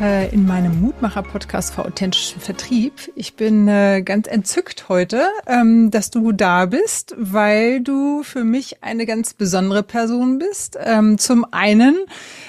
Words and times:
in 0.00 0.46
meinem 0.46 0.80
Mutmacher-Podcast 0.80 1.74
für 1.74 1.84
authentischen 1.84 2.40
Vertrieb. 2.40 3.12
Ich 3.14 3.34
bin 3.34 3.68
äh, 3.68 4.02
ganz 4.02 4.26
entzückt 4.26 4.88
heute, 4.88 5.28
ähm, 5.46 5.90
dass 5.90 6.10
du 6.10 6.32
da 6.32 6.66
bist, 6.66 7.14
weil 7.18 7.80
du 7.80 8.22
für 8.22 8.42
mich 8.42 8.82
eine 8.82 9.06
ganz 9.06 9.34
besondere 9.34 9.82
Person 9.82 10.38
bist. 10.38 10.78
Ähm, 10.82 11.18
zum 11.18 11.46
einen 11.52 11.98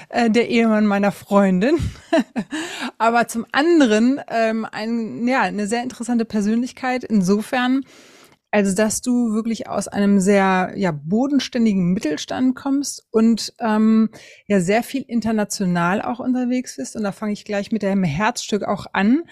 äh, 0.09 0.29
der 0.29 0.49
Ehemann 0.49 0.85
meiner 0.85 1.11
Freundin, 1.11 1.77
aber 2.97 3.27
zum 3.27 3.45
anderen 3.52 4.21
ähm, 4.30 4.66
ein, 4.71 5.27
ja, 5.27 5.41
eine 5.41 5.67
sehr 5.67 5.83
interessante 5.83 6.25
Persönlichkeit 6.25 7.03
insofern, 7.03 7.83
also, 8.53 8.75
dass 8.75 9.02
du 9.02 9.34
wirklich 9.34 9.67
aus 9.67 9.88
einem 9.88 10.20
sehr 10.20 10.73
ja, 10.75 10.91
bodenständigen 10.91 11.91
Mittelstand 11.91 12.55
kommst 12.55 13.07
und 13.09 13.52
ähm, 13.59 14.11
ja 14.45 14.59
sehr 14.59 14.84
viel 14.84 15.02
international 15.07 16.03
auch 16.03 16.20
unterwegs 16.20 16.75
bist. 16.75 16.95
Und 16.95 17.02
da 17.02 17.11
fange 17.11 17.34
ich 17.34 17.45
gleich 17.45 17.71
mit 17.71 17.81
deinem 17.81 18.03
Herzstück 18.03 18.61
auch 18.61 18.85
an. 18.94 19.23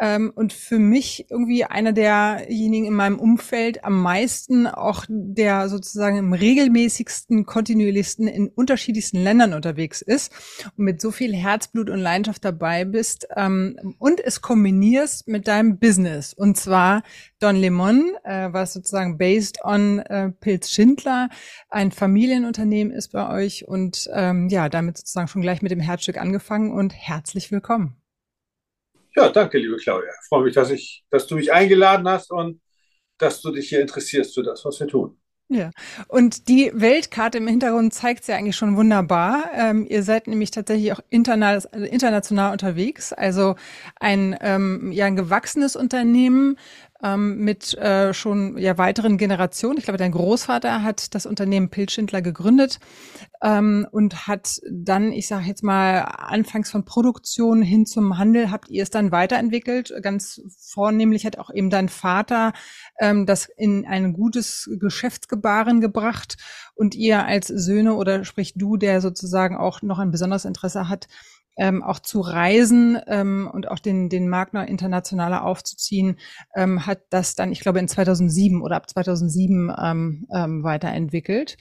Ähm, 0.00 0.32
und 0.34 0.54
für 0.54 0.78
mich 0.78 1.26
irgendwie 1.30 1.64
einer 1.64 1.92
derjenigen 1.92 2.86
in 2.86 2.94
meinem 2.94 3.18
Umfeld 3.18 3.84
am 3.84 4.00
meisten 4.00 4.66
auch 4.66 5.04
der 5.08 5.68
sozusagen 5.68 6.16
im 6.16 6.32
regelmäßigsten, 6.32 7.44
kontinuierlichsten 7.44 8.26
in 8.26 8.48
unterschiedlichsten 8.48 9.22
Ländern 9.22 9.52
unterwegs 9.52 10.00
ist 10.00 10.32
und 10.76 10.84
mit 10.84 11.02
so 11.02 11.10
viel 11.10 11.34
Herzblut 11.34 11.90
und 11.90 11.98
Leidenschaft 11.98 12.44
dabei 12.44 12.86
bist 12.86 13.28
ähm, 13.36 13.94
und 13.98 14.20
es 14.20 14.40
kombinierst 14.40 15.28
mit 15.28 15.46
deinem 15.46 15.78
Business 15.78 16.32
und 16.32 16.56
zwar 16.56 17.02
Don 17.38 17.56
Lemon, 17.56 18.12
äh, 18.24 18.48
was 18.52 18.72
sozusagen 18.72 19.18
based 19.18 19.62
on 19.64 19.98
äh, 19.98 20.30
Pilz 20.30 20.70
Schindler 20.70 21.28
ein 21.68 21.92
Familienunternehmen 21.92 22.92
ist 22.92 23.12
bei 23.12 23.28
euch 23.28 23.68
und 23.68 24.08
ähm, 24.14 24.48
ja, 24.48 24.68
damit 24.70 24.96
sozusagen 24.96 25.28
schon 25.28 25.42
gleich 25.42 25.60
mit 25.60 25.70
dem 25.70 25.80
Herzstück 25.80 26.18
angefangen 26.18 26.72
und 26.72 26.94
herzlich 26.94 27.52
willkommen. 27.52 27.99
Ja, 29.16 29.28
danke, 29.28 29.58
liebe 29.58 29.76
Claudia. 29.76 30.10
Ich 30.10 30.28
freue 30.28 30.44
mich, 30.44 30.54
dass, 30.54 30.70
ich, 30.70 31.04
dass 31.10 31.26
du 31.26 31.34
mich 31.34 31.52
eingeladen 31.52 32.08
hast 32.08 32.30
und 32.30 32.60
dass 33.18 33.40
du 33.40 33.50
dich 33.50 33.68
hier 33.68 33.80
interessierst 33.80 34.34
für 34.34 34.42
das, 34.42 34.64
was 34.64 34.80
wir 34.80 34.86
tun. 34.86 35.20
Ja, 35.52 35.72
und 36.06 36.46
die 36.46 36.70
Weltkarte 36.72 37.38
im 37.38 37.48
Hintergrund 37.48 37.92
zeigt 37.92 38.20
es 38.20 38.28
ja 38.28 38.36
eigentlich 38.36 38.54
schon 38.54 38.76
wunderbar. 38.76 39.50
Ähm, 39.52 39.84
ihr 39.90 40.04
seid 40.04 40.28
nämlich 40.28 40.52
tatsächlich 40.52 40.92
auch 40.92 41.00
internal, 41.10 41.60
international 41.72 42.52
unterwegs, 42.52 43.12
also 43.12 43.56
ein, 43.98 44.38
ähm, 44.42 44.92
ja, 44.92 45.06
ein 45.06 45.16
gewachsenes 45.16 45.74
Unternehmen 45.74 46.56
ähm, 47.02 47.38
mit 47.38 47.74
äh, 47.74 48.12
schon 48.12 48.58
ja 48.58 48.78
weiteren 48.78 49.16
Generationen. 49.16 49.78
Ich 49.78 49.84
glaube, 49.84 49.98
dein 49.98 50.12
Großvater 50.12 50.82
hat 50.82 51.14
das 51.14 51.26
Unternehmen 51.26 51.70
Pilzschindler 51.70 52.22
gegründet 52.22 52.78
ähm, 53.42 53.86
und 53.90 54.26
hat 54.26 54.60
dann, 54.70 55.12
ich 55.12 55.26
sage 55.26 55.46
jetzt 55.46 55.62
mal, 55.62 56.00
anfangs 56.00 56.70
von 56.70 56.84
Produktion 56.84 57.62
hin 57.62 57.86
zum 57.86 58.18
Handel 58.18 58.50
habt 58.50 58.68
ihr 58.68 58.82
es 58.82 58.90
dann 58.90 59.12
weiterentwickelt. 59.12 59.92
Ganz 60.02 60.40
vornehmlich 60.58 61.24
hat 61.24 61.38
auch 61.38 61.50
eben 61.52 61.70
dein 61.70 61.88
Vater 61.88 62.52
ähm, 62.98 63.26
das 63.26 63.48
in 63.56 63.86
ein 63.86 64.12
gutes 64.12 64.70
Geschäftsgebaren 64.78 65.80
gebracht 65.80 66.36
und 66.74 66.94
ihr 66.94 67.24
als 67.24 67.48
Söhne 67.48 67.94
oder 67.94 68.24
sprich 68.24 68.54
du, 68.54 68.76
der 68.76 69.00
sozusagen 69.00 69.56
auch 69.56 69.82
noch 69.82 69.98
ein 69.98 70.10
besonderes 70.10 70.44
Interesse 70.44 70.88
hat, 70.88 71.08
ähm, 71.56 71.82
auch 71.82 71.98
zu 71.98 72.20
reisen 72.20 72.98
ähm, 73.06 73.50
und 73.52 73.68
auch 73.68 73.78
den, 73.78 74.08
den 74.08 74.28
Markt 74.28 74.54
noch 74.54 74.66
internationaler 74.66 75.44
aufzuziehen, 75.44 76.18
ähm, 76.56 76.86
hat 76.86 77.00
das 77.10 77.34
dann, 77.34 77.52
ich 77.52 77.60
glaube, 77.60 77.78
in 77.78 77.88
2007 77.88 78.62
oder 78.62 78.76
ab 78.76 78.88
2007 78.88 79.72
ähm, 79.78 80.26
ähm, 80.34 80.62
weiterentwickelt. 80.62 81.56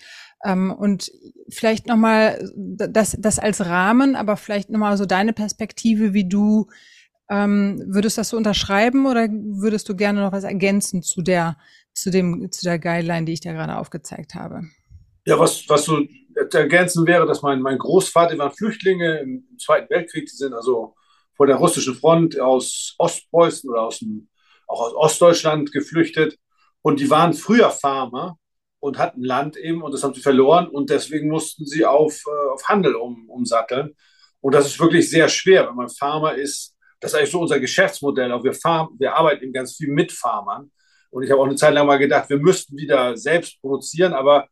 Ähm, 0.45 0.71
und 0.71 1.11
vielleicht 1.49 1.87
nochmal 1.87 2.49
das, 2.55 3.17
das 3.19 3.39
als 3.39 3.65
Rahmen, 3.65 4.15
aber 4.15 4.37
vielleicht 4.37 4.69
nochmal 4.69 4.97
so 4.97 5.05
deine 5.05 5.33
Perspektive, 5.33 6.13
wie 6.13 6.27
du 6.27 6.67
ähm, 7.29 7.83
würdest 7.85 8.17
das 8.17 8.29
so 8.29 8.37
unterschreiben 8.37 9.05
oder 9.05 9.27
würdest 9.29 9.87
du 9.89 9.95
gerne 9.95 10.21
noch 10.21 10.31
was 10.31 10.43
ergänzen 10.43 11.03
zu 11.03 11.21
der, 11.21 11.57
zu 11.93 12.09
dem, 12.09 12.51
zu 12.51 12.63
der 12.63 12.79
Guideline, 12.79 13.25
die 13.25 13.33
ich 13.33 13.41
da 13.41 13.51
gerade 13.51 13.77
aufgezeigt 13.77 14.35
habe? 14.35 14.63
Ja, 15.25 15.37
was, 15.37 15.67
was 15.67 15.85
so 15.85 15.99
ergänzen 16.53 17.05
wäre, 17.05 17.25
dass 17.25 17.41
mein, 17.41 17.61
mein 17.61 17.77
Großvater 17.77 18.37
war 18.37 18.51
Flüchtlinge 18.51 19.19
im 19.19 19.57
Zweiten 19.57 19.89
Weltkrieg, 19.89 20.27
die 20.27 20.35
sind 20.35 20.53
also 20.53 20.95
vor 21.35 21.47
der 21.47 21.57
russischen 21.57 21.95
Front 21.95 22.39
aus 22.39 22.95
Ostpreußen 22.97 23.69
oder 23.69 23.83
aus 23.83 23.99
dem, 23.99 24.29
auch 24.67 24.81
aus 24.81 24.93
Ostdeutschland 24.93 25.71
geflüchtet 25.71 26.37
und 26.81 26.99
die 26.99 27.09
waren 27.09 27.33
früher 27.33 27.69
Farmer 27.69 28.37
und 28.79 28.97
hatten 28.97 29.23
Land 29.23 29.57
eben 29.57 29.81
und 29.81 29.93
das 29.93 30.03
haben 30.03 30.13
sie 30.13 30.21
verloren 30.21 30.67
und 30.67 30.89
deswegen 30.89 31.29
mussten 31.29 31.65
sie 31.65 31.85
auf, 31.85 32.23
äh, 32.25 32.53
auf 32.53 32.67
Handel 32.67 32.95
um, 32.95 33.29
umsatteln. 33.29 33.95
Und 34.41 34.55
das 34.55 34.67
ist 34.67 34.79
wirklich 34.79 35.09
sehr 35.09 35.27
schwer, 35.27 35.67
wenn 35.67 35.75
man 35.75 35.89
Farmer 35.89 36.35
ist. 36.35 36.75
Das 36.99 37.11
ist 37.11 37.17
eigentlich 37.17 37.31
so 37.31 37.41
unser 37.41 37.59
Geschäftsmodell. 37.59 38.31
Auch 38.31 38.43
wir, 38.43 38.53
farm, 38.53 38.95
wir 38.97 39.15
arbeiten 39.15 39.43
eben 39.43 39.53
ganz 39.53 39.75
viel 39.75 39.89
mit 39.89 40.11
Farmern. 40.11 40.71
Und 41.09 41.23
ich 41.23 41.31
habe 41.31 41.41
auch 41.41 41.45
eine 41.45 41.55
Zeit 41.55 41.73
lang 41.73 41.87
mal 41.87 41.97
gedacht, 41.97 42.29
wir 42.29 42.37
müssten 42.37 42.77
wieder 42.77 43.17
selbst 43.17 43.59
produzieren, 43.61 44.13
aber 44.13 44.47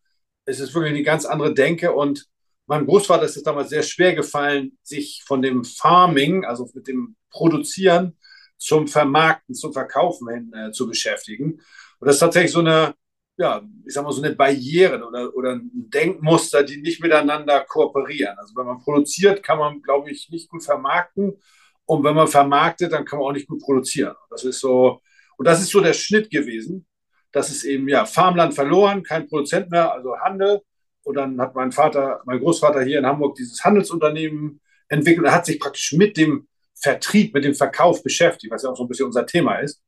es 0.47 0.59
ist 0.59 0.73
wirklich 0.73 0.93
eine 0.93 1.03
ganz 1.03 1.25
andere 1.25 1.53
Denke 1.53 1.91
und 1.91 2.25
meinem 2.67 2.87
Großvater 2.87 3.23
ist 3.23 3.37
es 3.37 3.43
damals 3.43 3.69
sehr 3.69 3.83
schwer 3.83 4.15
gefallen, 4.15 4.77
sich 4.81 5.23
von 5.25 5.41
dem 5.41 5.63
Farming, 5.63 6.45
also 6.45 6.69
mit 6.73 6.87
dem 6.87 7.15
Produzieren 7.29 8.17
zum 8.57 8.87
Vermarkten, 8.87 9.53
zum 9.53 9.73
Verkaufen 9.73 10.29
hin 10.29 10.53
äh, 10.53 10.71
zu 10.71 10.87
beschäftigen. 10.87 11.61
Und 11.99 12.07
das 12.07 12.15
ist 12.15 12.21
tatsächlich 12.21 12.51
so 12.51 12.59
eine, 12.59 12.95
ja, 13.37 13.61
ich 13.85 13.93
sag 13.93 14.03
mal, 14.03 14.11
so 14.11 14.23
eine 14.23 14.35
Barriere 14.35 15.05
oder, 15.05 15.35
oder 15.35 15.51
ein 15.53 15.69
Denkmuster, 15.73 16.63
die 16.63 16.81
nicht 16.81 17.01
miteinander 17.01 17.61
kooperieren. 17.61 18.37
Also 18.37 18.55
wenn 18.55 18.65
man 18.65 18.79
produziert, 18.79 19.43
kann 19.43 19.59
man, 19.59 19.81
glaube 19.81 20.09
ich, 20.09 20.29
nicht 20.29 20.49
gut 20.49 20.63
vermarkten. 20.63 21.37
Und 21.85 22.03
wenn 22.03 22.15
man 22.15 22.27
vermarktet, 22.27 22.91
dann 22.93 23.05
kann 23.05 23.19
man 23.19 23.27
auch 23.29 23.33
nicht 23.33 23.47
gut 23.47 23.61
produzieren. 23.61 24.15
Das 24.29 24.43
ist 24.43 24.59
so, 24.59 25.01
und 25.37 25.45
das 25.45 25.61
ist 25.61 25.69
so 25.69 25.81
der 25.81 25.93
Schnitt 25.93 26.29
gewesen 26.29 26.86
das 27.31 27.49
ist 27.49 27.63
eben 27.63 27.87
ja 27.87 28.05
Farmland 28.05 28.53
verloren, 28.53 29.03
kein 29.03 29.27
Produzent 29.27 29.69
mehr, 29.69 29.91
also 29.91 30.17
Handel. 30.19 30.61
Und 31.03 31.15
dann 31.15 31.39
hat 31.39 31.55
mein 31.55 31.71
Vater, 31.71 32.21
mein 32.25 32.39
Großvater 32.39 32.81
hier 32.81 32.99
in 32.99 33.05
Hamburg 33.05 33.35
dieses 33.35 33.63
Handelsunternehmen 33.63 34.61
entwickelt. 34.89 35.25
Er 35.25 35.33
hat 35.33 35.45
sich 35.45 35.59
praktisch 35.59 35.93
mit 35.93 36.17
dem 36.17 36.47
Vertrieb, 36.75 37.33
mit 37.33 37.43
dem 37.43 37.55
Verkauf 37.55 38.03
beschäftigt, 38.03 38.51
was 38.51 38.63
ja 38.63 38.69
auch 38.69 38.77
so 38.77 38.83
ein 38.83 38.87
bisschen 38.87 39.07
unser 39.07 39.25
Thema 39.25 39.55
ist. 39.59 39.81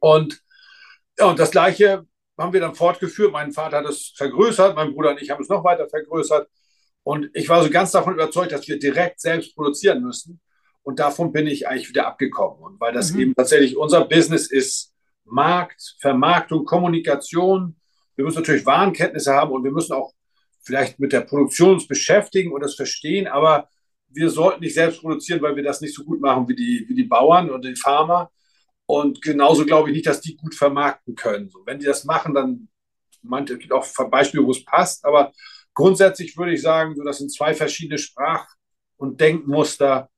Und, 0.00 0.40
ja, 1.18 1.26
und 1.26 1.38
das 1.38 1.50
Gleiche 1.50 2.06
haben 2.38 2.52
wir 2.52 2.60
dann 2.60 2.74
fortgeführt. 2.74 3.32
Mein 3.32 3.52
Vater 3.52 3.78
hat 3.78 3.86
es 3.86 4.12
vergrößert, 4.16 4.74
mein 4.74 4.92
Bruder 4.92 5.10
und 5.10 5.22
ich 5.22 5.30
haben 5.30 5.42
es 5.42 5.48
noch 5.48 5.64
weiter 5.64 5.88
vergrößert. 5.88 6.48
Und 7.02 7.30
ich 7.34 7.48
war 7.48 7.62
so 7.62 7.70
ganz 7.70 7.90
davon 7.92 8.14
überzeugt, 8.14 8.52
dass 8.52 8.66
wir 8.66 8.78
direkt 8.78 9.20
selbst 9.20 9.54
produzieren 9.54 10.02
müssen. 10.02 10.40
Und 10.82 10.98
davon 10.98 11.32
bin 11.32 11.46
ich 11.46 11.68
eigentlich 11.68 11.88
wieder 11.88 12.06
abgekommen. 12.06 12.62
Und 12.62 12.80
weil 12.80 12.92
das 12.92 13.12
mhm. 13.12 13.20
eben 13.20 13.34
tatsächlich 13.34 13.76
unser 13.76 14.04
Business 14.04 14.50
ist, 14.50 14.93
Markt, 15.24 15.96
Vermarktung, 16.00 16.64
Kommunikation. 16.64 17.76
Wir 18.16 18.24
müssen 18.24 18.38
natürlich 18.38 18.66
Warenkenntnisse 18.66 19.32
haben 19.32 19.52
und 19.52 19.64
wir 19.64 19.72
müssen 19.72 19.92
auch 19.92 20.12
vielleicht 20.62 20.98
mit 20.98 21.12
der 21.12 21.22
Produktion 21.22 21.74
uns 21.74 21.86
beschäftigen 21.86 22.52
und 22.52 22.62
das 22.62 22.74
verstehen, 22.74 23.26
aber 23.26 23.68
wir 24.08 24.30
sollten 24.30 24.60
nicht 24.60 24.74
selbst 24.74 25.00
produzieren, 25.00 25.42
weil 25.42 25.56
wir 25.56 25.62
das 25.62 25.80
nicht 25.80 25.94
so 25.94 26.04
gut 26.04 26.20
machen 26.20 26.48
wie 26.48 26.54
die, 26.54 26.84
wie 26.88 26.94
die 26.94 27.04
Bauern 27.04 27.50
oder 27.50 27.68
die 27.68 27.76
Farmer. 27.76 28.30
Und 28.86 29.22
genauso 29.22 29.64
glaube 29.64 29.90
ich 29.90 29.96
nicht, 29.96 30.06
dass 30.06 30.20
die 30.20 30.36
gut 30.36 30.54
vermarkten 30.54 31.14
können. 31.14 31.48
So, 31.48 31.60
wenn 31.66 31.78
die 31.78 31.86
das 31.86 32.04
machen, 32.04 32.34
dann 32.34 32.68
manche, 33.22 33.54
es 33.54 33.58
gibt 33.58 33.72
auch 33.72 33.86
Beispiele, 34.10 34.44
wo 34.44 34.50
es 34.50 34.64
passt, 34.64 35.04
aber 35.04 35.32
grundsätzlich 35.72 36.36
würde 36.36 36.54
ich 36.54 36.62
sagen, 36.62 36.94
so, 36.94 37.02
das 37.02 37.18
sind 37.18 37.32
zwei 37.32 37.54
verschiedene 37.54 37.98
Sprach- 37.98 38.54
und 38.96 39.20
Denkmuster. 39.20 40.10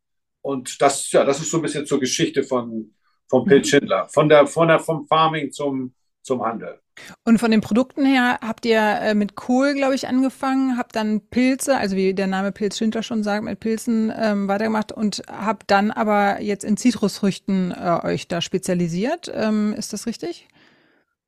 Und 0.42 0.80
das, 0.82 1.10
ja, 1.10 1.24
das 1.24 1.40
ist 1.40 1.50
so 1.50 1.58
ein 1.58 1.62
bisschen 1.62 1.86
zur 1.86 2.00
Geschichte 2.00 2.42
von, 2.42 2.95
vom 3.28 3.44
Pill 3.44 3.64
Schindler, 3.64 4.08
von 4.08 4.28
der, 4.28 4.46
von 4.46 4.68
der, 4.68 4.80
vom 4.80 5.06
Farming 5.06 5.52
zum, 5.52 5.94
zum 6.22 6.44
Handel. 6.44 6.80
Und 7.24 7.38
von 7.38 7.50
den 7.50 7.60
Produkten 7.60 8.06
her 8.06 8.38
habt 8.42 8.64
ihr 8.64 8.80
äh, 8.80 9.14
mit 9.14 9.34
Kohl, 9.34 9.74
glaube 9.74 9.94
ich, 9.94 10.08
angefangen, 10.08 10.78
habt 10.78 10.96
dann 10.96 11.20
Pilze, 11.28 11.76
also 11.76 11.94
wie 11.94 12.14
der 12.14 12.26
Name 12.26 12.52
Pilz 12.52 12.78
Schindler 12.78 13.02
schon 13.02 13.22
sagt, 13.22 13.44
mit 13.44 13.60
Pilzen 13.60 14.12
ähm, 14.16 14.48
weitergemacht 14.48 14.92
und 14.92 15.22
habt 15.28 15.70
dann 15.70 15.90
aber 15.90 16.40
jetzt 16.40 16.64
in 16.64 16.76
Zitrusfrüchten 16.76 17.72
äh, 17.72 18.00
euch 18.02 18.28
da 18.28 18.40
spezialisiert. 18.40 19.30
Ähm, 19.34 19.74
ist 19.74 19.92
das 19.92 20.06
richtig? 20.06 20.48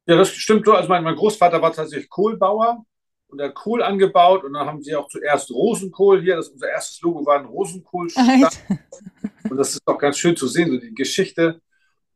Ja, 0.06 0.16
das 0.16 0.30
stimmt 0.30 0.64
so. 0.64 0.72
Also 0.72 0.88
mein, 0.88 1.04
mein 1.04 1.16
Großvater 1.16 1.60
war 1.60 1.72
tatsächlich 1.72 2.08
Kohlbauer 2.08 2.84
und 3.26 3.42
hat 3.42 3.54
Kohl 3.54 3.82
angebaut 3.82 4.44
und 4.44 4.54
dann 4.54 4.66
haben 4.66 4.82
sie 4.82 4.96
auch 4.96 5.08
zuerst 5.08 5.50
Rosenkohl 5.50 6.22
hier. 6.22 6.36
Das, 6.36 6.48
unser 6.48 6.70
erstes 6.70 7.00
Logo 7.02 7.26
war 7.26 7.38
ein 7.38 7.44
Rosenkohl. 7.44 8.08
und 9.50 9.56
das 9.56 9.72
ist 9.72 9.82
auch 9.86 9.98
ganz 9.98 10.16
schön 10.16 10.34
zu 10.34 10.48
sehen, 10.48 10.70
so 10.70 10.78
die 10.78 10.94
Geschichte 10.94 11.60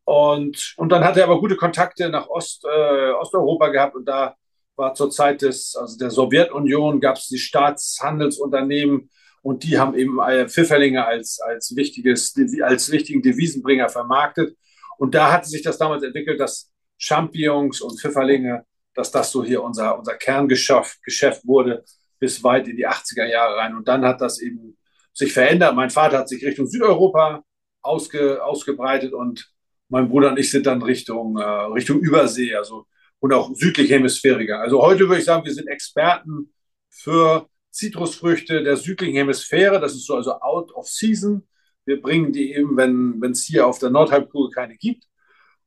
und, 0.05 0.73
und 0.77 0.89
dann 0.89 1.03
hat 1.03 1.17
er 1.17 1.23
aber 1.25 1.39
gute 1.39 1.55
Kontakte 1.55 2.09
nach 2.09 2.27
Ost, 2.27 2.65
äh, 2.65 3.11
Osteuropa 3.11 3.69
gehabt 3.69 3.95
und 3.95 4.05
da 4.05 4.35
war 4.75 4.93
zur 4.93 5.11
Zeit 5.11 5.41
des, 5.41 5.75
also 5.75 5.97
der 5.97 6.09
Sowjetunion, 6.09 6.99
gab 6.99 7.17
es 7.17 7.27
die 7.27 7.37
Staatshandelsunternehmen 7.37 9.09
und 9.41 9.63
die 9.63 9.77
haben 9.77 9.95
eben 9.95 10.19
Pfifferlinge 10.49 11.05
als, 11.05 11.39
als, 11.39 11.75
wichtiges, 11.75 12.33
als 12.63 12.91
wichtigen 12.91 13.21
Devisenbringer 13.21 13.89
vermarktet. 13.89 14.57
Und 14.97 15.15
da 15.15 15.31
hatte 15.31 15.49
sich 15.49 15.61
das 15.61 15.77
damals 15.77 16.03
entwickelt, 16.03 16.39
dass 16.39 16.71
Champignons 16.97 17.81
und 17.81 17.99
Pfifferlinge, 17.99 18.65
dass 18.93 19.11
das 19.11 19.31
so 19.31 19.43
hier 19.43 19.61
unser, 19.61 19.97
unser 19.99 20.15
Kerngeschäft 20.15 21.03
Geschäft 21.03 21.45
wurde 21.45 21.83
bis 22.19 22.43
weit 22.43 22.69
in 22.69 22.77
die 22.77 22.87
80er 22.87 23.25
Jahre 23.25 23.57
rein. 23.57 23.75
Und 23.75 23.87
dann 23.87 24.05
hat 24.05 24.21
das 24.21 24.39
eben 24.39 24.77
sich 25.13 25.33
verändert. 25.33 25.75
Mein 25.75 25.89
Vater 25.89 26.19
hat 26.19 26.29
sich 26.29 26.45
Richtung 26.45 26.67
Südeuropa 26.67 27.43
ausge, 27.81 28.43
ausgebreitet 28.43 29.13
und 29.13 29.52
mein 29.93 30.09
Bruder 30.09 30.31
und 30.31 30.39
ich 30.39 30.49
sind 30.49 30.65
dann 30.65 30.81
Richtung, 30.81 31.37
äh, 31.37 31.43
Richtung 31.43 31.99
Übersee, 31.99 32.55
also 32.55 32.87
und 33.19 33.31
auch 33.31 33.53
südliche 33.53 33.93
Hemisphäriker. 33.93 34.59
Also 34.59 34.81
heute 34.81 35.07
würde 35.07 35.19
ich 35.19 35.25
sagen, 35.25 35.45
wir 35.45 35.53
sind 35.53 35.67
Experten 35.67 36.51
für 36.89 37.47
Zitrusfrüchte 37.69 38.63
der 38.63 38.75
südlichen 38.75 39.15
Hemisphäre. 39.15 39.79
Das 39.79 39.93
ist 39.93 40.07
so 40.07 40.15
also 40.15 40.33
out 40.41 40.73
of 40.73 40.87
season. 40.87 41.47
Wir 41.85 42.01
bringen 42.01 42.33
die 42.33 42.53
eben, 42.53 42.75
wenn 42.75 43.31
es 43.31 43.43
hier 43.43 43.67
auf 43.67 43.77
der 43.77 43.91
Nordhalbkugel 43.91 44.49
keine 44.51 44.77
gibt. 44.77 45.03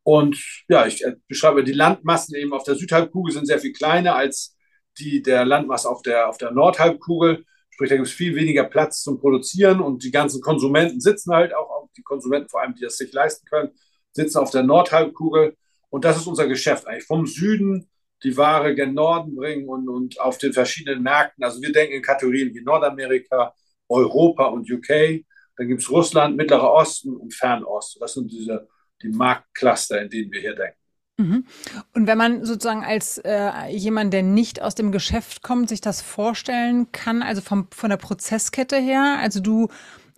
Und 0.02 0.36
ja, 0.68 0.86
ich 0.86 1.04
äh, 1.04 1.14
beschreibe 1.28 1.62
die 1.62 1.72
Landmassen 1.72 2.34
eben 2.34 2.52
auf 2.52 2.64
der 2.64 2.74
Südhalbkugel 2.74 3.32
sind 3.32 3.46
sehr 3.46 3.60
viel 3.60 3.72
kleiner 3.72 4.16
als 4.16 4.56
die 4.98 5.22
der 5.22 5.44
Landmasse 5.44 5.88
auf 5.88 6.02
der, 6.02 6.28
auf 6.28 6.38
der 6.38 6.50
Nordhalbkugel. 6.50 7.44
Sprich, 7.70 7.90
da 7.90 7.96
gibt 7.96 8.08
es 8.08 8.14
viel 8.14 8.34
weniger 8.34 8.64
Platz 8.64 9.02
zum 9.02 9.20
Produzieren 9.20 9.80
und 9.80 10.02
die 10.02 10.10
ganzen 10.10 10.40
Konsumenten 10.40 11.00
sitzen 11.00 11.32
halt 11.32 11.54
auch, 11.54 11.88
die 11.96 12.02
Konsumenten 12.02 12.48
vor 12.48 12.60
allem, 12.60 12.74
die 12.74 12.82
das 12.82 12.96
sich 12.96 13.12
leisten 13.12 13.46
können, 13.46 13.70
sitzen 14.16 14.38
auf 14.38 14.50
der 14.50 14.64
Nordhalbkugel. 14.64 15.56
Und 15.90 16.04
das 16.04 16.16
ist 16.16 16.26
unser 16.26 16.46
Geschäft 16.48 16.86
eigentlich. 16.86 17.06
Vom 17.06 17.26
Süden 17.26 17.88
die 18.24 18.36
Ware 18.36 18.74
gen 18.74 18.94
Norden 18.94 19.36
bringen 19.36 19.68
und, 19.68 19.88
und 19.88 20.20
auf 20.20 20.38
den 20.38 20.52
verschiedenen 20.52 21.02
Märkten. 21.02 21.44
Also 21.44 21.60
wir 21.62 21.72
denken 21.72 21.94
in 21.94 22.02
Kategorien 22.02 22.54
wie 22.54 22.62
Nordamerika, 22.62 23.54
Europa 23.88 24.46
und 24.46 24.70
UK. 24.70 25.22
Dann 25.56 25.68
gibt 25.68 25.82
es 25.82 25.90
Russland, 25.90 26.36
Mittlerer 26.36 26.72
Osten 26.72 27.14
und 27.14 27.32
Fernost. 27.34 27.98
Das 28.00 28.14
sind 28.14 28.30
diese 28.30 28.66
die 29.02 29.08
Marktcluster, 29.08 30.00
in 30.00 30.10
denen 30.10 30.32
wir 30.32 30.40
hier 30.40 30.54
denken. 30.54 30.78
Mhm. 31.18 31.46
Und 31.94 32.06
wenn 32.06 32.18
man 32.18 32.44
sozusagen 32.44 32.84
als 32.84 33.18
äh, 33.18 33.68
jemand, 33.68 34.12
der 34.12 34.22
nicht 34.22 34.60
aus 34.60 34.74
dem 34.74 34.92
Geschäft 34.92 35.42
kommt, 35.42 35.68
sich 35.68 35.80
das 35.80 36.02
vorstellen 36.02 36.92
kann, 36.92 37.22
also 37.22 37.40
vom, 37.40 37.68
von 37.70 37.88
der 37.88 37.96
Prozesskette 37.96 38.76
her, 38.76 39.18
also 39.20 39.40
du 39.40 39.68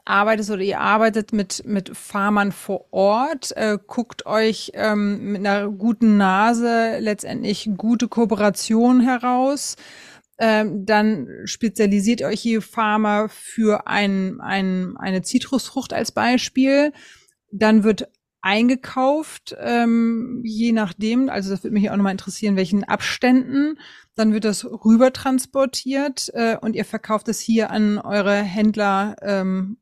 arbeitest 0.09 0.51
oder 0.51 0.63
ihr 0.63 0.81
arbeitet 0.81 1.33
mit, 1.33 1.65
mit 1.67 1.97
Farmern 1.97 2.53
vor 2.53 2.93
Ort, 2.93 3.57
äh, 3.57 3.79
guckt 3.87 4.27
euch 4.27 4.73
ähm, 4.75 5.33
mit 5.33 5.47
einer 5.47 5.69
guten 5.69 6.17
Nase 6.17 6.99
letztendlich 6.99 7.71
gute 7.77 8.09
Kooperation 8.09 9.01
heraus. 9.01 9.77
Ähm, 10.39 10.87
dann 10.87 11.29
spezialisiert 11.45 12.23
euch 12.23 12.41
hier 12.41 12.63
Farmer 12.63 13.29
für 13.29 13.87
ein, 13.87 14.41
ein, 14.41 14.97
eine 14.97 15.23
Zitrusfrucht 15.23 15.93
als 15.93 16.13
Beispiel. 16.13 16.93
Dann 17.51 17.83
wird 17.83 18.09
eingekauft, 18.41 19.57
ähm, 19.61 20.41
je 20.45 20.73
nachdem, 20.73 21.29
also 21.29 21.51
das 21.51 21.65
würde 21.65 21.75
mich 21.75 21.91
auch 21.91 21.97
nochmal 21.97 22.13
interessieren, 22.13 22.57
welchen 22.57 22.85
Abständen. 22.85 23.79
Dann 24.15 24.33
wird 24.33 24.45
das 24.45 24.65
rüber 24.65 25.13
transportiert 25.13 26.31
äh, 26.35 26.57
und 26.57 26.77
ihr 26.77 26.85
verkauft 26.85 27.29
es 27.29 27.41
hier 27.41 27.71
an 27.71 27.99
eure 27.99 28.37
Händler 28.37 29.17
ähm, 29.23 29.77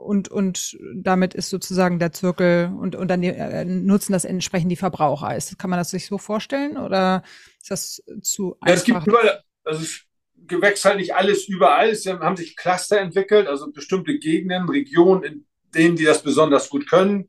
und, 0.00 0.28
und 0.28 0.78
damit 0.94 1.34
ist 1.34 1.50
sozusagen 1.50 1.98
der 1.98 2.12
Zirkel 2.12 2.72
und, 2.78 2.96
und 2.96 3.08
dann 3.08 3.22
äh, 3.22 3.64
nutzen 3.64 4.12
das 4.12 4.24
entsprechend 4.24 4.70
die 4.70 4.76
Verbraucher. 4.76 5.36
Ist, 5.36 5.58
kann 5.58 5.70
man 5.70 5.78
das 5.78 5.90
sich 5.90 6.06
so 6.06 6.18
vorstellen 6.18 6.76
oder 6.76 7.22
ist 7.60 7.70
das 7.70 8.02
zu 8.22 8.56
einfach? 8.60 8.68
Ja, 8.68 8.74
es 8.74 8.84
gibt 8.84 9.06
überall, 9.06 9.42
also 9.64 9.82
es 9.82 10.02
gewächst 10.46 10.84
halt 10.84 10.96
nicht 10.96 11.14
alles 11.14 11.48
überall. 11.48 11.90
Es 11.90 12.06
haben 12.06 12.36
sich 12.36 12.56
Cluster 12.56 12.98
entwickelt, 12.98 13.46
also 13.46 13.70
bestimmte 13.70 14.18
Gegenden, 14.18 14.68
Regionen, 14.68 15.22
in 15.22 15.46
denen 15.74 15.96
die 15.96 16.04
das 16.04 16.22
besonders 16.22 16.68
gut 16.68 16.88
können 16.88 17.28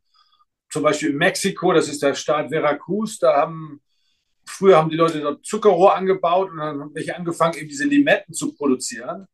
zum 0.71 0.83
Beispiel 0.83 1.09
in 1.09 1.17
Mexiko, 1.17 1.73
das 1.73 1.89
ist 1.89 2.01
der 2.01 2.15
Staat 2.15 2.49
Veracruz, 2.49 3.19
da 3.19 3.35
haben 3.35 3.81
früher 4.45 4.77
haben 4.77 4.89
die 4.89 4.95
Leute 4.95 5.19
dort 5.19 5.45
Zuckerrohr 5.45 5.95
angebaut 5.95 6.49
und 6.49 6.57
dann 6.57 6.79
haben 6.79 6.95
welche 6.95 7.15
angefangen, 7.15 7.57
eben 7.57 7.69
diese 7.69 7.85
Limetten 7.85 8.33
zu 8.33 8.53
produzieren. 8.53 9.27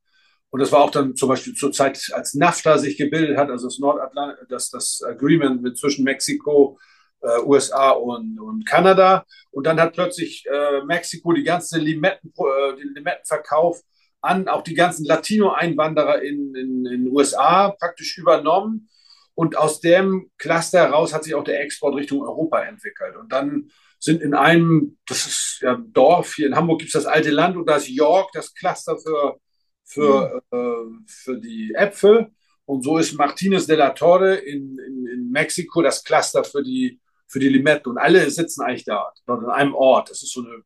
Und 0.49 0.61
das 0.61 0.71
war 0.71 0.81
auch 0.81 0.91
dann 0.91 1.15
zum 1.15 1.29
Beispiel 1.29 1.53
zur 1.53 1.71
Zeit, 1.71 1.99
als 2.13 2.33
NAFTA 2.33 2.77
sich 2.77 2.97
gebildet 2.97 3.38
hat, 3.38 3.49
also 3.49 3.67
das 3.67 3.79
Nordatlant, 3.79 4.38
das, 4.49 4.69
das 4.69 5.01
Agreement 5.05 5.61
mit 5.61 5.77
zwischen 5.77 6.03
Mexiko, 6.03 6.79
äh, 7.21 7.41
USA 7.44 7.91
und, 7.91 8.39
und 8.39 8.67
Kanada. 8.67 9.25
Und 9.51 9.65
dann 9.65 9.79
hat 9.79 9.94
plötzlich 9.94 10.45
äh, 10.45 10.83
Mexiko 10.83 11.33
die 11.33 11.44
ganze 11.44 11.79
Limetten, 11.79 12.33
äh, 12.38 12.75
den 12.77 12.94
Limettenverkauf 12.95 13.81
an 14.21 14.47
auch 14.47 14.63
die 14.63 14.73
ganzen 14.73 15.05
Latino-Einwanderer 15.05 16.21
in 16.21 16.53
den 16.53 16.85
in, 16.85 17.05
in 17.05 17.11
USA 17.11 17.71
praktisch 17.71 18.17
übernommen. 18.17 18.89
Und 19.35 19.55
aus 19.55 19.81
dem 19.81 20.31
Cluster 20.38 20.79
heraus 20.79 21.13
hat 21.13 21.23
sich 21.23 21.35
auch 21.35 21.44
der 21.44 21.61
Export 21.61 21.95
Richtung 21.95 22.21
Europa 22.21 22.61
entwickelt. 22.63 23.15
Und 23.15 23.31
dann 23.31 23.69
sind 23.99 24.21
in 24.21 24.33
einem, 24.33 24.97
das 25.05 25.27
ist 25.27 25.59
ja 25.61 25.75
ein 25.75 25.94
Dorf, 25.94 26.33
hier 26.35 26.47
in 26.47 26.55
Hamburg 26.55 26.79
gibt 26.79 26.95
es 26.95 27.03
das 27.03 27.11
alte 27.11 27.29
Land 27.29 27.55
und 27.55 27.67
das 27.67 27.88
York, 27.88 28.31
das 28.33 28.53
Cluster 28.53 28.97
für, 28.97 29.39
für, 29.88 30.42
mhm. 30.51 30.57
äh, 30.57 31.07
für 31.07 31.38
die 31.39 31.74
Äpfel. 31.74 32.31
Und 32.66 32.84
so 32.84 32.98
ist 32.98 33.13
Martinez 33.13 33.66
de 33.66 33.78
la 33.78 33.92
Torre 33.92 34.36
in, 34.36 34.78
in, 34.78 35.07
in 35.07 35.31
Mexiko 35.31 35.81
das 35.81 36.04
Cluster 36.04 36.44
für 36.44 36.62
die, 36.62 37.00
für 37.28 37.39
die 37.39 37.50
Limette. 37.50 37.89
Und 37.89 37.98
alle 37.98 38.30
sitzen 38.30 38.62
eigentlich 38.62 38.84
da, 38.84 39.12
dort 39.25 39.44
in 39.44 39.50
einem 39.50 39.74
Ort. 39.74 40.10
Das 40.12 40.22
ist 40.22 40.34
so 40.34 40.42
eine 40.42 40.62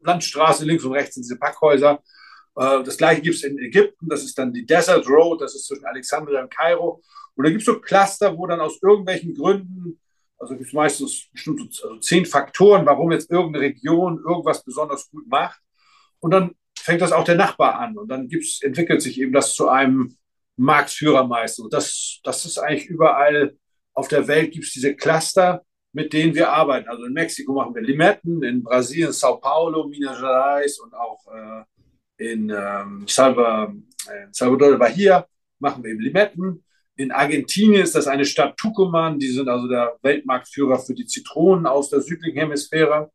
Landstraße, 0.00 0.64
links 0.64 0.84
und 0.84 0.92
rechts 0.92 1.14
sind 1.14 1.22
diese 1.22 1.38
Packhäuser. 1.38 2.02
Äh, 2.56 2.82
das 2.82 2.96
gleiche 2.96 3.22
gibt 3.22 3.36
es 3.36 3.44
in 3.44 3.56
Ägypten, 3.58 4.08
das 4.08 4.24
ist 4.24 4.36
dann 4.36 4.52
die 4.52 4.66
Desert 4.66 5.08
Road, 5.08 5.40
das 5.40 5.54
ist 5.54 5.66
zwischen 5.66 5.86
Alexandria 5.86 6.42
und 6.42 6.52
Kairo. 6.52 7.00
Und 7.36 7.44
da 7.44 7.50
gibt 7.50 7.60
es 7.60 7.66
so 7.66 7.80
Cluster, 7.80 8.36
wo 8.36 8.46
dann 8.46 8.60
aus 8.60 8.80
irgendwelchen 8.82 9.34
Gründen, 9.34 10.00
also 10.38 10.54
gibt 10.54 10.66
es 10.66 10.72
meistens 10.72 11.28
bestimmt 11.30 11.72
so, 11.72 11.88
also 11.88 12.00
zehn 12.00 12.26
Faktoren, 12.26 12.84
warum 12.84 13.12
jetzt 13.12 13.30
irgendeine 13.30 13.66
Region 13.66 14.22
irgendwas 14.26 14.64
besonders 14.64 15.08
gut 15.08 15.26
macht. 15.28 15.60
Und 16.18 16.32
dann 16.32 16.54
fängt 16.84 17.00
das 17.00 17.12
auch 17.12 17.24
der 17.24 17.36
Nachbar 17.36 17.78
an. 17.78 17.96
Und 17.96 18.08
dann 18.08 18.28
gibt's, 18.28 18.62
entwickelt 18.62 19.00
sich 19.00 19.18
eben 19.18 19.32
das 19.32 19.54
zu 19.54 19.68
einem 19.68 20.16
Marktführer 20.56 21.26
meistens. 21.26 21.64
Und 21.64 21.72
das, 21.72 22.20
das 22.22 22.44
ist 22.44 22.58
eigentlich 22.58 22.86
überall 22.86 23.56
auf 23.94 24.08
der 24.08 24.28
Welt 24.28 24.52
gibt 24.52 24.66
es 24.66 24.72
diese 24.72 24.94
Cluster, 24.94 25.64
mit 25.92 26.12
denen 26.12 26.34
wir 26.34 26.50
arbeiten. 26.50 26.88
Also 26.88 27.04
in 27.04 27.14
Mexiko 27.14 27.54
machen 27.54 27.74
wir 27.74 27.82
Limetten, 27.82 28.42
in 28.42 28.62
Brasilien, 28.62 29.12
Sao 29.12 29.36
Paulo, 29.38 29.88
Minas 29.88 30.18
Gerais 30.18 30.78
und 30.80 30.92
auch 30.94 31.24
äh, 31.32 32.32
in 32.32 32.50
ähm, 32.50 33.06
Salvador, 33.08 33.74
äh, 34.08 34.26
Salvador 34.32 34.70
de 34.70 34.78
Bahia 34.78 35.26
machen 35.60 35.82
wir 35.82 35.92
eben 35.92 36.00
Limetten. 36.00 36.64
In 36.96 37.12
Argentinien 37.12 37.82
ist 37.82 37.94
das 37.94 38.08
eine 38.08 38.24
Stadt 38.24 38.58
Tucumán, 38.58 39.18
die 39.18 39.30
sind 39.30 39.48
also 39.48 39.68
der 39.68 39.96
Weltmarktführer 40.02 40.78
für 40.78 40.94
die 40.94 41.06
Zitronen 41.06 41.66
aus 41.66 41.88
der 41.88 42.00
südlichen 42.00 42.38
Hemisphäre. 42.38 43.10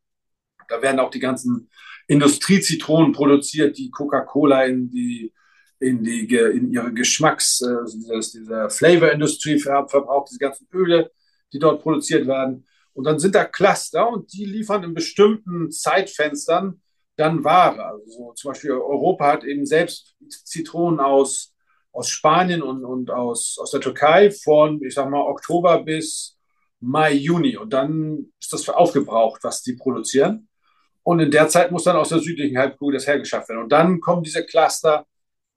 Da 0.68 0.82
werden 0.82 0.98
auch 0.98 1.10
die 1.10 1.20
ganzen 1.20 1.70
Industriezitronen 2.10 3.12
produziert, 3.12 3.78
die 3.78 3.90
Coca-Cola 3.90 4.64
in 4.64 4.90
die 4.90 5.32
in 5.78 6.02
die 6.02 6.26
in 6.34 6.70
ihre 6.72 6.92
Geschmacks 6.92 7.62
äh, 7.62 7.84
diese 7.86 8.68
Flavor-Industrie 8.68 9.58
verbraucht, 9.58 10.28
diese 10.30 10.38
ganzen 10.38 10.66
Öle, 10.74 11.10
die 11.52 11.58
dort 11.58 11.82
produziert 11.82 12.26
werden. 12.26 12.66
Und 12.92 13.04
dann 13.04 13.18
sind 13.18 13.34
da 13.34 13.44
Cluster 13.44 14.10
und 14.10 14.30
die 14.32 14.44
liefern 14.44 14.84
in 14.84 14.92
bestimmten 14.92 15.70
Zeitfenstern 15.70 16.82
dann 17.16 17.44
Ware. 17.44 17.82
Also 17.86 18.32
zum 18.34 18.50
Beispiel 18.50 18.72
Europa 18.72 19.32
hat 19.32 19.44
eben 19.44 19.64
selbst 19.64 20.14
Zitronen 20.44 21.00
aus 21.00 21.54
aus 21.92 22.08
Spanien 22.08 22.62
und, 22.62 22.84
und 22.84 23.10
aus, 23.10 23.58
aus 23.60 23.70
der 23.70 23.80
Türkei 23.80 24.30
von, 24.30 24.82
ich 24.82 24.94
sag 24.94 25.10
mal, 25.10 25.22
Oktober 25.22 25.82
bis 25.82 26.38
Mai, 26.80 27.12
Juni. 27.12 27.56
Und 27.56 27.72
dann 27.72 28.32
ist 28.40 28.52
das 28.52 28.68
aufgebraucht, 28.68 29.42
was 29.42 29.62
die 29.62 29.74
produzieren. 29.74 30.48
Und 31.02 31.20
in 31.20 31.30
der 31.30 31.48
Zeit 31.48 31.70
muss 31.70 31.84
dann 31.84 31.96
aus 31.96 32.10
der 32.10 32.18
südlichen 32.18 32.58
Halbkugel 32.58 32.94
das 32.94 33.06
hergeschafft 33.06 33.48
werden. 33.48 33.62
Und 33.62 33.72
dann 33.72 34.00
kommen 34.00 34.22
diese 34.22 34.44
Cluster 34.44 35.06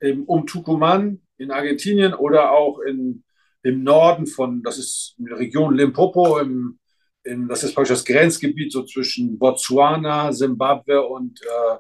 eben 0.02 0.26
um 0.26 0.46
Tucumán 0.46 1.20
in 1.38 1.52
Argentinien 1.52 2.14
oder 2.14 2.52
auch 2.52 2.80
in, 2.80 3.24
im 3.64 3.84
Norden 3.84 4.28
von, 4.28 4.64
das 4.64 4.78
ist 4.78 5.16
die 5.18 5.32
Region 5.32 5.76
Limpopo, 5.76 6.40
im, 6.40 6.80
in, 7.24 7.48
das 7.48 7.64
ist 7.64 7.74
praktisch 7.74 7.98
das 7.98 8.06
Grenzgebiet 8.06 8.72
so 8.72 8.84
zwischen 8.84 9.38
Botswana, 9.38 10.32
Simbabwe 10.32 11.02
und, 11.02 11.42
äh, 11.42 11.78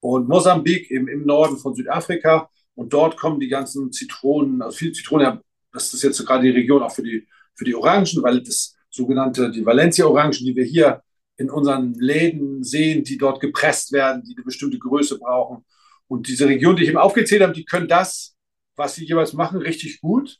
und 0.00 0.28
Mosambik 0.28 0.90
im, 0.90 1.08
im 1.08 1.24
Norden 1.24 1.56
von 1.56 1.74
Südafrika. 1.74 2.48
Und 2.74 2.92
dort 2.92 3.16
kommen 3.16 3.40
die 3.40 3.48
ganzen 3.48 3.92
Zitronen, 3.92 4.60
also 4.60 4.76
viele 4.76 4.92
Zitronen, 4.92 5.40
das 5.72 5.92
ist 5.94 6.02
jetzt 6.02 6.24
gerade 6.26 6.44
die 6.44 6.50
Region 6.50 6.82
auch 6.82 6.92
für 6.92 7.02
die, 7.02 7.26
für 7.54 7.64
die 7.64 7.74
Orangen, 7.74 8.22
weil 8.22 8.42
das 8.42 8.76
sogenannte, 8.90 9.50
die 9.50 9.64
Valencia-Orangen, 9.64 10.32
die 10.32 10.54
wir 10.56 10.64
hier 10.64 11.02
in 11.36 11.50
unseren 11.50 11.94
Läden 11.94 12.62
sehen, 12.62 13.04
die 13.04 13.18
dort 13.18 13.40
gepresst 13.40 13.92
werden, 13.92 14.22
die 14.22 14.34
eine 14.34 14.44
bestimmte 14.44 14.78
Größe 14.78 15.18
brauchen. 15.18 15.64
Und 16.08 16.28
diese 16.28 16.46
Region, 16.46 16.76
die 16.76 16.84
ich 16.84 16.88
eben 16.88 16.98
aufgezählt 16.98 17.42
habe, 17.42 17.52
die 17.52 17.64
können 17.64 17.88
das, 17.88 18.36
was 18.76 18.94
sie 18.94 19.04
jeweils 19.04 19.32
machen, 19.32 19.60
richtig 19.60 20.00
gut 20.00 20.38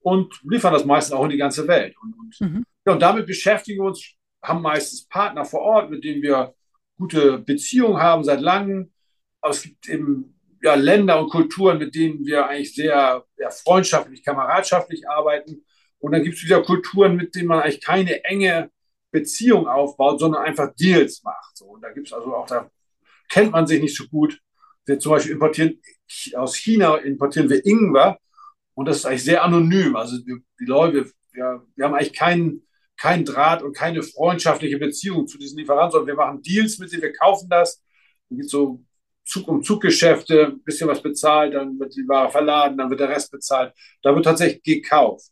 und 0.00 0.40
liefern 0.44 0.72
das 0.72 0.84
meistens 0.84 1.14
auch 1.14 1.24
in 1.24 1.30
die 1.30 1.36
ganze 1.36 1.66
Welt. 1.68 1.94
Und, 2.02 2.14
und, 2.18 2.40
mhm. 2.40 2.64
ja, 2.86 2.92
und 2.92 3.02
damit 3.02 3.26
beschäftigen 3.26 3.80
wir 3.80 3.88
uns, 3.88 4.14
haben 4.42 4.62
meistens 4.62 5.06
Partner 5.06 5.44
vor 5.44 5.60
Ort, 5.60 5.90
mit 5.90 6.04
denen 6.04 6.22
wir 6.22 6.54
gute 6.96 7.38
Beziehungen 7.38 7.98
haben 7.98 8.24
seit 8.24 8.40
langem. 8.40 8.92
Aber 9.40 9.52
es 9.52 9.62
gibt 9.62 9.88
eben 9.88 10.38
ja, 10.62 10.74
Länder 10.74 11.20
und 11.20 11.30
Kulturen, 11.30 11.78
mit 11.78 11.94
denen 11.94 12.24
wir 12.24 12.46
eigentlich 12.46 12.74
sehr 12.74 13.24
ja, 13.38 13.50
freundschaftlich, 13.50 14.22
kameradschaftlich 14.22 15.08
arbeiten. 15.08 15.64
Und 15.98 16.12
dann 16.12 16.22
gibt 16.22 16.36
es 16.36 16.44
wieder 16.44 16.62
Kulturen, 16.62 17.16
mit 17.16 17.34
denen 17.34 17.48
man 17.48 17.60
eigentlich 17.60 17.82
keine 17.82 18.24
enge 18.24 18.70
Beziehung 19.10 19.66
aufbaut, 19.66 20.20
sondern 20.20 20.42
einfach 20.42 20.74
Deals 20.74 21.22
macht. 21.22 21.56
So. 21.56 21.66
Und 21.66 21.82
da 21.82 21.90
gibt 21.90 22.06
es 22.06 22.12
also 22.12 22.34
auch, 22.34 22.46
da 22.46 22.70
kennt 23.28 23.52
man 23.52 23.66
sich 23.66 23.80
nicht 23.80 23.96
so 23.96 24.06
gut. 24.06 24.40
Wir 24.84 24.98
zum 24.98 25.12
Beispiel 25.12 25.32
importieren 25.32 25.80
aus 26.34 26.56
China 26.56 26.96
importieren 26.96 27.48
wir 27.48 27.64
Ingwer 27.64 28.18
und 28.74 28.86
das 28.86 28.98
ist 28.98 29.06
eigentlich 29.06 29.24
sehr 29.24 29.44
anonym. 29.44 29.94
Also 29.96 30.18
die, 30.18 30.36
die 30.58 30.64
Leute, 30.64 31.10
wir, 31.32 31.64
wir 31.76 31.84
haben 31.84 31.94
eigentlich 31.94 32.12
keinen 32.12 32.66
kein 32.96 33.24
Draht 33.24 33.62
und 33.62 33.74
keine 33.74 34.02
freundschaftliche 34.02 34.78
Beziehung 34.78 35.26
zu 35.26 35.38
diesen 35.38 35.58
Lieferanten, 35.58 35.92
sondern 35.92 36.08
wir 36.08 36.16
machen 36.16 36.42
Deals 36.42 36.78
mit 36.78 36.92
denen, 36.92 37.02
wir 37.02 37.14
kaufen 37.14 37.48
das. 37.48 37.82
Dann 38.28 38.38
gibt 38.38 38.50
so 38.50 38.84
Zug 39.24 39.48
um 39.48 39.62
Zuggeschäfte, 39.62 40.48
ein 40.48 40.62
bisschen 40.62 40.88
was 40.88 41.00
bezahlt, 41.02 41.54
dann 41.54 41.78
wird 41.78 41.96
die 41.96 42.06
Ware 42.06 42.30
verladen, 42.30 42.76
dann 42.76 42.90
wird 42.90 43.00
der 43.00 43.08
Rest 43.08 43.30
bezahlt. 43.30 43.72
Da 44.02 44.14
wird 44.14 44.26
tatsächlich 44.26 44.62
gekauft. 44.62 45.30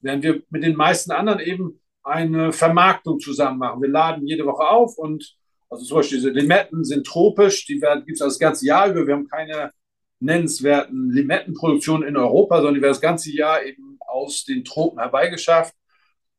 Während 0.00 0.24
wir 0.24 0.42
mit 0.50 0.64
den 0.64 0.74
meisten 0.74 1.12
anderen 1.12 1.40
eben 1.40 1.80
eine 2.06 2.52
Vermarktung 2.52 3.18
zusammen 3.18 3.58
machen. 3.58 3.82
Wir 3.82 3.88
laden 3.88 4.26
jede 4.26 4.46
Woche 4.46 4.68
auf 4.68 4.96
und 4.96 5.36
also 5.68 5.84
zum 5.84 5.96
Beispiel 5.98 6.18
diese 6.18 6.30
Limetten 6.30 6.84
sind 6.84 7.06
tropisch, 7.06 7.66
die 7.66 7.80
gibt 7.80 8.12
es 8.12 8.18
das 8.18 8.38
ganze 8.38 8.66
Jahr 8.66 8.88
über. 8.88 9.06
Wir 9.06 9.14
haben 9.14 9.28
keine 9.28 9.72
nennenswerten 10.20 11.10
Limettenproduktionen 11.10 12.08
in 12.08 12.16
Europa, 12.16 12.56
sondern 12.58 12.74
die 12.74 12.82
werden 12.82 12.92
das 12.92 13.00
ganze 13.00 13.32
Jahr 13.32 13.62
eben 13.64 13.98
aus 14.06 14.44
den 14.44 14.64
Tropen 14.64 15.00
herbeigeschafft. 15.00 15.74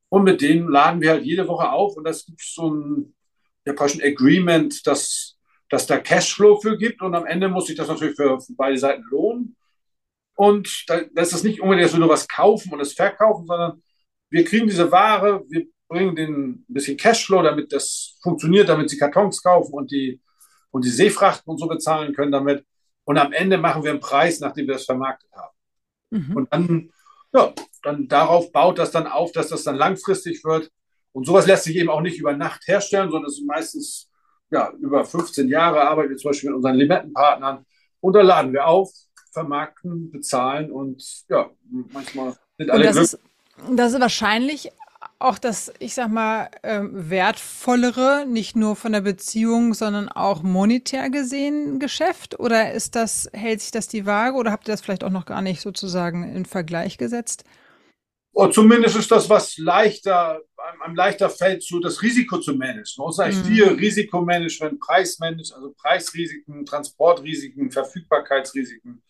Und 0.10 0.24
mit 0.24 0.42
denen 0.42 0.70
laden 0.70 1.02
wir 1.02 1.12
halt 1.12 1.26
jede 1.26 1.48
Woche 1.50 1.70
auf 1.70 1.98
und 1.98 2.06
das 2.06 2.26
gibt 2.26 2.42
so 2.42 2.72
ein 2.72 3.14
ja, 3.68 3.74
ein 3.74 4.02
Agreement, 4.02 4.88
dass, 4.88 5.38
dass 5.70 5.86
da 5.88 5.98
Cashflow 5.98 6.60
für 6.62 6.78
gibt 6.78 7.02
und 7.02 7.14
am 7.14 7.26
Ende 7.26 7.50
muss 7.50 7.68
sich 7.68 7.76
das 7.76 7.90
natürlich 7.90 8.16
für, 8.16 8.40
für 8.40 8.54
beide 8.54 8.78
Seiten 8.78 9.04
lohnen. 9.10 9.58
Und 10.36 10.86
da, 10.88 11.02
das 11.14 11.34
ist 11.34 11.44
nicht 11.44 11.60
unbedingt, 11.60 11.86
dass 11.86 11.94
wir 11.94 12.00
nur 12.00 12.10
was 12.10 12.28
kaufen 12.28 12.72
und 12.72 12.80
es 12.80 12.94
verkaufen, 12.94 13.46
sondern 13.46 13.84
wir 14.30 14.44
kriegen 14.44 14.68
diese 14.68 14.92
Ware, 14.92 15.44
wir 15.50 15.68
bringen 15.88 16.16
denen 16.16 16.66
ein 16.70 16.74
bisschen 16.74 16.98
Cashflow, 16.98 17.42
damit 17.42 17.72
das 17.72 18.18
funktioniert, 18.22 18.70
damit 18.70 18.90
sie 18.90 18.98
Kartons 18.98 19.42
kaufen 19.42 19.74
und 19.74 19.92
die, 19.92 20.22
und 20.72 20.86
die 20.86 20.90
Seefrachten 20.90 21.50
und 21.50 21.58
so 21.58 21.68
bezahlen 21.68 22.14
können 22.14 22.32
damit. 22.32 22.66
Und 23.06 23.18
am 23.18 23.32
Ende 23.32 23.58
machen 23.58 23.84
wir 23.84 23.92
einen 23.92 24.02
Preis, 24.02 24.40
nachdem 24.40 24.68
wir 24.68 24.76
es 24.76 24.86
vermarktet 24.86 25.32
haben. 25.34 25.56
Mhm. 26.10 26.36
Und 26.36 26.54
dann, 26.54 26.92
ja, 27.34 27.54
dann 27.84 28.08
darauf 28.08 28.52
baut 28.52 28.80
das 28.80 28.92
dann 28.92 29.08
auf, 29.08 29.32
dass 29.32 29.50
das 29.50 29.64
dann 29.64 29.78
langfristig 29.78 30.44
wird. 30.44 30.70
Und 31.14 31.26
sowas 31.26 31.48
lässt 31.48 31.64
sich 31.64 31.78
eben 31.78 31.90
auch 31.90 32.02
nicht 32.02 32.20
über 32.20 32.36
Nacht 32.36 32.68
herstellen, 32.68 33.10
sondern 33.10 33.30
es 33.30 33.40
ist 33.40 33.48
meistens 33.48 34.10
ja, 34.50 34.72
über 34.80 35.06
15 35.06 35.48
Jahre 35.50 35.82
arbeiten 35.82 36.10
wir 36.10 36.18
zum 36.18 36.30
Beispiel 36.30 36.50
mit 36.50 36.58
unseren 36.58 36.76
Limettenpartnern. 36.76 37.66
Und 38.00 38.14
da 38.14 38.22
laden 38.22 38.54
wir 38.54 38.68
auf, 38.68 38.92
vermarkten, 39.34 40.12
bezahlen 40.12 40.72
und 40.72 41.04
ja, 41.30 41.50
manchmal 41.92 42.36
sind 42.58 42.72
alle 42.72 42.92
glücklich. 42.92 43.20
Das 43.70 43.94
ist 43.94 44.00
wahrscheinlich 44.00 44.72
auch 45.20 45.40
das, 45.40 45.74
ich 45.80 45.94
sag 45.96 46.10
mal, 46.10 46.50
ähm, 46.64 47.10
wertvollere, 47.10 48.26
nicht 48.28 48.56
nur 48.56 48.76
von 48.76 48.92
der 48.92 49.02
Beziehung, 49.02 49.74
sondern 49.74 50.10
auch 50.10 50.44
monetär 50.44 51.10
gesehen 51.10 51.80
Geschäft? 51.80 52.40
Oder 52.40 52.74
ist 52.74 52.96
das, 52.96 53.30
hält 53.34 53.62
sich 53.62 53.72
das 53.72 53.88
die 53.88 54.06
Waage 54.06 54.38
oder 54.38 54.52
habt 54.52 54.68
ihr 54.68 54.74
das 54.74 54.82
vielleicht 54.82 55.04
auch 55.04 55.10
noch 55.10 55.26
gar 55.26 55.42
nicht 55.42 55.62
sozusagen 55.62 56.24
in 56.36 56.46
Vergleich 56.46 56.98
gesetzt? 56.98 57.44
Und 58.32 58.54
zumindest 58.54 58.96
ist 58.96 59.10
das, 59.10 59.28
was 59.32 59.58
leichter, 59.58 60.40
einem 60.84 60.96
leichter 60.96 61.28
fällt, 61.28 61.64
so 61.64 61.80
das 61.80 62.04
Risiko 62.04 62.38
zu 62.38 62.54
managen. 62.54 62.94
Man 62.98 63.08
muss 63.08 63.20
eigentlich 63.20 63.44
mhm. 63.44 63.48
viel 63.48 63.68
Risikomanagement, 63.70 64.80
Preismanagement, 64.80 65.54
also 65.56 65.74
Preisrisiken, 65.76 66.64
Transportrisiken, 66.64 67.72
Verfügbarkeitsrisiken. 67.72 69.02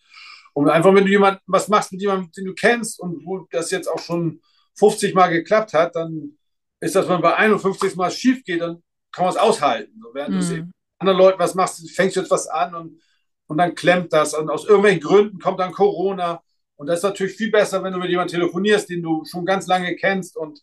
Und 0.58 0.68
einfach, 0.68 0.92
wenn 0.92 1.04
du 1.04 1.10
jemand, 1.10 1.40
was 1.46 1.68
machst 1.68 1.92
mit 1.92 2.00
jemandem, 2.00 2.32
den 2.32 2.46
du 2.46 2.52
kennst 2.52 2.98
und 2.98 3.24
wo 3.24 3.46
das 3.52 3.70
jetzt 3.70 3.86
auch 3.86 4.00
schon 4.00 4.40
50 4.74 5.14
Mal 5.14 5.28
geklappt 5.28 5.72
hat, 5.72 5.94
dann 5.94 6.36
ist 6.80 6.96
das, 6.96 7.08
wenn 7.08 7.20
bei 7.20 7.32
51 7.36 7.94
Mal 7.94 8.10
schief 8.10 8.42
geht, 8.42 8.60
dann 8.60 8.82
kann 9.12 9.24
man 9.24 9.32
es 9.32 9.38
aushalten. 9.38 9.92
So, 10.02 10.08
während 10.12 10.34
mhm. 10.34 10.40
du 10.40 10.70
anderen 10.98 11.16
Leuten 11.16 11.38
was 11.38 11.54
machst, 11.54 11.88
fängst 11.92 12.16
du 12.16 12.20
jetzt 12.22 12.30
was 12.32 12.48
an 12.48 12.74
und, 12.74 13.00
und 13.46 13.58
dann 13.58 13.76
klemmt 13.76 14.12
das. 14.12 14.34
Und 14.34 14.50
aus 14.50 14.64
irgendwelchen 14.64 15.00
Gründen 15.00 15.38
kommt 15.38 15.60
dann 15.60 15.70
Corona. 15.70 16.42
Und 16.74 16.88
das 16.88 16.98
ist 16.98 17.04
natürlich 17.04 17.36
viel 17.36 17.52
besser, 17.52 17.84
wenn 17.84 17.92
du 17.92 18.00
mit 18.00 18.10
jemandem 18.10 18.40
telefonierst, 18.40 18.90
den 18.90 19.04
du 19.04 19.24
schon 19.26 19.46
ganz 19.46 19.68
lange 19.68 19.94
kennst. 19.94 20.36
Und, 20.36 20.60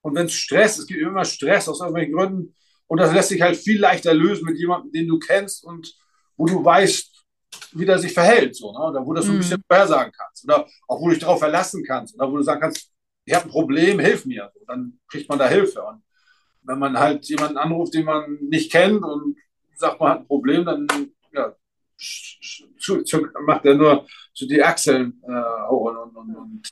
und 0.00 0.14
wenn 0.14 0.24
es 0.24 0.32
Stress, 0.32 0.78
es 0.78 0.86
gibt 0.86 1.02
immer 1.02 1.26
Stress 1.26 1.68
aus 1.68 1.80
irgendwelchen 1.80 2.14
Gründen. 2.14 2.54
Und 2.86 2.98
das 2.98 3.12
lässt 3.12 3.28
sich 3.28 3.42
halt 3.42 3.58
viel 3.58 3.78
leichter 3.78 4.14
lösen 4.14 4.46
mit 4.46 4.56
jemandem, 4.56 4.90
den 4.90 5.06
du 5.06 5.18
kennst 5.18 5.64
und 5.64 5.94
wo 6.38 6.46
du 6.46 6.64
weißt, 6.64 7.13
wie 7.74 7.84
der 7.84 7.98
sich 7.98 8.12
verhält, 8.12 8.56
so, 8.56 8.72
ne? 8.72 8.78
oder 8.78 9.04
wo 9.04 9.12
du 9.12 9.16
das 9.16 9.26
so 9.26 9.32
ein 9.32 9.36
mhm. 9.36 9.40
bisschen 9.40 9.62
vorhersagen 9.68 10.12
kannst, 10.16 10.44
oder 10.44 10.66
auch 10.88 11.00
wo 11.00 11.06
du 11.06 11.10
dich 11.10 11.20
darauf 11.20 11.38
verlassen 11.38 11.84
kannst, 11.84 12.14
oder 12.14 12.30
wo 12.30 12.36
du 12.36 12.42
sagen 12.42 12.60
kannst, 12.60 12.90
ich 13.24 13.34
habe 13.34 13.46
ein 13.46 13.50
Problem, 13.50 13.98
hilf 13.98 14.26
mir. 14.26 14.50
So, 14.54 14.64
dann 14.66 14.98
kriegt 15.08 15.28
man 15.28 15.38
da 15.38 15.48
Hilfe. 15.48 15.82
Und 15.82 16.02
wenn 16.62 16.78
man 16.78 16.98
halt 16.98 17.24
jemanden 17.26 17.56
anruft, 17.56 17.94
den 17.94 18.04
man 18.04 18.38
nicht 18.40 18.70
kennt 18.70 19.02
und 19.02 19.36
sagt, 19.74 20.00
man 20.00 20.10
hat 20.10 20.20
ein 20.20 20.26
Problem, 20.26 20.64
dann 20.64 20.86
ja, 21.32 21.54
zu, 21.96 23.02
zu, 23.02 23.26
macht 23.46 23.64
er 23.64 23.74
nur 23.74 24.06
so 24.32 24.46
die 24.46 24.62
Achseln 24.62 25.22
äh, 25.22 25.72
und, 25.72 25.96
und, 25.96 26.36
und, 26.36 26.70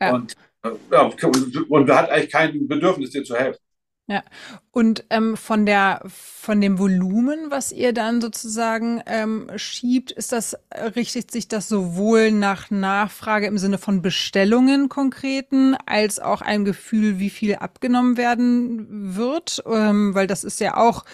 ja. 0.00 0.14
und, 0.14 0.32
äh, 0.62 0.70
ja, 0.90 1.02
und, 1.02 1.70
und 1.70 1.90
hat 1.90 2.10
eigentlich 2.10 2.32
kein 2.32 2.66
Bedürfnis, 2.66 3.10
dir 3.10 3.24
zu 3.24 3.36
helfen. 3.36 3.60
Ja, 4.10 4.24
und 4.70 5.04
ähm, 5.10 5.36
von 5.36 5.66
der 5.66 6.00
von 6.06 6.62
dem 6.62 6.78
Volumen, 6.78 7.50
was 7.50 7.72
ihr 7.72 7.92
dann 7.92 8.22
sozusagen 8.22 9.02
ähm, 9.06 9.50
schiebt, 9.56 10.12
ist 10.12 10.32
das 10.32 10.56
richtet 10.96 11.30
sich 11.30 11.46
das 11.46 11.68
sowohl 11.68 12.32
nach 12.32 12.70
Nachfrage 12.70 13.46
im 13.46 13.58
Sinne 13.58 13.76
von 13.76 14.00
Bestellungen 14.00 14.88
konkreten, 14.88 15.76
als 15.84 16.20
auch 16.20 16.40
ein 16.40 16.64
Gefühl, 16.64 17.18
wie 17.18 17.28
viel 17.28 17.56
abgenommen 17.56 18.16
werden 18.16 19.14
wird, 19.14 19.62
ähm, 19.66 20.14
weil 20.14 20.26
das 20.26 20.42
ist 20.42 20.60
ja 20.60 20.78
auch 20.78 21.04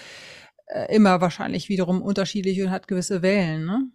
äh, 0.67 0.95
immer 0.95 1.21
wahrscheinlich 1.21 1.69
wiederum 1.69 2.01
unterschiedlich 2.01 2.63
und 2.63 2.71
hat 2.71 2.87
gewisse 2.87 3.23
Wellen, 3.23 3.65
ne? 3.65 3.91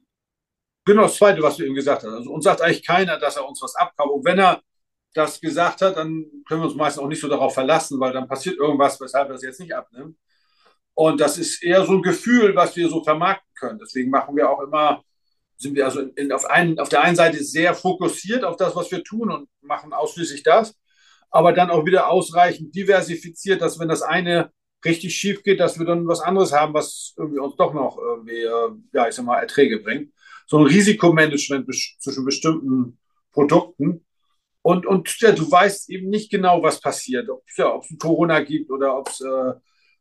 Genau, 0.86 1.04
das 1.04 1.16
Zweite, 1.16 1.42
was 1.42 1.56
du 1.56 1.64
eben 1.64 1.76
gesagt 1.76 2.04
hast. 2.04 2.12
Also 2.12 2.32
uns 2.32 2.44
sagt 2.44 2.62
eigentlich 2.62 2.86
keiner, 2.86 3.18
dass 3.18 3.38
er 3.38 3.48
uns 3.48 3.62
was 3.62 3.76
abkauft. 3.76 4.12
Und 4.12 4.26
wenn 4.26 4.40
er 4.40 4.62
das 5.14 5.42
gesagt 5.42 5.82
hat, 5.82 5.98
dann 5.98 6.26
können 6.48 6.62
wir 6.62 6.68
uns 6.68 6.76
meistens 6.76 7.04
auch 7.04 7.08
nicht 7.08 7.22
so 7.22 7.28
darauf 7.28 7.54
verlassen, 7.54 8.00
weil 8.00 8.14
dann 8.14 8.28
passiert 8.28 8.58
irgendwas, 8.58 9.00
weshalb 9.02 9.30
es 9.32 9.42
jetzt 9.42 9.60
nicht 9.60 9.74
abnimmt. 9.74 10.18
Und 10.94 11.20
das 11.22 11.38
ist 11.38 11.64
eher 11.64 11.86
so 11.86 11.94
ein 11.94 12.02
Gefühl, 12.02 12.56
was 12.56 12.76
wir 12.76 12.90
so 12.90 13.04
vermarkten 13.04 13.54
können. 13.56 13.80
Deswegen 13.80 14.10
machen 14.10 14.36
wir 14.36 14.50
auch 14.50 14.62
immer, 14.62 15.04
sind 15.58 15.76
wir 15.76 15.86
also 15.86 16.02
in, 16.02 16.32
auf, 16.32 16.46
einen, 16.46 16.80
auf 16.80 16.90
der 16.90 17.02
einen 17.02 17.16
Seite 17.16 17.44
sehr 17.44 17.74
fokussiert 17.74 18.44
auf 18.44 18.58
das, 18.58 18.76
was 18.76 18.92
wir 18.92 19.04
tun 19.04 19.32
und 19.32 19.50
machen 19.62 19.94
ausschließlich 19.94 20.44
das, 20.44 20.78
aber 21.32 21.54
dann 21.54 21.70
auch 21.70 21.86
wieder 21.86 22.10
ausreichend 22.10 22.76
diversifiziert, 22.76 23.62
dass 23.62 23.80
wenn 23.80 23.88
das 23.88 24.02
eine 24.02 24.52
richtig 24.86 25.16
schief 25.16 25.44
geht, 25.44 25.60
dass 25.60 25.78
wir 25.78 25.86
dann 25.86 26.08
was 26.08 26.22
anderes 26.22 26.54
haben, 26.54 26.74
was 26.74 27.14
irgendwie 27.18 27.40
uns 27.40 27.56
doch 27.56 27.74
noch 27.74 27.98
irgendwie, 27.98 28.42
äh, 28.42 28.70
ja, 28.94 29.08
ich 29.08 29.16
sag 29.16 29.26
mal, 29.26 29.40
Erträge 29.40 29.80
bringt. 29.80 30.14
So 30.48 30.58
ein 30.58 30.66
Risikomanagement 30.66 31.68
zwischen 32.00 32.26
bestimmten 32.26 32.98
Produkten 33.32 34.06
und, 34.62 34.86
und 34.86 35.20
ja, 35.22 35.32
du 35.32 35.50
weißt 35.50 35.90
eben 35.90 36.10
nicht 36.10 36.30
genau, 36.32 36.62
was 36.62 36.82
passiert, 36.82 37.30
ob 37.30 37.44
ja, 37.56 37.78
es 37.78 37.98
Corona 37.98 38.42
gibt 38.42 38.70
oder 38.72 38.98
ob's, 38.98 39.22
äh, 39.22 39.54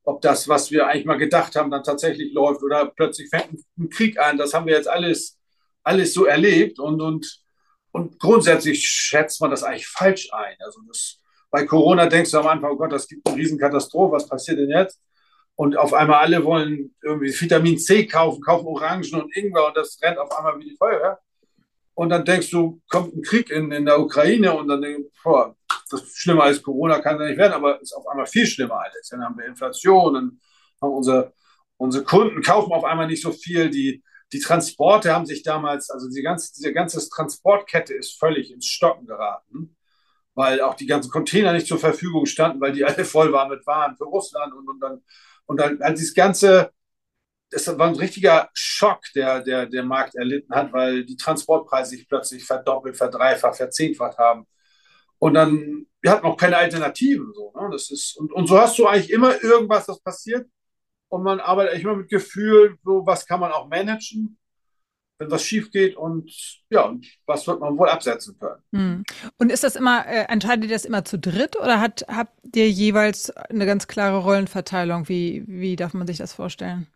ob 0.05 0.21
das, 0.23 0.49
was 0.49 0.71
wir 0.71 0.87
eigentlich 0.87 1.05
mal 1.05 1.19
gedacht 1.19 1.55
haben, 1.55 1.71
dann 1.71 1.85
tatsächlich 1.85 2.33
läuft 2.33 2.63
oder 2.63 2.87
plötzlich 2.87 3.29
fängt 3.29 3.63
ein 3.79 3.91
Krieg 3.91 4.19
an. 4.19 4.39
Das 4.39 4.55
haben 4.55 4.67
wir 4.67 4.75
jetzt 4.75 4.89
alles, 4.89 5.39
alles 5.83 6.15
so 6.15 6.25
erlebt 6.25 6.79
und, 6.79 7.01
und, 7.01 7.41
und 7.93 8.19
grundsätzlich 8.19 8.87
schätzt 8.87 9.41
man 9.41 9.51
das 9.51 9.63
eigentlich 9.63 9.87
falsch 9.87 10.33
ein. 10.33 10.57
Also 10.61 10.81
das, 10.89 11.21
bei 11.51 11.65
Corona 11.65 12.07
denkst 12.07 12.31
du 12.31 12.39
am 12.39 12.47
Anfang, 12.47 12.73
oh 12.73 12.77
Gott, 12.77 12.93
das 12.93 13.07
gibt 13.07 13.27
eine 13.29 13.37
Riesenkatastrophe, 13.37 14.13
was 14.13 14.29
passiert 14.29 14.59
denn 14.59 14.71
jetzt? 14.71 15.01
Und 15.55 15.77
auf 15.77 15.93
einmal 15.93 16.21
alle 16.21 16.45
wollen 16.45 16.95
irgendwie 17.03 17.33
Vitamin 17.33 17.79
C 17.79 18.07
kaufen, 18.07 18.41
kaufen 18.41 18.67
Orangen 18.67 19.15
und 19.15 19.37
Ingwer 19.37 19.67
und 19.67 19.77
das 19.77 19.99
rennt 20.03 20.19
auf 20.19 20.31
einmal 20.37 20.59
wie 20.59 20.71
die 20.71 20.77
Feuerwehr. 20.77 21.19
Und 21.99 22.11
dann 22.11 22.25
denkst 22.25 22.51
du, 22.51 22.81
kommt 22.89 23.13
ein 23.17 23.23
Krieg 23.23 23.51
in, 23.51 23.73
in 23.73 23.85
der 23.85 23.99
Ukraine 23.99 24.57
und 24.57 24.69
dann 24.69 24.81
denkst 24.81 25.03
du, 25.03 25.21
boah, 25.25 25.57
das 25.91 26.01
ist 26.01 26.17
schlimmer 26.17 26.45
als 26.45 26.63
Corona 26.63 27.01
kann 27.01 27.21
es 27.21 27.29
nicht 27.29 27.39
werden, 27.39 27.55
aber 27.55 27.75
es 27.79 27.91
ist 27.91 27.93
auf 27.93 28.07
einmal 28.07 28.29
viel 28.29 28.47
schlimmer 28.47 28.83
alles. 28.83 29.09
Dann 29.09 29.25
haben 29.25 29.37
wir 29.37 29.47
Inflation, 29.47 30.15
dann 30.15 30.41
haben 30.81 30.93
unsere, 30.93 31.33
unsere 31.77 32.05
Kunden 32.05 32.41
kaufen 32.41 32.73
auf 32.73 32.85
einmal 32.85 33.09
nicht 33.09 33.21
so 33.21 33.33
viel. 33.33 33.69
Die, 33.71 34.05
die 34.33 34.39
Transporte 34.39 35.13
haben 35.13 35.27
sich 35.27 35.43
damals, 35.43 35.91
also 35.91 36.09
die 36.09 36.23
ganze, 36.23 36.53
diese 36.57 36.73
ganze 36.73 37.01
Transportkette 37.11 37.95
ist 37.95 38.17
völlig 38.17 38.53
ins 38.53 38.67
Stocken 38.67 39.05
geraten, 39.05 39.77
weil 40.35 40.61
auch 40.61 40.75
die 40.75 40.87
ganzen 40.87 41.11
Container 41.11 41.53
nicht 41.53 41.67
zur 41.67 41.81
Verfügung 41.81 42.27
standen, 42.27 42.61
weil 42.61 42.75
die 42.75 42.85
alle 42.85 43.05
voll 43.05 43.33
waren 43.33 43.51
mit 43.51 43.67
Waren 43.67 43.97
für 43.97 44.05
Russland 44.05 44.55
und, 44.55 44.69
und 44.69 44.79
dann, 44.79 45.03
und 45.47 45.59
dann 45.59 45.81
halt 45.81 45.99
dieses 45.99 46.15
ganze, 46.15 46.71
das 47.51 47.67
war 47.79 47.89
ein 47.89 47.97
richtiger 47.97 48.51
Schock, 48.53 49.01
der, 49.15 49.41
der 49.43 49.67
der 49.67 49.83
Markt 49.83 50.15
erlitten 50.15 50.55
hat, 50.55 50.73
weil 50.73 51.05
die 51.05 51.17
Transportpreise 51.17 51.91
sich 51.91 52.09
plötzlich 52.09 52.45
verdoppelt, 52.45 52.97
verdreifacht, 52.97 53.57
verzehnfacht 53.57 54.19
haben. 54.19 54.47
Und 55.19 55.35
dann, 55.35 55.87
wir 56.01 56.11
hatten 56.11 56.27
auch 56.27 56.37
keine 56.37 56.57
Alternativen. 56.57 57.33
So, 57.35 57.53
ne? 57.57 57.69
das 57.73 57.91
ist, 57.91 58.17
und, 58.19 58.33
und 58.33 58.47
so 58.47 58.59
hast 58.59 58.79
du 58.79 58.87
eigentlich 58.87 59.11
immer 59.11 59.43
irgendwas, 59.43 59.87
das 59.87 60.01
passiert. 60.01 60.47
und 61.09 61.23
man 61.23 61.41
arbeitet 61.41 61.75
echt 61.75 61.85
immer 61.85 61.97
mit 61.97 62.11
Gefühl, 62.11 62.77
so 62.85 63.07
was 63.07 63.27
kann 63.27 63.41
man 63.41 63.53
auch 63.53 63.69
managen, 63.69 64.39
wenn 65.19 65.31
was 65.31 65.43
schief 65.43 65.71
geht 65.71 65.97
und 65.97 66.31
ja, 66.71 66.95
was 67.27 67.47
wird 67.47 67.61
man 67.61 67.77
wohl 67.79 67.89
absetzen 67.89 68.39
können. 68.39 68.63
Hm. 68.73 69.05
Und 69.39 69.51
ist 69.51 69.65
das 69.65 69.75
immer, 69.75 70.07
äh, 70.07 70.27
entscheidet 70.29 70.67
ihr 70.67 70.71
das 70.71 70.85
immer 70.85 71.05
zu 71.05 71.19
dritt 71.19 71.57
oder 71.57 71.81
hat, 71.81 72.05
habt 72.09 72.57
ihr 72.57 72.71
jeweils 72.71 73.31
eine 73.31 73.67
ganz 73.67 73.89
klare 73.89 74.19
Rollenverteilung? 74.19 75.09
Wie, 75.09 75.45
wie 75.49 75.77
darf 75.77 75.95
man 75.95 76.07
sich 76.07 76.19
das 76.19 76.35
vorstellen? 76.35 76.87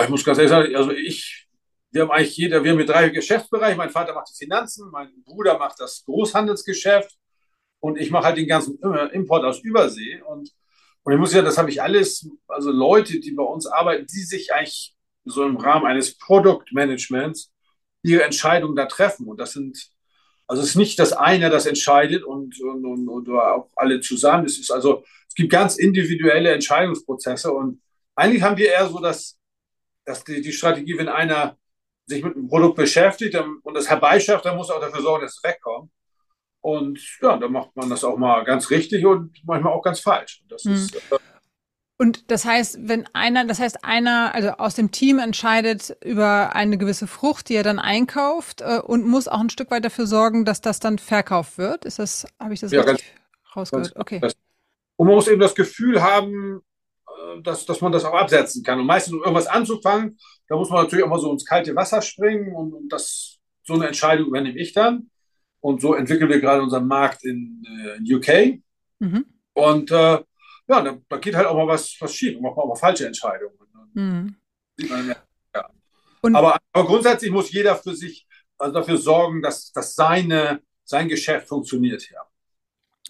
Ich 0.00 0.08
muss 0.08 0.24
ganz 0.24 0.38
ehrlich 0.38 0.50
sagen, 0.50 0.76
also 0.76 0.90
ich, 0.92 1.46
wir 1.90 2.02
haben 2.02 2.10
eigentlich 2.10 2.36
jeder, 2.36 2.64
wir 2.64 2.72
haben 2.72 2.86
drei 2.86 3.08
Geschäftsbereiche. 3.10 3.76
Mein 3.76 3.90
Vater 3.90 4.14
macht 4.14 4.30
die 4.30 4.44
Finanzen, 4.44 4.90
mein 4.90 5.10
Bruder 5.24 5.58
macht 5.58 5.80
das 5.80 6.04
Großhandelsgeschäft 6.04 7.16
und 7.80 7.98
ich 7.98 8.10
mache 8.10 8.24
halt 8.24 8.38
den 8.38 8.48
ganzen 8.48 8.78
Import 9.12 9.44
aus 9.44 9.60
Übersee 9.60 10.22
und 10.22 10.50
und 11.04 11.12
ich 11.12 11.18
muss 11.18 11.32
ja, 11.32 11.42
das 11.42 11.58
habe 11.58 11.70
ich 11.70 11.82
alles, 11.82 12.28
also 12.46 12.70
Leute, 12.70 13.18
die 13.18 13.32
bei 13.32 13.42
uns 13.42 13.66
arbeiten, 13.66 14.06
die 14.06 14.22
sich 14.22 14.52
eigentlich 14.52 14.94
so 15.24 15.44
im 15.44 15.56
Rahmen 15.56 15.86
eines 15.86 16.16
Produktmanagements 16.16 17.52
ihre 18.02 18.22
Entscheidungen 18.22 18.76
da 18.76 18.86
treffen. 18.86 19.26
Und 19.26 19.38
das 19.38 19.52
sind, 19.52 19.90
also 20.46 20.62
es 20.62 20.70
ist 20.70 20.76
nicht 20.76 20.98
das 20.98 21.12
eine, 21.12 21.50
das 21.50 21.66
entscheidet 21.66 22.24
und, 22.24 22.60
und, 22.60 22.84
und, 22.84 23.08
und 23.08 23.28
auch 23.30 23.70
alle 23.76 24.00
zusammen. 24.00 24.46
Es 24.46 24.58
ist 24.58 24.70
also, 24.70 25.04
es 25.28 25.34
gibt 25.34 25.50
ganz 25.50 25.76
individuelle 25.76 26.52
Entscheidungsprozesse 26.52 27.52
und 27.52 27.80
eigentlich 28.14 28.42
haben 28.42 28.56
wir 28.56 28.68
eher 28.68 28.88
so, 28.88 29.00
dass, 29.00 29.38
dass 30.04 30.24
die, 30.24 30.40
die 30.40 30.52
Strategie, 30.52 30.98
wenn 30.98 31.08
einer 31.08 31.56
sich 32.06 32.22
mit 32.22 32.34
einem 32.34 32.48
Produkt 32.48 32.76
beschäftigt 32.76 33.36
und 33.62 33.74
das 33.74 33.88
herbeischafft, 33.88 34.44
dann 34.44 34.56
muss 34.56 34.70
er 34.70 34.76
auch 34.76 34.80
dafür 34.80 35.02
sorgen, 35.02 35.24
dass 35.24 35.36
es 35.36 35.44
wegkommt. 35.44 35.90
Und 36.60 37.00
ja, 37.20 37.36
da 37.36 37.48
macht 37.48 37.74
man 37.74 37.90
das 37.90 38.04
auch 38.04 38.16
mal 38.16 38.44
ganz 38.44 38.70
richtig 38.70 39.04
und 39.04 39.36
manchmal 39.44 39.72
auch 39.72 39.82
ganz 39.82 40.00
falsch. 40.00 40.42
Das 40.48 40.64
mhm. 40.64 40.74
ist, 40.74 40.94
äh, 40.94 41.18
und 42.02 42.32
das 42.32 42.44
heißt, 42.44 42.78
wenn 42.88 43.06
einer, 43.12 43.44
das 43.44 43.60
heißt, 43.60 43.84
einer, 43.84 44.34
also 44.34 44.48
aus 44.50 44.74
dem 44.74 44.90
Team 44.90 45.20
entscheidet 45.20 45.96
über 46.04 46.54
eine 46.56 46.76
gewisse 46.76 47.06
Frucht, 47.06 47.48
die 47.48 47.54
er 47.54 47.62
dann 47.62 47.78
einkauft 47.78 48.60
äh, 48.60 48.80
und 48.80 49.06
muss 49.06 49.28
auch 49.28 49.38
ein 49.38 49.50
Stück 49.50 49.70
weit 49.70 49.84
dafür 49.84 50.06
sorgen, 50.06 50.44
dass 50.44 50.60
das 50.60 50.80
dann 50.80 50.98
verkauft 50.98 51.58
wird. 51.58 51.84
Ist 51.84 52.00
das, 52.00 52.26
habe 52.40 52.54
ich 52.54 52.60
das 52.60 52.72
ja, 52.72 52.80
richtig 52.82 53.14
ganz, 53.14 53.56
rausgehört? 53.56 53.94
Ganz, 53.94 54.00
okay. 54.00 54.18
Das, 54.20 54.34
und 54.96 55.06
man 55.06 55.14
muss 55.14 55.28
eben 55.28 55.40
das 55.40 55.54
Gefühl 55.54 56.02
haben, 56.02 56.62
dass, 57.42 57.66
dass 57.66 57.80
man 57.80 57.92
das 57.92 58.04
auch 58.04 58.14
absetzen 58.14 58.62
kann. 58.62 58.80
Und 58.80 58.86
meistens, 58.86 59.14
um 59.14 59.20
irgendwas 59.20 59.46
anzufangen, 59.46 60.18
da 60.48 60.56
muss 60.56 60.70
man 60.70 60.82
natürlich 60.84 61.04
auch 61.04 61.08
mal 61.08 61.20
so 61.20 61.32
ins 61.32 61.44
kalte 61.44 61.74
Wasser 61.74 62.02
springen 62.02 62.54
und, 62.54 62.72
und 62.72 62.88
das, 62.88 63.38
so 63.64 63.74
eine 63.74 63.86
Entscheidung 63.86 64.26
übernehme 64.26 64.58
ich 64.58 64.72
dann. 64.72 65.10
Und 65.60 65.80
so 65.80 65.94
entwickeln 65.94 66.28
wir 66.28 66.40
gerade 66.40 66.62
unseren 66.62 66.86
Markt 66.86 67.24
in, 67.24 67.62
äh, 67.64 68.14
UK. 68.14 68.60
Mhm. 68.98 69.24
Und 69.54 69.90
äh, 69.90 69.94
ja, 69.94 70.24
da, 70.66 70.98
da, 71.08 71.16
geht 71.18 71.36
halt 71.36 71.46
auch 71.46 71.56
mal 71.56 71.68
was, 71.68 71.96
was 72.00 72.14
schief, 72.14 72.40
macht 72.40 72.56
man 72.56 72.64
auch 72.64 72.68
mal 72.68 72.76
falsche 72.76 73.06
Entscheidungen. 73.06 73.54
Mhm. 73.94 74.36
Ja. 74.78 75.16
Aber, 76.22 76.58
aber, 76.72 76.86
grundsätzlich 76.86 77.30
muss 77.30 77.52
jeder 77.52 77.76
für 77.76 77.94
sich 77.94 78.26
also 78.58 78.74
dafür 78.74 78.96
sorgen, 78.96 79.42
dass, 79.42 79.72
dass 79.72 79.94
seine, 79.94 80.62
sein 80.84 81.08
Geschäft 81.08 81.48
funktioniert. 81.48 82.08
Ja. 82.10 82.20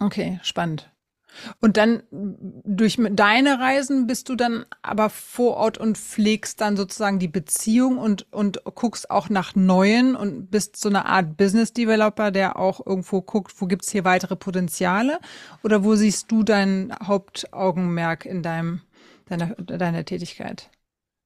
Okay, 0.00 0.40
spannend. 0.42 0.91
Und 1.60 1.76
dann 1.76 2.02
durch 2.10 2.98
deine 2.98 3.58
Reisen 3.58 4.06
bist 4.06 4.28
du 4.28 4.36
dann 4.36 4.66
aber 4.82 5.10
vor 5.10 5.56
Ort 5.56 5.78
und 5.78 5.98
pflegst 5.98 6.60
dann 6.60 6.76
sozusagen 6.76 7.18
die 7.18 7.28
Beziehung 7.28 7.98
und, 7.98 8.32
und 8.32 8.62
guckst 8.74 9.10
auch 9.10 9.28
nach 9.28 9.54
Neuen 9.54 10.16
und 10.16 10.50
bist 10.50 10.76
so 10.76 10.88
eine 10.88 11.06
Art 11.06 11.36
Business 11.36 11.72
Developer, 11.72 12.30
der 12.30 12.58
auch 12.58 12.84
irgendwo 12.84 13.22
guckt, 13.22 13.52
wo 13.58 13.66
gibt's 13.66 13.90
hier 13.90 14.04
weitere 14.04 14.36
Potenziale? 14.36 15.20
Oder 15.62 15.84
wo 15.84 15.94
siehst 15.94 16.30
du 16.30 16.42
dein 16.42 16.94
Hauptaugenmerk 17.02 18.26
in 18.26 18.42
deinem, 18.42 18.82
deiner, 19.28 19.54
deiner 19.56 20.04
Tätigkeit? 20.04 20.70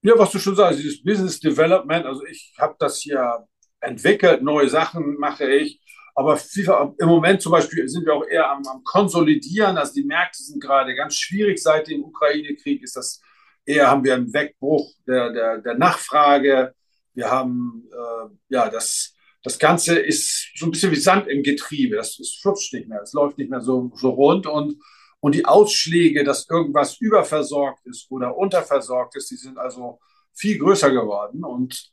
Ja, 0.02 0.14
was 0.16 0.30
du 0.30 0.38
schon 0.38 0.54
sagst, 0.54 0.78
dieses 0.78 1.02
Business 1.02 1.40
Development, 1.40 2.06
also 2.06 2.24
ich 2.26 2.54
habe 2.58 2.76
das 2.78 2.98
hier 2.98 3.46
entwickelt, 3.80 4.42
neue 4.42 4.68
Sachen 4.68 5.16
mache 5.18 5.50
ich 5.50 5.80
aber 6.16 6.38
FIFA, 6.38 6.94
im 6.98 7.08
Moment 7.08 7.42
zum 7.42 7.52
Beispiel 7.52 7.86
sind 7.88 8.06
wir 8.06 8.14
auch 8.14 8.26
eher 8.26 8.50
am, 8.50 8.66
am 8.66 8.82
Konsolidieren. 8.82 9.76
Also 9.76 9.92
die 9.92 10.04
Märkte 10.04 10.42
sind 10.42 10.62
gerade 10.62 10.94
ganz 10.94 11.14
schwierig 11.16 11.62
seit 11.62 11.88
dem 11.88 12.04
Ukraine-Krieg. 12.04 12.82
Ist 12.82 12.96
das 12.96 13.20
eher 13.66 13.88
haben 13.88 14.02
wir 14.02 14.14
einen 14.14 14.32
Wegbruch 14.32 14.90
der, 15.06 15.30
der, 15.30 15.58
der 15.58 15.74
Nachfrage. 15.74 16.74
Wir 17.12 17.30
haben 17.30 17.84
äh, 17.92 18.34
ja 18.48 18.70
das 18.70 19.12
das 19.42 19.60
Ganze 19.60 19.96
ist 19.96 20.50
so 20.56 20.66
ein 20.66 20.72
bisschen 20.72 20.90
wie 20.90 20.96
Sand 20.96 21.28
im 21.28 21.42
Getriebe. 21.42 21.96
Das, 21.96 22.16
das 22.16 22.72
nicht 22.72 22.88
mehr. 22.88 23.02
Es 23.02 23.12
läuft 23.12 23.38
nicht 23.38 23.50
mehr 23.50 23.60
so, 23.60 23.92
so 23.94 24.10
rund 24.10 24.46
und 24.46 24.76
und 25.20 25.34
die 25.34 25.44
Ausschläge, 25.44 26.24
dass 26.24 26.48
irgendwas 26.48 27.00
überversorgt 27.00 27.86
ist 27.86 28.10
oder 28.10 28.36
unterversorgt 28.36 29.16
ist, 29.16 29.30
die 29.30 29.36
sind 29.36 29.58
also 29.58 29.98
viel 30.34 30.58
größer 30.58 30.90
geworden 30.90 31.44
und 31.44 31.90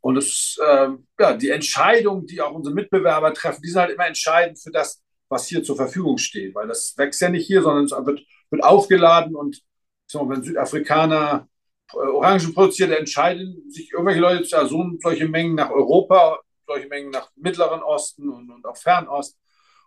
und 0.00 0.16
es, 0.16 0.58
äh, 0.64 0.88
ja, 1.18 1.34
die 1.34 1.50
Entscheidungen, 1.50 2.26
die 2.26 2.40
auch 2.40 2.52
unsere 2.52 2.74
Mitbewerber 2.74 3.34
treffen, 3.34 3.62
die 3.62 3.68
sind 3.68 3.80
halt 3.80 3.90
immer 3.90 4.06
entscheidend 4.06 4.60
für 4.60 4.70
das, 4.70 5.02
was 5.28 5.46
hier 5.46 5.62
zur 5.62 5.76
Verfügung 5.76 6.18
steht. 6.18 6.54
Weil 6.54 6.68
das 6.68 6.94
wächst 6.96 7.20
ja 7.20 7.28
nicht 7.28 7.46
hier, 7.46 7.62
sondern 7.62 7.84
es 7.84 7.90
wird, 7.90 8.20
wird 8.50 8.64
aufgeladen 8.64 9.34
und 9.34 9.60
mal, 10.14 10.28
wenn 10.28 10.42
Südafrikaner 10.42 11.48
äh, 11.92 11.96
Orangen 11.96 12.54
produziert, 12.54 12.92
entscheiden 12.92 13.70
sich 13.70 13.92
irgendwelche 13.92 14.20
Leute 14.20 14.44
ja, 14.44 14.66
so, 14.66 14.84
solche 15.00 15.28
Mengen 15.28 15.56
nach 15.56 15.70
Europa, 15.70 16.38
solche 16.66 16.88
Mengen 16.88 17.10
nach 17.10 17.30
Mittleren 17.36 17.82
Osten 17.82 18.28
und, 18.28 18.50
und 18.50 18.64
auch 18.66 18.76
Fernost. 18.76 19.36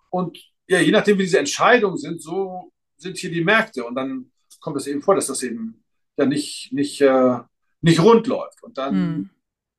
Und 0.09 0.37
ja, 0.67 0.79
je 0.79 0.91
nachdem, 0.91 1.17
wie 1.17 1.23
diese 1.23 1.39
Entscheidungen 1.39 1.97
sind, 1.97 2.21
so 2.21 2.71
sind 2.97 3.17
hier 3.17 3.31
die 3.31 3.43
Märkte. 3.43 3.85
Und 3.85 3.95
dann 3.95 4.31
kommt 4.59 4.77
es 4.77 4.87
eben 4.87 5.01
vor, 5.01 5.15
dass 5.15 5.27
das 5.27 5.41
eben 5.41 5.83
ja 6.17 6.25
nicht, 6.25 6.71
nicht, 6.73 7.01
äh, 7.01 7.37
nicht 7.79 8.01
rund 8.01 8.27
läuft. 8.27 8.61
Und 8.61 8.77
dann 8.77 8.93
hm 8.93 9.29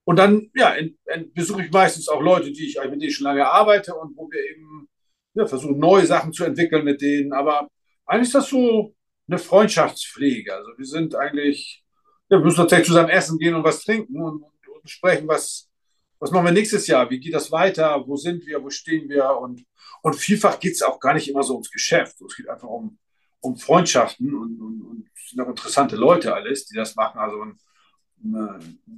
und 0.04 0.16
dann 0.16 0.50
ja, 0.54 0.74
besuche 1.34 1.64
ich 1.64 1.70
meistens 1.70 2.08
auch 2.08 2.20
Leute, 2.20 2.50
die 2.52 2.66
ich, 2.66 2.76
mit 2.76 2.92
denen 2.92 3.02
ich 3.02 3.16
schon 3.16 3.24
lange 3.24 3.46
arbeite 3.46 3.94
und 3.94 4.16
wo 4.16 4.28
wir 4.30 4.40
eben 4.50 4.88
ja, 5.34 5.46
versuchen, 5.46 5.78
neue 5.78 6.06
Sachen 6.06 6.32
zu 6.32 6.44
entwickeln 6.44 6.84
mit 6.84 7.00
denen. 7.00 7.32
Aber 7.32 7.68
eigentlich 8.06 8.28
ist 8.28 8.34
das 8.34 8.48
so 8.48 8.94
eine 9.28 9.38
Freundschaftspflege. 9.38 10.54
Also 10.54 10.70
wir 10.76 10.84
sind 10.84 11.14
eigentlich, 11.14 11.84
ja, 12.28 12.38
wir 12.38 12.44
müssen 12.44 12.56
tatsächlich 12.56 12.88
zusammen 12.88 13.10
essen 13.10 13.38
gehen 13.38 13.54
und 13.54 13.64
was 13.64 13.84
trinken 13.84 14.20
und, 14.20 14.42
und, 14.42 14.68
und 14.68 14.90
sprechen, 14.90 15.28
was, 15.28 15.70
was 16.18 16.32
machen 16.32 16.46
wir 16.46 16.52
nächstes 16.52 16.86
Jahr? 16.88 17.08
Wie 17.08 17.20
geht 17.20 17.34
das 17.34 17.52
weiter? 17.52 18.02
Wo 18.06 18.16
sind 18.16 18.44
wir? 18.46 18.62
Wo 18.62 18.70
stehen 18.70 19.08
wir? 19.08 19.36
Und, 19.38 19.64
und 20.02 20.16
vielfach 20.16 20.58
geht 20.58 20.72
es 20.72 20.82
auch 20.82 20.98
gar 20.98 21.14
nicht 21.14 21.28
immer 21.28 21.44
so 21.44 21.54
ums 21.54 21.70
Geschäft. 21.70 22.20
Es 22.20 22.36
geht 22.36 22.48
einfach 22.48 22.68
um, 22.68 22.98
um 23.40 23.56
Freundschaften 23.56 24.34
und, 24.34 24.60
und, 24.60 24.82
und 24.82 25.10
sind 25.28 25.40
auch 25.40 25.48
interessante 25.48 25.96
Leute 25.96 26.34
alles, 26.34 26.66
die 26.66 26.76
das 26.76 26.96
machen. 26.96 27.18
Also 27.18 27.40
ein, 27.40 27.58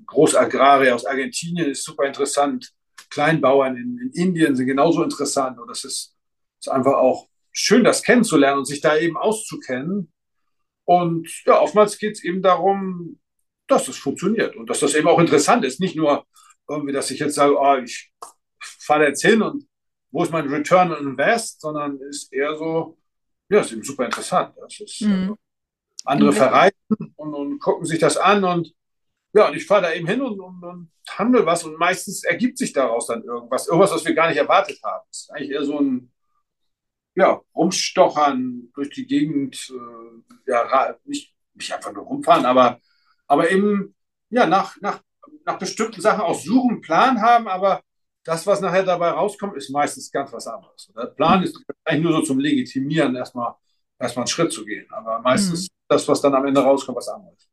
Großagrarier 0.06 0.94
aus 0.94 1.06
Argentinien 1.06 1.70
ist 1.70 1.84
super 1.84 2.04
interessant. 2.04 2.72
Kleinbauern 3.10 3.76
in, 3.76 3.98
in 3.98 4.10
Indien 4.10 4.56
sind 4.56 4.66
genauso 4.66 5.02
interessant. 5.02 5.58
Und 5.58 5.70
es 5.70 5.84
ist, 5.84 6.16
ist 6.60 6.68
einfach 6.68 6.94
auch 6.94 7.28
schön, 7.52 7.84
das 7.84 8.02
kennenzulernen 8.02 8.58
und 8.58 8.66
sich 8.66 8.80
da 8.80 8.96
eben 8.96 9.16
auszukennen. 9.16 10.12
Und 10.84 11.28
ja, 11.46 11.60
oftmals 11.60 11.98
geht 11.98 12.16
es 12.16 12.24
eben 12.24 12.42
darum, 12.42 13.18
dass 13.66 13.86
das 13.86 13.96
funktioniert 13.96 14.56
und 14.56 14.68
dass 14.68 14.80
das 14.80 14.94
eben 14.94 15.08
auch 15.08 15.18
interessant 15.18 15.64
ist. 15.64 15.80
Nicht 15.80 15.96
nur 15.96 16.26
irgendwie, 16.68 16.92
dass 16.92 17.10
ich 17.10 17.20
jetzt 17.20 17.34
sage, 17.34 17.56
oh, 17.58 17.76
ich 17.76 18.12
fahre 18.60 19.06
jetzt 19.06 19.22
hin 19.22 19.42
und 19.42 19.66
wo 20.10 20.22
ist 20.22 20.32
mein 20.32 20.48
Return 20.48 20.92
on 20.92 21.08
Invest, 21.08 21.60
sondern 21.60 21.98
ist 22.00 22.32
eher 22.32 22.56
so, 22.56 22.98
ja, 23.48 23.60
ist 23.60 23.72
eben 23.72 23.82
super 23.82 24.04
interessant. 24.04 24.54
Das 24.60 24.78
ist, 24.80 25.00
mhm. 25.02 25.12
also, 25.12 25.38
andere 26.04 26.32
verreisen 26.32 27.14
und, 27.16 27.34
und, 27.34 27.58
gucken 27.58 27.86
sich 27.86 27.98
das 27.98 28.16
an 28.16 28.44
und 28.44 28.74
ja, 29.34 29.48
und 29.48 29.56
ich 29.56 29.66
fahre 29.66 29.82
da 29.82 29.92
eben 29.92 30.06
hin 30.06 30.22
und, 30.22 30.40
und, 30.40 30.62
und 30.62 30.90
handle 31.10 31.44
was 31.44 31.64
und 31.64 31.76
meistens 31.76 32.22
ergibt 32.24 32.56
sich 32.56 32.72
daraus 32.72 33.08
dann 33.08 33.24
irgendwas, 33.24 33.66
irgendwas, 33.66 33.92
was 33.92 34.04
wir 34.04 34.14
gar 34.14 34.28
nicht 34.28 34.38
erwartet 34.38 34.80
haben. 34.82 35.04
Das 35.08 35.22
ist 35.22 35.30
eigentlich 35.30 35.50
eher 35.50 35.64
so 35.64 35.78
ein 35.80 36.12
ja, 37.16 37.40
Rumstochern 37.54 38.70
durch 38.74 38.90
die 38.90 39.06
Gegend, 39.06 39.70
äh, 39.70 40.50
ja, 40.50 40.96
nicht, 41.04 41.34
nicht 41.54 41.72
einfach 41.72 41.92
nur 41.92 42.04
rumfahren, 42.04 42.46
aber, 42.46 42.80
aber 43.26 43.50
eben 43.50 43.94
ja, 44.30 44.46
nach, 44.46 44.80
nach, 44.80 45.00
nach 45.44 45.58
bestimmten 45.58 46.00
Sachen 46.00 46.20
auch 46.20 46.38
suchen, 46.38 46.80
Plan 46.80 47.20
haben, 47.20 47.48
aber 47.48 47.82
das, 48.24 48.46
was 48.46 48.60
nachher 48.60 48.84
dabei 48.84 49.10
rauskommt, 49.10 49.56
ist 49.56 49.70
meistens 49.70 50.10
ganz 50.10 50.32
was 50.32 50.46
anderes. 50.46 50.90
Der 50.96 51.06
Plan 51.06 51.42
ist 51.42 51.60
eigentlich 51.84 52.02
nur 52.02 52.12
so 52.12 52.22
zum 52.22 52.38
Legitimieren, 52.38 53.14
erstmal, 53.14 53.54
erstmal 53.98 54.22
einen 54.22 54.28
Schritt 54.28 54.52
zu 54.52 54.64
gehen. 54.64 54.86
Aber 54.90 55.20
meistens 55.20 55.64
mhm. 55.64 55.74
das, 55.88 56.08
was 56.08 56.20
dann 56.20 56.34
am 56.34 56.46
Ende 56.46 56.62
rauskommt, 56.62 56.96
was 56.96 57.08
anderes. 57.08 57.48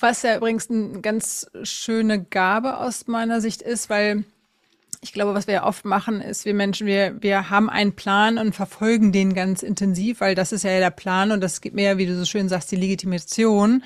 Was 0.00 0.22
ja 0.22 0.36
übrigens 0.36 0.70
eine 0.70 1.00
ganz 1.00 1.50
schöne 1.62 2.22
Gabe 2.22 2.78
aus 2.78 3.06
meiner 3.06 3.40
Sicht 3.40 3.62
ist, 3.62 3.88
weil 3.90 4.24
ich 5.04 5.12
glaube, 5.12 5.34
was 5.34 5.46
wir 5.46 5.54
ja 5.54 5.66
oft 5.66 5.84
machen, 5.84 6.20
ist, 6.22 6.46
wir 6.46 6.54
Menschen, 6.54 6.86
wir, 6.86 7.16
wir 7.20 7.50
haben 7.50 7.68
einen 7.68 7.94
Plan 7.94 8.38
und 8.38 8.54
verfolgen 8.54 9.12
den 9.12 9.34
ganz 9.34 9.62
intensiv, 9.62 10.20
weil 10.20 10.34
das 10.34 10.50
ist 10.50 10.64
ja 10.64 10.78
der 10.78 10.90
Plan 10.90 11.30
und 11.30 11.42
das 11.42 11.60
gibt 11.60 11.76
mir 11.76 11.84
ja, 11.84 11.98
wie 11.98 12.06
du 12.06 12.16
so 12.16 12.24
schön 12.24 12.48
sagst, 12.48 12.72
die 12.72 12.76
Legitimation. 12.76 13.82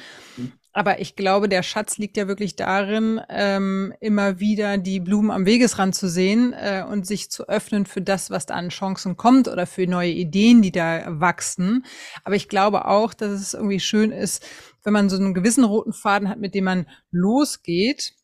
Aber 0.72 1.00
ich 1.00 1.16
glaube, 1.16 1.48
der 1.48 1.64
Schatz 1.64 1.98
liegt 1.98 2.16
ja 2.16 2.28
wirklich 2.28 2.54
darin, 2.54 3.20
ähm, 3.30 3.92
immer 4.00 4.38
wieder 4.38 4.78
die 4.78 5.00
Blumen 5.00 5.32
am 5.32 5.44
Wegesrand 5.44 5.96
zu 5.96 6.08
sehen 6.08 6.52
äh, 6.52 6.84
und 6.88 7.04
sich 7.04 7.30
zu 7.30 7.48
öffnen 7.48 7.84
für 7.84 8.00
das, 8.00 8.30
was 8.30 8.46
da 8.46 8.54
an 8.54 8.68
Chancen 8.68 9.16
kommt 9.16 9.48
oder 9.48 9.66
für 9.66 9.88
neue 9.88 10.12
Ideen, 10.12 10.62
die 10.62 10.70
da 10.70 11.02
wachsen. 11.08 11.84
Aber 12.22 12.36
ich 12.36 12.48
glaube 12.48 12.86
auch, 12.86 13.12
dass 13.12 13.32
es 13.32 13.54
irgendwie 13.54 13.80
schön 13.80 14.12
ist, 14.12 14.46
wenn 14.84 14.92
man 14.92 15.08
so 15.08 15.16
einen 15.16 15.34
gewissen 15.34 15.64
roten 15.64 15.92
Faden 15.92 16.28
hat, 16.28 16.38
mit 16.38 16.54
dem 16.54 16.64
man 16.64 16.86
losgeht 17.10 18.14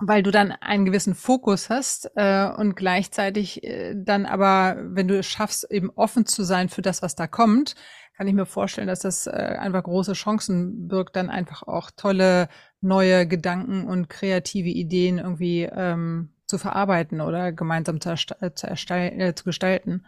weil 0.00 0.22
du 0.22 0.30
dann 0.30 0.52
einen 0.52 0.86
gewissen 0.86 1.14
Fokus 1.14 1.68
hast 1.68 2.10
äh, 2.16 2.48
und 2.48 2.74
gleichzeitig 2.74 3.62
äh, 3.62 3.94
dann 3.94 4.26
aber, 4.26 4.76
wenn 4.80 5.08
du 5.08 5.18
es 5.18 5.26
schaffst, 5.26 5.70
eben 5.70 5.90
offen 5.90 6.26
zu 6.26 6.42
sein 6.42 6.68
für 6.68 6.82
das, 6.82 7.02
was 7.02 7.14
da 7.14 7.26
kommt, 7.26 7.74
kann 8.16 8.26
ich 8.26 8.34
mir 8.34 8.46
vorstellen, 8.46 8.88
dass 8.88 9.00
das 9.00 9.26
äh, 9.26 9.30
einfach 9.30 9.82
große 9.82 10.14
Chancen 10.14 10.88
birgt, 10.88 11.16
dann 11.16 11.30
einfach 11.30 11.62
auch 11.62 11.90
tolle 11.90 12.48
neue 12.80 13.26
Gedanken 13.26 13.86
und 13.86 14.08
kreative 14.08 14.68
Ideen 14.68 15.18
irgendwie 15.18 15.62
ähm, 15.62 16.34
zu 16.46 16.58
verarbeiten 16.58 17.20
oder 17.20 17.52
gemeinsam 17.52 18.00
zu, 18.00 18.10
äh, 18.10 18.54
zu, 18.54 18.66
äh, 18.66 19.34
zu 19.34 19.44
gestalten. 19.44 20.04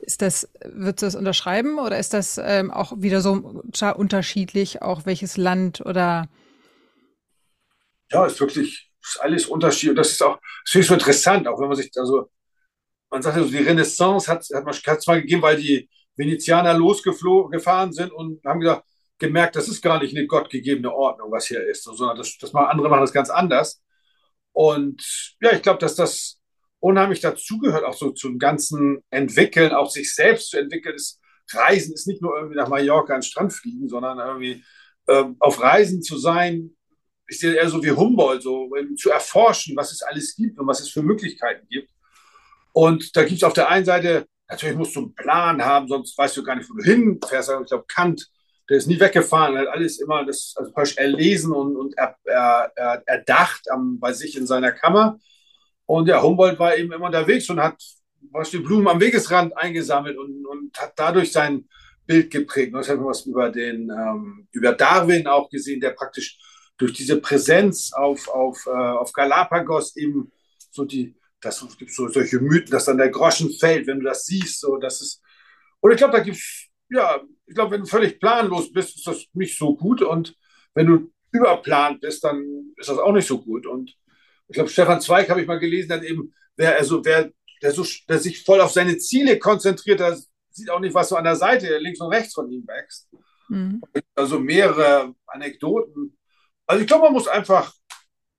Ist 0.00 0.22
das, 0.22 0.48
würdest 0.64 1.02
du 1.02 1.06
das 1.06 1.14
unterschreiben 1.14 1.78
oder 1.78 1.98
ist 1.98 2.14
das 2.14 2.38
ähm, 2.42 2.70
auch 2.70 2.92
wieder 2.96 3.20
so 3.20 3.62
unterschiedlich, 3.96 4.82
auch 4.82 5.06
welches 5.06 5.36
Land 5.36 5.80
oder? 5.80 6.28
Ja, 8.10 8.26
ist 8.26 8.40
wirklich 8.40 8.90
ist 9.02 9.20
alles 9.20 9.46
unterschiedlich. 9.46 9.90
Und 9.90 9.98
das 9.98 10.10
ist 10.12 10.22
auch, 10.22 10.38
das 10.64 10.74
ich 10.74 10.86
so 10.86 10.94
interessant, 10.94 11.48
auch 11.48 11.60
wenn 11.60 11.68
man 11.68 11.76
sich, 11.76 11.90
also, 11.96 12.30
man 13.10 13.22
sagt 13.22 13.36
ja 13.36 13.42
so, 13.42 13.50
die 13.50 13.58
Renaissance 13.58 14.30
hat, 14.30 14.44
hat 14.54 14.64
man 14.64 14.74
es 14.74 15.06
mal 15.06 15.20
gegeben, 15.20 15.42
weil 15.42 15.56
die, 15.56 15.88
Venezianer 16.20 16.74
losgefahren 16.74 17.92
sind 17.92 18.12
und 18.12 18.44
haben 18.44 18.60
gesagt, 18.60 18.84
gemerkt, 19.18 19.56
das 19.56 19.68
ist 19.68 19.82
gar 19.82 20.00
nicht 20.00 20.16
eine 20.16 20.26
gottgegebene 20.26 20.92
Ordnung, 20.92 21.30
was 21.32 21.46
hier 21.46 21.66
ist, 21.66 21.84
sondern 21.84 22.16
das, 22.16 22.38
das 22.38 22.52
machen, 22.52 22.70
andere 22.70 22.88
machen 22.88 23.00
das 23.00 23.12
ganz 23.12 23.30
anders. 23.30 23.82
Und 24.52 25.02
ja, 25.40 25.52
ich 25.52 25.62
glaube, 25.62 25.78
dass 25.78 25.94
das 25.94 26.39
unheimlich 26.80 27.20
dazugehört, 27.20 27.84
auch 27.84 27.94
so 27.94 28.10
zum 28.10 28.38
ganzen 28.38 29.02
Entwickeln, 29.10 29.72
auch 29.72 29.90
sich 29.90 30.14
selbst 30.14 30.50
zu 30.50 30.58
entwickeln. 30.58 30.94
Das 30.96 31.20
Reisen 31.52 31.94
ist 31.94 32.06
nicht 32.06 32.22
nur 32.22 32.36
irgendwie 32.36 32.56
nach 32.56 32.68
Mallorca 32.68 33.14
an 33.14 33.20
den 33.20 33.24
Strand 33.24 33.52
fliegen, 33.52 33.88
sondern 33.88 34.18
irgendwie 34.18 34.64
ähm, 35.08 35.36
auf 35.38 35.60
Reisen 35.60 36.02
zu 36.02 36.18
sein, 36.18 36.70
ist 37.26 37.42
ja 37.42 37.52
eher 37.52 37.68
so 37.68 37.82
wie 37.82 37.92
Humboldt, 37.92 38.42
so 38.42 38.68
zu 38.96 39.10
erforschen, 39.10 39.76
was 39.76 39.92
es 39.92 40.02
alles 40.02 40.34
gibt 40.34 40.58
und 40.58 40.66
was 40.66 40.80
es 40.80 40.90
für 40.90 41.02
Möglichkeiten 41.02 41.66
gibt. 41.68 41.90
Und 42.72 43.14
da 43.16 43.22
gibt 43.22 43.36
es 43.36 43.44
auf 43.44 43.52
der 43.52 43.68
einen 43.68 43.84
Seite 43.84 44.26
Natürlich 44.50 44.76
musst 44.76 44.96
du 44.96 45.00
einen 45.00 45.14
Plan 45.14 45.64
haben, 45.64 45.86
sonst 45.86 46.18
weißt 46.18 46.36
du 46.36 46.42
gar 46.42 46.56
nicht, 46.56 46.68
wo 46.68 46.74
du 46.74 46.82
hinfährst. 46.82 47.50
Ich 47.62 47.68
glaube, 47.68 47.84
Kant, 47.86 48.28
der 48.68 48.78
ist 48.78 48.88
nie 48.88 48.98
weggefahren, 48.98 49.56
hat 49.56 49.68
alles 49.68 50.00
immer 50.00 50.24
das 50.24 50.54
also 50.56 50.72
erlesen 50.96 51.52
und, 51.52 51.76
und 51.76 51.96
er, 51.96 52.16
er, 52.24 52.72
er, 52.74 53.02
erdacht 53.06 53.70
am, 53.70 54.00
bei 54.00 54.12
sich 54.12 54.36
in 54.36 54.46
seiner 54.46 54.72
Kammer. 54.72 55.18
Und 55.90 56.06
ja, 56.06 56.22
Humboldt 56.22 56.56
war 56.60 56.76
eben 56.76 56.92
immer 56.92 57.06
unterwegs 57.06 57.50
und 57.50 57.60
hat 57.60 57.76
was 58.30 58.50
die 58.50 58.58
Blumen 58.58 58.86
am 58.86 59.00
Wegesrand 59.00 59.56
eingesammelt 59.56 60.16
und, 60.16 60.46
und 60.46 60.78
hat 60.78 60.92
dadurch 60.94 61.32
sein 61.32 61.68
Bild 62.06 62.30
geprägt. 62.30 62.72
Das 62.72 62.88
haben 62.88 63.00
wir 63.00 63.06
was 63.06 63.26
über 63.26 63.50
den 63.50 63.90
ähm, 63.90 64.46
über 64.52 64.72
Darwin 64.72 65.26
auch 65.26 65.50
gesehen, 65.50 65.80
der 65.80 65.90
praktisch 65.90 66.38
durch 66.78 66.92
diese 66.92 67.20
Präsenz 67.20 67.92
auf, 67.92 68.28
auf, 68.28 68.64
äh, 68.68 68.70
auf 68.70 69.12
Galapagos 69.12 69.96
eben 69.96 70.30
so 70.70 70.84
die, 70.84 71.16
das 71.40 71.66
gibt 71.76 71.90
so 71.90 72.06
solche 72.06 72.38
Mythen, 72.38 72.70
dass 72.70 72.84
dann 72.84 72.98
der 72.98 73.10
Groschen 73.10 73.50
fällt, 73.50 73.88
wenn 73.88 73.98
du 73.98 74.04
das 74.04 74.26
siehst. 74.26 74.60
So, 74.60 74.76
das 74.76 75.00
ist, 75.00 75.20
und 75.80 75.90
ich 75.90 75.96
glaube, 75.96 76.16
da 76.16 76.22
gibt 76.22 76.36
es, 76.36 76.68
ja, 76.88 77.20
ich 77.46 77.54
glaube, 77.56 77.72
wenn 77.72 77.80
du 77.80 77.88
völlig 77.88 78.20
planlos 78.20 78.72
bist, 78.72 78.96
ist 78.96 79.08
das 79.08 79.24
nicht 79.32 79.58
so 79.58 79.76
gut. 79.76 80.02
Und 80.02 80.36
wenn 80.72 80.86
du 80.86 81.12
überplant 81.32 82.00
bist, 82.00 82.22
dann 82.22 82.72
ist 82.76 82.88
das 82.88 82.98
auch 82.98 83.12
nicht 83.12 83.26
so 83.26 83.42
gut. 83.42 83.66
Und 83.66 83.96
ich 84.50 84.54
glaube, 84.54 84.68
Stefan 84.68 85.00
Zweig 85.00 85.30
habe 85.30 85.40
ich 85.40 85.46
mal 85.46 85.60
gelesen, 85.60 85.92
hat 85.92 86.02
eben, 86.02 86.34
wer, 86.56 86.76
also 86.76 87.04
wer 87.04 87.30
der, 87.62 87.70
so, 87.70 87.84
der 88.08 88.18
sich 88.18 88.42
voll 88.42 88.60
auf 88.60 88.72
seine 88.72 88.98
Ziele 88.98 89.38
konzentriert, 89.38 90.00
der 90.00 90.18
sieht 90.50 90.70
auch 90.70 90.80
nicht, 90.80 90.92
was 90.92 91.10
so 91.10 91.16
an 91.16 91.22
der 91.22 91.36
Seite 91.36 91.78
links 91.78 92.00
und 92.00 92.12
rechts 92.12 92.34
von 92.34 92.50
ihm 92.50 92.66
wächst. 92.66 93.08
Mhm. 93.48 93.80
Also 94.16 94.40
mehrere 94.40 95.14
Anekdoten. 95.26 96.18
Also 96.66 96.82
ich 96.82 96.88
glaube, 96.88 97.04
man 97.04 97.12
muss 97.12 97.28
einfach 97.28 97.72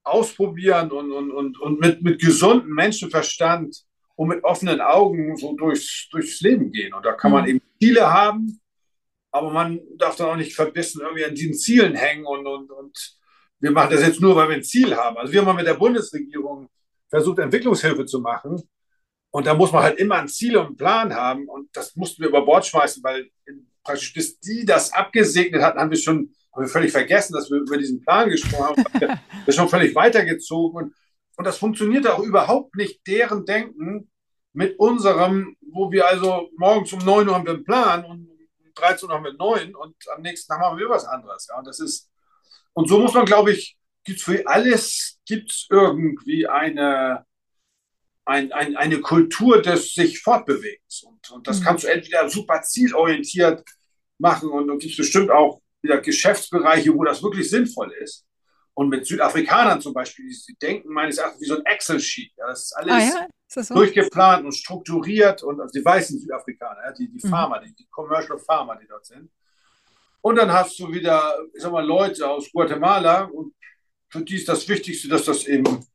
ausprobieren 0.04 0.92
und, 0.92 1.14
und, 1.14 1.32
und, 1.32 1.62
und 1.62 1.80
mit, 1.80 2.02
mit 2.02 2.20
gesundem 2.20 2.74
Menschenverstand 2.74 3.74
und 4.16 4.28
mit 4.28 4.44
offenen 4.44 4.82
Augen 4.82 5.38
so 5.38 5.56
durchs, 5.56 6.10
durchs 6.12 6.42
Leben 6.42 6.74
gehen. 6.74 6.94
Und 6.94 7.06
da 7.06 7.14
kann 7.14 7.32
man 7.32 7.44
mhm. 7.44 7.50
eben 7.50 7.62
Ziele 7.80 8.12
haben, 8.12 8.60
aber 9.32 9.50
man 9.52 9.80
darf 9.98 10.18
dann 10.18 10.28
auch 10.28 10.36
nicht 10.36 10.56
verbissen 10.56 11.02
irgendwie 11.02 11.24
an 11.24 11.36
diesen 11.36 11.54
Zielen 11.54 11.96
hängen 11.96 12.26
und, 12.26 12.46
und, 12.46 12.70
und 12.70 13.21
wir 13.62 13.72
machen 13.72 13.92
das 13.92 14.02
jetzt 14.02 14.20
nur, 14.20 14.36
weil 14.36 14.50
wir 14.50 14.56
ein 14.56 14.64
Ziel 14.64 14.96
haben. 14.96 15.18
Also 15.18 15.32
wir 15.32 15.46
haben 15.46 15.56
mit 15.56 15.68
der 15.68 15.76
Bundesregierung 15.76 16.68
versucht, 17.10 17.40
Entwicklungshilfe 17.40 18.06
zu 18.06 18.20
machen. 18.20 18.62
Und 19.32 19.48
da 19.48 19.54
muss 19.54 19.72
man 19.72 19.84
halt 19.84 20.00
immer 20.00 20.16
ein 20.16 20.28
Ziel 20.28 20.58
und 20.58 20.66
einen 20.66 20.76
Plan 20.76 21.14
haben. 21.14 21.48
Und 21.48 21.70
das 21.74 21.96
mussten 21.96 22.22
wir 22.22 22.30
über 22.30 22.44
Bord 22.44 22.66
schmeißen, 22.66 23.04
weil 23.04 23.30
praktisch 23.84 24.14
bis 24.14 24.40
die 24.40 24.66
das 24.66 24.92
abgesegnet 24.92 25.62
hatten, 25.62 25.80
haben 25.80 25.92
wir 25.92 25.98
schon 25.98 26.34
haben 26.54 26.64
wir 26.64 26.70
völlig 26.70 26.92
vergessen, 26.92 27.34
dass 27.34 27.50
wir 27.50 27.60
über 27.60 27.78
diesen 27.78 28.02
Plan 28.02 28.30
gesprochen 28.30 28.84
haben. 28.84 29.00
wir 29.00 29.20
sind 29.46 29.56
schon 29.56 29.70
völlig 29.70 29.96
weitergezogen. 29.96 30.76
Und, 30.84 30.96
und 31.38 31.46
das 31.46 31.58
funktioniert 31.58 32.08
auch 32.08 32.20
überhaupt 32.20 32.76
nicht, 32.76 33.08
deren 33.08 33.46
Denken 33.46 34.10
mit 34.54 34.78
unserem, 34.78 35.56
wo 35.62 35.92
wir 35.92 36.08
also 36.08 36.50
morgens 36.58 36.92
um 36.92 37.00
9 37.00 37.28
Uhr 37.28 37.36
haben 37.36 37.46
wir 37.46 37.54
einen 37.54 37.64
Plan 37.64 38.04
und 38.04 38.28
um 38.28 38.74
13 38.76 39.08
Uhr 39.08 39.16
haben 39.16 39.24
wir 39.24 39.34
9 39.34 39.76
und 39.76 39.96
am 40.14 40.22
nächsten 40.22 40.52
Tag 40.52 40.60
haben 40.60 40.78
wir 40.78 40.90
was 40.90 41.06
anderes. 41.06 41.48
Ja, 41.50 41.58
und 41.58 41.66
das 41.66 41.80
ist, 41.80 42.11
und 42.74 42.88
so 42.88 43.00
muss 43.00 43.14
man, 43.14 43.26
glaube 43.26 43.52
ich, 43.52 43.78
gibt 44.04 44.22
für 44.22 44.46
alles, 44.48 45.20
gibt 45.26 45.52
es 45.52 45.68
irgendwie 45.70 46.48
eine, 46.48 47.26
ein, 48.26 48.52
ein, 48.52 48.76
eine 48.78 49.02
Kultur 49.02 49.62
des 49.62 49.94
sich 49.94 50.22
Fortbewegens. 50.22 51.04
Und, 51.04 51.32
und 51.32 51.48
das 51.48 51.60
mhm. 51.60 51.66
kannst 51.66 51.84
du 51.84 51.88
entweder 51.88 52.30
super 52.30 52.62
zielorientiert 52.62 53.64
machen 54.18 54.50
und, 54.50 54.70
und 54.70 54.80
gibt 54.80 54.92
es 54.92 54.98
bestimmt 54.98 55.32
auch 55.32 55.62
wieder 55.82 56.00
Geschäftsbereiche, 56.00 56.94
wo 56.94 57.04
das 57.04 57.24
wirklich 57.24 57.50
sinnvoll 57.50 57.92
ist. 58.02 58.26
Und 58.74 58.90
mit 58.90 59.06
Südafrikanern 59.06 59.82
zum 59.82 59.94
Beispiel, 59.94 60.26
die 60.30 60.56
denken 60.56 60.94
meines 60.94 61.18
Erachtens 61.18 61.42
wie 61.42 61.46
so 61.46 61.58
ein 61.58 61.66
Excel-Sheet. 61.66 62.32
Ja, 62.38 62.48
das 62.48 62.64
ist 62.64 62.74
alles 62.74 62.94
ah, 62.94 63.00
ja? 63.00 63.28
ist 63.48 63.58
das 63.58 63.68
so? 63.68 63.76
durchgeplant 63.76 64.46
und 64.46 64.54
strukturiert 64.54 65.44
und 65.44 65.60
also 65.60 65.78
die 65.78 65.84
weißen 65.84 66.20
Südafrikaner, 66.20 66.94
die, 66.94 67.10
die 67.10 67.26
mhm. 67.26 67.30
Farmer, 67.30 67.60
die, 67.60 67.74
die 67.76 67.88
Commercial 67.90 68.40
Farmer, 68.40 68.78
die 68.82 68.88
dort 68.88 69.06
sind. 69.06 69.30
Und 70.22 70.36
dann 70.36 70.52
hast 70.52 70.80
du 70.80 70.92
wieder, 70.92 71.36
ich 71.54 71.62
sag 71.62 71.72
mal, 71.72 71.86
Leute 71.86 72.30
aus 72.30 72.52
Guatemala 72.52 73.24
und 73.24 73.54
für 74.10 74.22
die 74.22 74.36
ist 74.36 74.48
das 74.48 74.68
Wichtigste, 74.68 75.08
dass 75.08 75.26
das 75.26 75.46
eben 75.48 75.86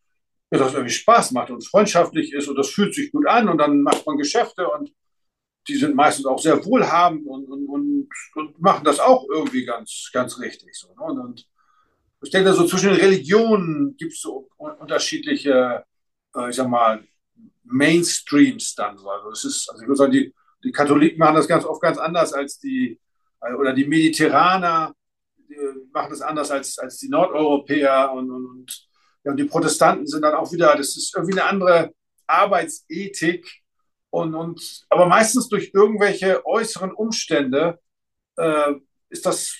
dass 0.50 0.60
das 0.60 0.74
irgendwie 0.74 0.94
Spaß 0.94 1.32
macht 1.32 1.50
und 1.50 1.66
freundschaftlich 1.66 2.32
ist 2.32 2.48
und 2.48 2.56
das 2.56 2.70
fühlt 2.70 2.94
sich 2.94 3.10
gut 3.10 3.26
an 3.26 3.48
und 3.48 3.58
dann 3.58 3.82
macht 3.82 4.06
man 4.06 4.16
Geschäfte 4.16 4.68
und 4.68 4.92
die 5.68 5.74
sind 5.74 5.96
meistens 5.96 6.26
auch 6.26 6.38
sehr 6.38 6.64
wohlhabend 6.64 7.26
und, 7.26 7.46
und, 7.46 7.68
und, 7.68 8.08
und 8.34 8.60
machen 8.60 8.84
das 8.84 9.00
auch 9.00 9.26
irgendwie 9.28 9.64
ganz, 9.64 10.10
ganz 10.12 10.38
richtig. 10.38 10.74
So, 10.74 10.88
ne? 10.94 11.02
und, 11.02 11.18
und, 11.18 11.46
ich 12.22 12.30
denke, 12.30 12.52
so 12.52 12.66
zwischen 12.66 12.90
den 12.90 13.00
Religionen 13.00 13.96
gibt 13.96 14.12
es 14.12 14.20
so 14.20 14.48
unterschiedliche, 14.56 15.84
äh, 16.34 16.50
ich 16.50 16.56
sag 16.56 16.68
mal, 16.68 17.04
Mainstreams 17.64 18.74
dann. 18.74 18.96
Also, 18.98 19.30
es 19.30 19.44
ist, 19.44 19.68
also 19.68 19.82
ich 19.82 19.88
würde 19.88 19.98
sagen, 19.98 20.12
die, 20.12 20.34
die 20.64 20.72
Katholiken 20.72 21.18
machen 21.18 21.36
das 21.36 21.48
ganz 21.48 21.64
oft 21.64 21.82
ganz 21.82 21.98
anders 21.98 22.32
als 22.32 22.58
die, 22.58 22.98
oder 23.54 23.72
die 23.72 23.86
Mediterraner 23.86 24.94
die 25.48 25.56
machen 25.92 26.10
das 26.10 26.20
anders 26.20 26.50
als, 26.50 26.78
als 26.78 26.98
die 26.98 27.08
Nordeuropäer 27.08 28.12
und, 28.12 28.30
und, 28.30 28.88
ja, 29.24 29.30
und 29.30 29.36
die 29.36 29.44
Protestanten 29.44 30.06
sind 30.06 30.22
dann 30.22 30.34
auch 30.34 30.52
wieder, 30.52 30.76
das 30.76 30.96
ist 30.96 31.14
irgendwie 31.14 31.38
eine 31.38 31.48
andere 31.48 31.92
Arbeitsethik 32.26 33.46
und, 34.10 34.34
und, 34.34 34.86
aber 34.88 35.06
meistens 35.06 35.48
durch 35.48 35.70
irgendwelche 35.74 36.44
äußeren 36.46 36.92
Umstände 36.92 37.78
äh, 38.36 38.72
ist 39.08 39.26
das 39.26 39.54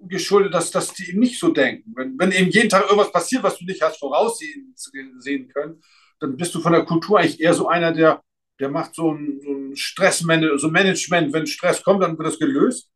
geschuldet, 0.00 0.54
dass, 0.54 0.70
dass 0.70 0.94
die 0.94 1.10
eben 1.10 1.18
nicht 1.18 1.40
so 1.40 1.50
denken. 1.50 1.92
Wenn, 1.96 2.18
wenn 2.18 2.32
eben 2.32 2.50
jeden 2.50 2.68
Tag 2.68 2.84
irgendwas 2.84 3.12
passiert, 3.12 3.42
was 3.42 3.58
du 3.58 3.64
nicht 3.64 3.82
hast 3.82 3.98
voraussehen 3.98 4.74
sehen 5.18 5.48
können, 5.48 5.82
dann 6.20 6.36
bist 6.36 6.54
du 6.54 6.60
von 6.60 6.72
der 6.72 6.84
Kultur 6.84 7.18
eigentlich 7.18 7.40
eher 7.40 7.54
so 7.54 7.68
einer, 7.68 7.92
der, 7.92 8.22
der 8.60 8.68
macht 8.68 8.94
so 8.94 9.12
ein, 9.12 9.40
so 9.42 9.50
ein 9.50 9.76
Stressmanagement, 9.76 11.28
so. 11.28 11.32
Wenn 11.32 11.46
Stress 11.46 11.82
kommt, 11.82 12.02
dann 12.02 12.16
wird 12.16 12.28
das 12.28 12.38
gelöst. 12.38 12.90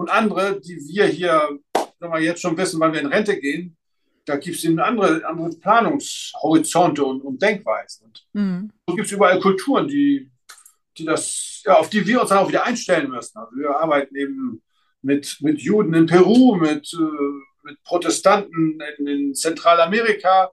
Und 0.00 0.10
andere, 0.10 0.58
die 0.60 0.76
wir 0.88 1.04
hier 1.04 1.58
sagen 1.74 2.12
wir, 2.14 2.20
jetzt 2.20 2.40
schon 2.40 2.56
wissen, 2.56 2.80
wann 2.80 2.94
wir 2.94 3.00
in 3.00 3.06
Rente 3.06 3.38
gehen, 3.38 3.76
da 4.24 4.36
gibt 4.36 4.56
es 4.56 4.64
eben 4.64 4.78
andere, 4.78 5.26
andere 5.26 5.50
Planungshorizonte 5.50 7.04
und, 7.04 7.20
und 7.20 7.42
Denkweisen. 7.42 8.06
Und 8.06 8.26
mhm. 8.32 8.70
so 8.86 8.94
gibt 8.94 9.06
es 9.06 9.12
überall 9.12 9.38
Kulturen, 9.40 9.88
die 9.88 10.30
die 10.96 11.04
das, 11.04 11.62
ja, 11.66 11.74
auf 11.74 11.90
die 11.90 12.06
wir 12.06 12.22
uns 12.22 12.30
dann 12.30 12.38
auch 12.38 12.48
wieder 12.48 12.64
einstellen 12.64 13.10
müssen. 13.10 13.38
Also 13.38 13.54
wir 13.56 13.76
arbeiten 13.76 14.16
eben 14.16 14.62
mit, 15.02 15.36
mit 15.40 15.60
Juden 15.60 15.92
in 15.92 16.06
Peru, 16.06 16.56
mit, 16.56 16.90
äh, 16.94 17.66
mit 17.66 17.82
Protestanten 17.84 18.80
in, 18.98 19.06
in 19.06 19.34
Zentralamerika 19.34 20.50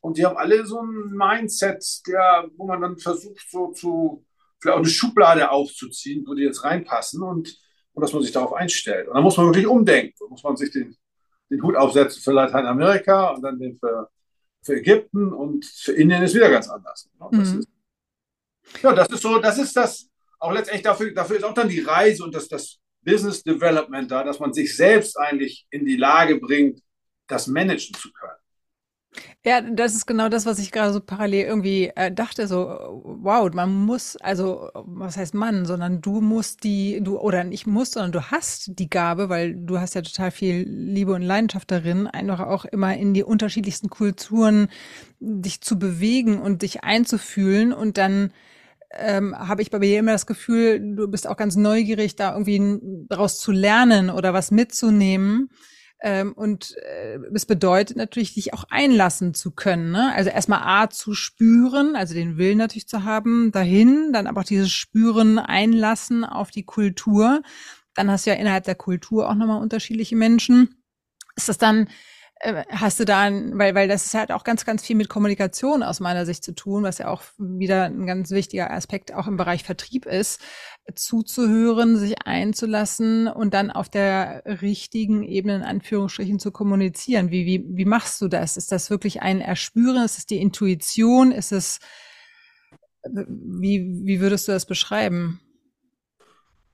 und 0.00 0.18
die 0.18 0.26
haben 0.26 0.36
alle 0.36 0.66
so 0.66 0.82
ein 0.82 1.12
Mindset, 1.12 1.82
der, 2.06 2.50
wo 2.58 2.66
man 2.66 2.82
dann 2.82 2.98
versucht, 2.98 3.50
so 3.50 3.72
zu, 3.72 4.26
vielleicht 4.60 4.74
auch 4.74 4.82
eine 4.82 4.88
Schublade 4.90 5.50
aufzuziehen, 5.50 6.24
wo 6.26 6.34
die 6.34 6.42
jetzt 6.42 6.62
reinpassen 6.62 7.22
und, 7.22 7.56
und 7.94 8.02
dass 8.02 8.12
man 8.12 8.22
sich 8.22 8.32
darauf 8.32 8.52
einstellt. 8.52 9.08
Und 9.08 9.14
dann 9.14 9.22
muss 9.22 9.36
man 9.36 9.46
wirklich 9.46 9.66
umdenken. 9.66 10.14
Da 10.18 10.26
muss 10.26 10.42
man 10.42 10.56
sich 10.56 10.70
den, 10.70 10.96
den 11.50 11.62
Hut 11.62 11.76
aufsetzen 11.76 12.22
für 12.22 12.32
Lateinamerika 12.32 13.30
und 13.30 13.42
dann 13.42 13.58
den 13.58 13.78
für, 13.78 14.08
für 14.62 14.76
Ägypten 14.76 15.32
und 15.32 15.64
für 15.64 15.92
Indien 15.92 16.22
ist 16.22 16.34
wieder 16.34 16.50
ganz 16.50 16.68
anders. 16.68 17.10
Das 17.18 17.30
mhm. 17.30 17.58
ist, 17.60 17.68
ja, 18.82 18.92
das 18.92 19.08
ist 19.08 19.22
so, 19.22 19.38
das 19.38 19.58
ist 19.58 19.76
das, 19.76 20.08
auch 20.38 20.52
letztendlich 20.52 20.82
dafür, 20.82 21.12
dafür 21.12 21.36
ist 21.36 21.44
auch 21.44 21.54
dann 21.54 21.68
die 21.68 21.80
Reise 21.80 22.24
und 22.24 22.34
das, 22.34 22.48
das 22.48 22.78
Business 23.02 23.42
Development 23.42 24.10
da, 24.10 24.24
dass 24.24 24.38
man 24.38 24.52
sich 24.52 24.76
selbst 24.76 25.18
eigentlich 25.18 25.66
in 25.70 25.84
die 25.84 25.96
Lage 25.96 26.38
bringt, 26.38 26.80
das 27.26 27.46
managen 27.46 27.94
zu 27.94 28.12
können. 28.12 28.41
Ja, 29.44 29.60
das 29.60 29.94
ist 29.94 30.06
genau 30.06 30.28
das, 30.28 30.46
was 30.46 30.58
ich 30.58 30.72
gerade 30.72 30.92
so 30.92 31.00
parallel 31.00 31.46
irgendwie 31.46 31.90
äh, 31.96 32.12
dachte, 32.12 32.46
so, 32.46 32.66
wow, 33.04 33.52
man 33.52 33.72
muss, 33.74 34.16
also, 34.16 34.70
was 34.74 35.16
heißt 35.16 35.34
Mann, 35.34 35.66
sondern 35.66 36.00
du 36.00 36.20
musst 36.20 36.64
die, 36.64 37.00
du, 37.02 37.18
oder 37.18 37.44
nicht 37.44 37.66
musst, 37.66 37.94
sondern 37.94 38.12
du 38.12 38.30
hast 38.30 38.78
die 38.78 38.88
Gabe, 38.88 39.28
weil 39.28 39.54
du 39.54 39.78
hast 39.78 39.94
ja 39.94 40.02
total 40.02 40.30
viel 40.30 40.64
Liebe 40.68 41.12
und 41.12 41.22
Leidenschaft 41.22 41.70
darin, 41.70 42.06
einfach 42.06 42.40
auch 42.40 42.64
immer 42.64 42.96
in 42.96 43.14
die 43.14 43.24
unterschiedlichsten 43.24 43.90
Kulturen 43.90 44.68
dich 45.20 45.60
zu 45.60 45.78
bewegen 45.78 46.40
und 46.40 46.62
dich 46.62 46.84
einzufühlen 46.84 47.72
und 47.72 47.98
dann 47.98 48.32
ähm, 48.94 49.34
habe 49.36 49.62
ich 49.62 49.70
bei 49.70 49.78
dir 49.78 49.98
immer 49.98 50.12
das 50.12 50.26
Gefühl, 50.26 50.94
du 50.96 51.08
bist 51.08 51.26
auch 51.26 51.36
ganz 51.36 51.56
neugierig, 51.56 52.16
da 52.16 52.32
irgendwie 52.32 52.78
daraus 53.08 53.38
zu 53.38 53.50
lernen 53.52 54.10
oder 54.10 54.34
was 54.34 54.50
mitzunehmen. 54.50 55.48
Ähm, 56.04 56.32
und 56.32 56.76
äh, 56.78 57.18
es 57.32 57.46
bedeutet 57.46 57.96
natürlich, 57.96 58.34
dich 58.34 58.52
auch 58.54 58.64
einlassen 58.68 59.34
zu 59.34 59.52
können. 59.52 59.92
Ne? 59.92 60.12
Also 60.14 60.30
erstmal 60.30 60.62
A 60.62 60.90
zu 60.90 61.14
spüren, 61.14 61.94
also 61.94 62.12
den 62.12 62.36
Willen 62.38 62.58
natürlich 62.58 62.88
zu 62.88 63.04
haben, 63.04 63.52
dahin, 63.52 64.12
dann 64.12 64.26
aber 64.26 64.40
auch 64.40 64.44
dieses 64.44 64.72
Spüren, 64.72 65.38
Einlassen 65.38 66.24
auf 66.24 66.50
die 66.50 66.64
Kultur. 66.64 67.42
Dann 67.94 68.10
hast 68.10 68.26
du 68.26 68.30
ja 68.30 68.36
innerhalb 68.36 68.64
der 68.64 68.74
Kultur 68.74 69.30
auch 69.30 69.34
nochmal 69.34 69.62
unterschiedliche 69.62 70.16
Menschen. 70.16 70.82
Ist 71.36 71.48
das 71.48 71.58
dann 71.58 71.88
hast 72.42 72.98
du 72.98 73.04
da, 73.04 73.30
weil, 73.30 73.74
weil 73.74 73.86
das 73.86 74.04
ist 74.04 74.14
halt 74.14 74.32
auch 74.32 74.42
ganz, 74.42 74.64
ganz 74.64 74.84
viel 74.84 74.96
mit 74.96 75.08
Kommunikation 75.08 75.82
aus 75.82 76.00
meiner 76.00 76.26
Sicht 76.26 76.42
zu 76.42 76.54
tun, 76.54 76.82
was 76.82 76.98
ja 76.98 77.08
auch 77.08 77.22
wieder 77.38 77.84
ein 77.84 78.06
ganz 78.06 78.30
wichtiger 78.30 78.70
Aspekt 78.72 79.14
auch 79.14 79.28
im 79.28 79.36
Bereich 79.36 79.62
Vertrieb 79.62 80.06
ist, 80.06 80.40
zuzuhören, 80.94 81.96
sich 81.96 82.26
einzulassen 82.26 83.28
und 83.28 83.54
dann 83.54 83.70
auf 83.70 83.88
der 83.88 84.42
richtigen 84.60 85.22
Ebene 85.22 85.56
in 85.56 85.62
Anführungsstrichen 85.62 86.40
zu 86.40 86.50
kommunizieren. 86.50 87.30
Wie, 87.30 87.46
wie, 87.46 87.64
wie 87.68 87.84
machst 87.84 88.20
du 88.20 88.28
das? 88.28 88.56
Ist 88.56 88.72
das 88.72 88.90
wirklich 88.90 89.22
ein 89.22 89.40
Erspüren? 89.40 90.04
Ist 90.04 90.18
es 90.18 90.26
die 90.26 90.40
Intuition? 90.40 91.30
Ist 91.30 91.52
es, 91.52 91.78
wie, 93.04 94.00
wie 94.04 94.20
würdest 94.20 94.48
du 94.48 94.52
das 94.52 94.66
beschreiben? 94.66 95.40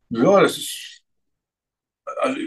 Ja, 0.09 0.41
das 0.41 0.57
ist, 0.57 1.03
also 2.23 2.41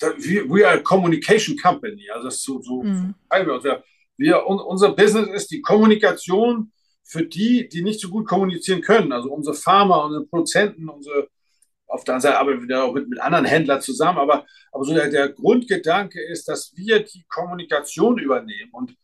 we 0.00 0.64
are 0.64 0.78
a 0.78 0.82
communication 0.82 1.56
company. 1.56 2.08
Also 2.10 2.24
das 2.28 2.42
so, 2.42 2.60
so 2.62 2.82
mhm. 2.82 3.14
wir, 3.30 3.84
wir, 4.16 4.46
unser 4.46 4.92
Business 4.92 5.28
ist 5.28 5.50
die 5.50 5.60
Kommunikation 5.60 6.72
für 7.04 7.24
die, 7.24 7.68
die 7.68 7.82
nicht 7.82 8.00
so 8.00 8.08
gut 8.08 8.26
kommunizieren 8.26 8.82
können. 8.82 9.12
Also 9.12 9.30
unsere 9.30 9.54
Farmer, 9.54 10.04
unsere 10.04 10.26
Produzenten, 10.26 10.88
unsere 10.88 11.28
auf 11.88 12.04
der 12.04 12.14
anderen 12.14 12.32
Seite 12.32 12.38
arbeiten 12.38 12.68
wir 12.68 12.84
auch 12.84 12.92
mit, 12.92 13.08
mit 13.08 13.20
anderen 13.20 13.46
Händlern 13.46 13.80
zusammen, 13.80 14.18
aber, 14.18 14.46
aber 14.72 14.84
so 14.84 14.92
der, 14.92 15.08
der 15.08 15.30
Grundgedanke 15.30 16.22
ist, 16.22 16.46
dass 16.46 16.72
wir 16.76 17.00
die 17.02 17.24
Kommunikation 17.28 18.18
übernehmen 18.18 18.70
und, 18.72 18.94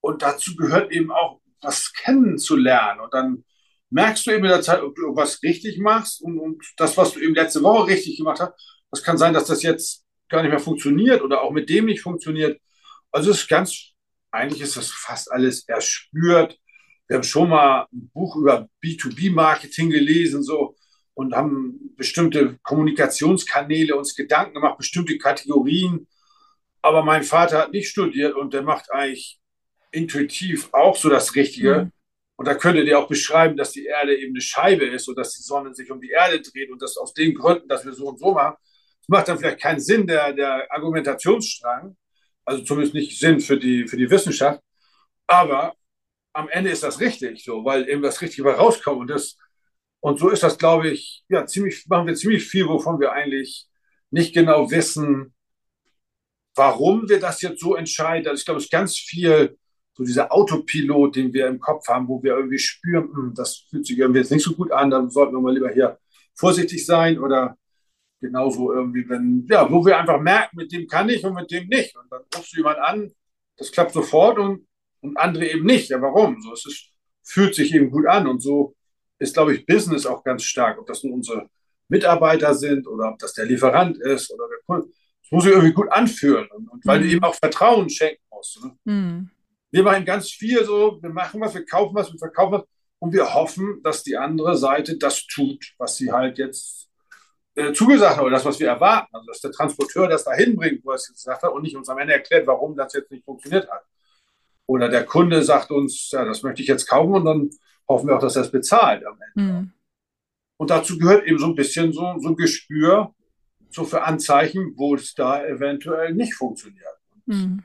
und 0.00 0.22
dazu 0.22 0.54
gehört 0.56 0.92
eben 0.92 1.10
auch, 1.10 1.40
was 1.60 1.92
kennenzulernen. 1.92 3.00
Und 3.00 3.14
dann 3.14 3.44
merkst 3.90 4.26
du 4.26 4.30
eben 4.30 4.44
in 4.44 4.50
der 4.50 4.62
Zeit, 4.62 4.82
ob 4.82 4.94
du 4.94 5.02
irgendwas 5.02 5.42
richtig 5.42 5.78
machst 5.78 6.22
und, 6.22 6.38
und 6.38 6.64
das, 6.76 6.96
was 6.96 7.12
du 7.12 7.20
eben 7.20 7.34
letzte 7.34 7.62
Woche 7.62 7.88
richtig 7.88 8.18
gemacht 8.18 8.40
hast, 8.40 8.52
das 8.90 9.02
kann 9.02 9.18
sein, 9.18 9.34
dass 9.34 9.46
das 9.46 9.62
jetzt 9.62 10.04
gar 10.32 10.42
nicht 10.42 10.50
mehr 10.50 10.58
funktioniert 10.58 11.22
oder 11.22 11.42
auch 11.42 11.52
mit 11.52 11.68
dem 11.68 11.86
nicht 11.86 12.02
funktioniert. 12.02 12.60
Also 13.12 13.30
es 13.30 13.42
ist 13.42 13.48
ganz, 13.48 13.92
eigentlich 14.32 14.62
ist 14.62 14.76
das 14.76 14.90
fast 14.90 15.30
alles 15.30 15.68
erspürt. 15.68 16.58
Wir 17.06 17.16
haben 17.16 17.22
schon 17.22 17.50
mal 17.50 17.86
ein 17.92 18.10
Buch 18.12 18.36
über 18.36 18.68
B2B-Marketing 18.82 19.90
gelesen 19.90 20.42
so 20.42 20.74
und 21.14 21.34
haben 21.34 21.94
bestimmte 21.96 22.58
Kommunikationskanäle 22.62 23.94
uns 23.94 24.16
Gedanken 24.16 24.54
gemacht, 24.54 24.78
bestimmte 24.78 25.18
Kategorien. 25.18 26.08
Aber 26.80 27.04
mein 27.04 27.22
Vater 27.22 27.58
hat 27.58 27.72
nicht 27.72 27.88
studiert 27.88 28.34
und 28.34 28.54
der 28.54 28.62
macht 28.62 28.90
eigentlich 28.90 29.38
intuitiv 29.92 30.70
auch 30.72 30.96
so 30.96 31.08
das 31.10 31.36
Richtige. 31.36 31.84
Mhm. 31.84 31.92
Und 32.36 32.48
da 32.48 32.54
könnte 32.54 32.84
der 32.84 32.98
auch 32.98 33.08
beschreiben, 33.08 33.56
dass 33.56 33.72
die 33.72 33.84
Erde 33.84 34.16
eben 34.16 34.32
eine 34.32 34.40
Scheibe 34.40 34.86
ist 34.86 35.06
und 35.06 35.16
dass 35.16 35.34
die 35.34 35.42
Sonne 35.42 35.74
sich 35.74 35.90
um 35.90 36.00
die 36.00 36.10
Erde 36.10 36.40
dreht 36.40 36.70
und 36.70 36.80
das 36.80 36.96
aus 36.96 37.12
den 37.12 37.34
Gründen, 37.34 37.68
dass 37.68 37.84
wir 37.84 37.92
so 37.92 38.06
und 38.08 38.18
so 38.18 38.32
machen. 38.32 38.56
Es 39.02 39.08
macht 39.08 39.28
dann 39.28 39.38
vielleicht 39.38 39.60
keinen 39.60 39.80
Sinn, 39.80 40.06
der, 40.06 40.32
der 40.32 40.72
Argumentationsstrang, 40.72 41.96
also 42.44 42.64
zumindest 42.64 42.94
nicht 42.94 43.18
Sinn 43.18 43.40
für 43.40 43.58
die, 43.58 43.86
für 43.86 43.96
die 43.96 44.10
Wissenschaft, 44.10 44.60
aber 45.26 45.74
am 46.32 46.48
Ende 46.48 46.70
ist 46.70 46.82
das 46.82 47.00
richtig 47.00 47.44
so, 47.44 47.64
weil 47.64 47.88
eben 47.88 48.02
das 48.02 48.20
Richtige 48.20 48.48
rauskommt 48.48 49.00
und 49.00 49.10
das, 49.10 49.36
und 50.00 50.18
so 50.18 50.30
ist 50.30 50.42
das, 50.42 50.58
glaube 50.58 50.88
ich, 50.88 51.24
ja, 51.28 51.46
ziemlich, 51.46 51.86
machen 51.88 52.06
wir 52.06 52.14
ziemlich 52.14 52.44
viel, 52.46 52.66
wovon 52.66 53.00
wir 53.00 53.12
eigentlich 53.12 53.68
nicht 54.10 54.34
genau 54.34 54.70
wissen, 54.70 55.34
warum 56.54 57.08
wir 57.08 57.20
das 57.20 57.40
jetzt 57.42 57.60
so 57.60 57.76
entscheiden. 57.76 58.28
Also 58.28 58.40
ich 58.40 58.44
glaube, 58.44 58.58
es 58.58 58.64
ist 58.64 58.72
ganz 58.72 58.96
viel 58.96 59.56
so 59.94 60.04
dieser 60.04 60.32
Autopilot, 60.32 61.16
den 61.16 61.32
wir 61.32 61.48
im 61.48 61.60
Kopf 61.60 61.86
haben, 61.88 62.08
wo 62.08 62.22
wir 62.22 62.36
irgendwie 62.36 62.58
spüren, 62.58 63.10
hm, 63.12 63.34
das 63.34 63.66
fühlt 63.68 63.86
sich 63.86 63.98
irgendwie 63.98 64.20
jetzt 64.20 64.32
nicht 64.32 64.44
so 64.44 64.54
gut 64.54 64.72
an, 64.72 64.90
dann 64.90 65.10
sollten 65.10 65.34
wir 65.34 65.40
mal 65.40 65.54
lieber 65.54 65.70
hier 65.70 65.98
vorsichtig 66.34 66.84
sein 66.86 67.18
oder 67.18 67.56
genauso 68.22 68.72
irgendwie, 68.72 69.06
wenn, 69.08 69.46
ja, 69.50 69.70
wo 69.70 69.84
wir 69.84 69.98
einfach 69.98 70.20
merken, 70.20 70.56
mit 70.56 70.72
dem 70.72 70.86
kann 70.86 71.08
ich 71.10 71.22
und 71.24 71.34
mit 71.34 71.50
dem 71.50 71.68
nicht. 71.68 71.94
Und 71.96 72.10
dann 72.10 72.22
rufst 72.34 72.52
du 72.52 72.58
jemand 72.58 72.78
an, 72.78 73.12
das 73.58 73.70
klappt 73.70 73.92
sofort 73.92 74.38
und, 74.38 74.66
und 75.02 75.16
andere 75.18 75.46
eben 75.46 75.66
nicht. 75.66 75.90
Ja, 75.90 76.00
warum? 76.00 76.40
So, 76.40 76.52
es 76.54 76.64
ist, 76.64 76.90
fühlt 77.22 77.54
sich 77.54 77.74
eben 77.74 77.90
gut 77.90 78.06
an. 78.06 78.26
Und 78.26 78.40
so 78.40 78.74
ist, 79.18 79.34
glaube 79.34 79.54
ich, 79.54 79.66
Business 79.66 80.06
auch 80.06 80.24
ganz 80.24 80.44
stark. 80.44 80.78
Ob 80.78 80.86
das 80.86 81.04
nun 81.04 81.14
unsere 81.14 81.50
Mitarbeiter 81.88 82.54
sind 82.54 82.86
oder 82.86 83.10
ob 83.10 83.18
das 83.18 83.34
der 83.34 83.44
Lieferant 83.44 83.98
ist 83.98 84.32
oder 84.32 84.48
der 84.48 84.58
Kunde. 84.64 84.88
Das 85.22 85.30
muss 85.30 85.44
sich 85.44 85.52
irgendwie 85.52 85.74
gut 85.74 85.92
anfühlen. 85.92 86.48
Und, 86.50 86.68
und 86.68 86.86
weil 86.86 87.00
mhm. 87.00 87.04
du 87.04 87.10
eben 87.10 87.24
auch 87.24 87.34
Vertrauen 87.34 87.90
schenken 87.90 88.22
musst. 88.30 88.64
Ne? 88.64 88.76
Mhm. 88.84 89.30
Wir 89.70 89.82
machen 89.82 90.04
ganz 90.04 90.30
viel 90.30 90.64
so, 90.64 90.98
wir 91.02 91.10
machen 91.10 91.40
was, 91.40 91.54
wir 91.54 91.64
kaufen 91.64 91.94
was, 91.94 92.12
wir 92.12 92.18
verkaufen 92.18 92.52
was 92.54 92.64
und 92.98 93.12
wir 93.12 93.34
hoffen, 93.34 93.80
dass 93.82 94.04
die 94.04 94.16
andere 94.16 94.56
Seite 94.56 94.96
das 94.96 95.26
tut, 95.26 95.74
was 95.78 95.96
sie 95.96 96.12
halt 96.12 96.38
jetzt 96.38 96.88
äh, 97.54 97.72
zugesagt 97.72 98.16
hat 98.16 98.22
oder 98.22 98.36
das, 98.36 98.44
was 98.44 98.58
wir 98.60 98.68
erwarten. 98.68 99.14
Also, 99.14 99.26
dass 99.26 99.40
der 99.40 99.52
Transporteur 99.52 100.08
das 100.08 100.24
dahin 100.24 100.56
bringt, 100.56 100.84
wo 100.84 100.90
er 100.90 100.96
es 100.96 101.08
gesagt 101.08 101.42
hat 101.42 101.52
und 101.52 101.62
nicht 101.62 101.76
uns 101.76 101.88
am 101.88 101.98
Ende 101.98 102.14
erklärt, 102.14 102.46
warum 102.46 102.76
das 102.76 102.92
jetzt 102.94 103.10
nicht 103.10 103.24
funktioniert 103.24 103.70
hat. 103.70 103.82
Oder 104.66 104.88
der 104.88 105.04
Kunde 105.04 105.42
sagt 105.42 105.70
uns, 105.70 106.10
ja, 106.12 106.24
das 106.24 106.42
möchte 106.42 106.62
ich 106.62 106.68
jetzt 106.68 106.88
kaufen 106.88 107.14
und 107.14 107.24
dann 107.24 107.50
hoffen 107.88 108.08
wir 108.08 108.16
auch, 108.16 108.20
dass 108.20 108.36
er 108.36 108.42
es 108.42 108.50
bezahlt 108.50 109.04
am 109.04 109.18
Ende. 109.34 109.52
Mhm. 109.52 109.72
Und 110.56 110.70
dazu 110.70 110.96
gehört 110.96 111.26
eben 111.26 111.38
so 111.38 111.46
ein 111.46 111.54
bisschen 111.54 111.92
so, 111.92 112.14
so 112.18 112.28
ein 112.28 112.36
Gespür, 112.36 113.14
so 113.70 113.84
für 113.84 114.02
Anzeichen, 114.02 114.74
wo 114.76 114.94
es 114.94 115.14
da 115.14 115.44
eventuell 115.44 116.14
nicht 116.14 116.34
funktioniert. 116.34 116.98
Mhm. 117.26 117.64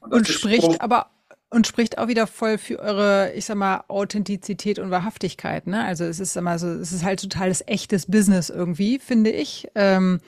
Und, 0.00 0.12
und 0.12 0.28
spricht 0.28 0.80
aber 0.80 1.10
und 1.50 1.66
spricht 1.66 1.98
auch 1.98 2.08
wieder 2.08 2.26
voll 2.26 2.58
für 2.58 2.78
eure, 2.78 3.32
ich 3.34 3.44
sag 3.44 3.56
mal, 3.56 3.84
Authentizität 3.88 4.78
und 4.78 4.90
Wahrhaftigkeit. 4.90 5.66
Ne? 5.66 5.84
Also 5.84 6.04
es 6.04 6.20
ist 6.20 6.36
immer 6.36 6.58
so, 6.58 6.68
es 6.68 6.92
ist 6.92 7.04
halt 7.04 7.20
total 7.20 7.48
das 7.48 7.62
echtes 7.66 8.06
Business 8.06 8.50
irgendwie, 8.50 8.98
finde 8.98 9.30
ich. 9.30 9.68
Ähm, 9.74 10.20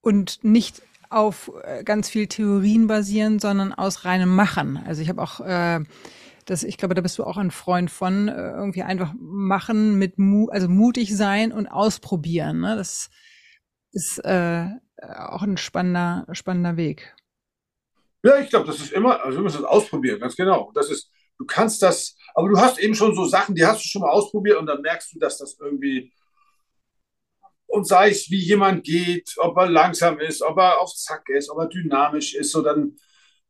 und 0.00 0.44
nicht 0.44 0.82
auf 1.10 1.50
äh, 1.64 1.82
ganz 1.84 2.08
viel 2.08 2.26
Theorien 2.26 2.86
basieren, 2.86 3.38
sondern 3.38 3.72
aus 3.72 4.04
reinem 4.04 4.34
Machen. 4.34 4.80
Also 4.86 5.02
ich 5.02 5.08
habe 5.08 5.22
auch 5.22 5.40
äh, 5.40 5.80
das, 6.44 6.62
ich 6.62 6.76
glaube, 6.76 6.94
da 6.94 7.00
bist 7.00 7.18
du 7.18 7.24
auch 7.24 7.36
ein 7.36 7.50
Freund 7.50 7.90
von, 7.90 8.28
äh, 8.28 8.50
irgendwie 8.50 8.82
einfach 8.82 9.14
machen 9.18 9.98
mit 9.98 10.18
Mut, 10.18 10.52
also 10.52 10.68
mutig 10.68 11.16
sein 11.16 11.52
und 11.52 11.66
ausprobieren. 11.66 12.60
Ne? 12.60 12.76
Das 12.76 13.10
ist 13.92 14.18
äh, 14.18 14.66
auch 15.02 15.42
ein 15.42 15.56
spannender, 15.56 16.26
spannender 16.32 16.76
Weg. 16.76 17.14
Ja, 18.24 18.38
ich 18.38 18.48
glaube, 18.48 18.66
das 18.66 18.80
ist 18.80 18.92
immer, 18.92 19.22
also 19.22 19.36
wir 19.36 19.42
müssen 19.42 19.60
das 19.60 19.70
ausprobieren, 19.70 20.18
ganz 20.18 20.34
genau. 20.34 20.72
Das 20.74 20.90
ist, 20.90 21.10
du 21.38 21.44
kannst 21.44 21.82
das, 21.82 22.16
aber 22.34 22.48
du 22.48 22.58
hast 22.58 22.78
eben 22.78 22.94
schon 22.94 23.14
so 23.14 23.26
Sachen, 23.26 23.54
die 23.54 23.66
hast 23.66 23.84
du 23.84 23.88
schon 23.88 24.00
mal 24.00 24.10
ausprobiert 24.10 24.56
und 24.56 24.64
dann 24.64 24.80
merkst 24.80 25.12
du, 25.12 25.18
dass 25.18 25.36
das 25.36 25.58
irgendwie, 25.60 26.10
und 27.66 27.86
sei 27.86 28.08
es, 28.08 28.30
wie 28.30 28.40
jemand 28.40 28.82
geht, 28.84 29.34
ob 29.36 29.58
er 29.58 29.68
langsam 29.68 30.18
ist, 30.20 30.40
ob 30.40 30.56
er 30.56 30.80
auf 30.80 30.94
Zack 30.94 31.28
ist, 31.28 31.50
ob 31.50 31.58
er 31.58 31.68
dynamisch 31.68 32.34
ist, 32.34 32.52
so 32.52 32.62
dann, 32.62 32.96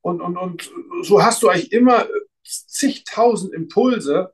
und, 0.01 0.21
und, 0.21 0.37
und 0.37 0.71
so 1.03 1.23
hast 1.23 1.45
du 1.45 1.49
eigentlich 1.49 1.71
immer 1.71 2.09
zigtausend 2.43 3.55
Impulse, 3.55 4.33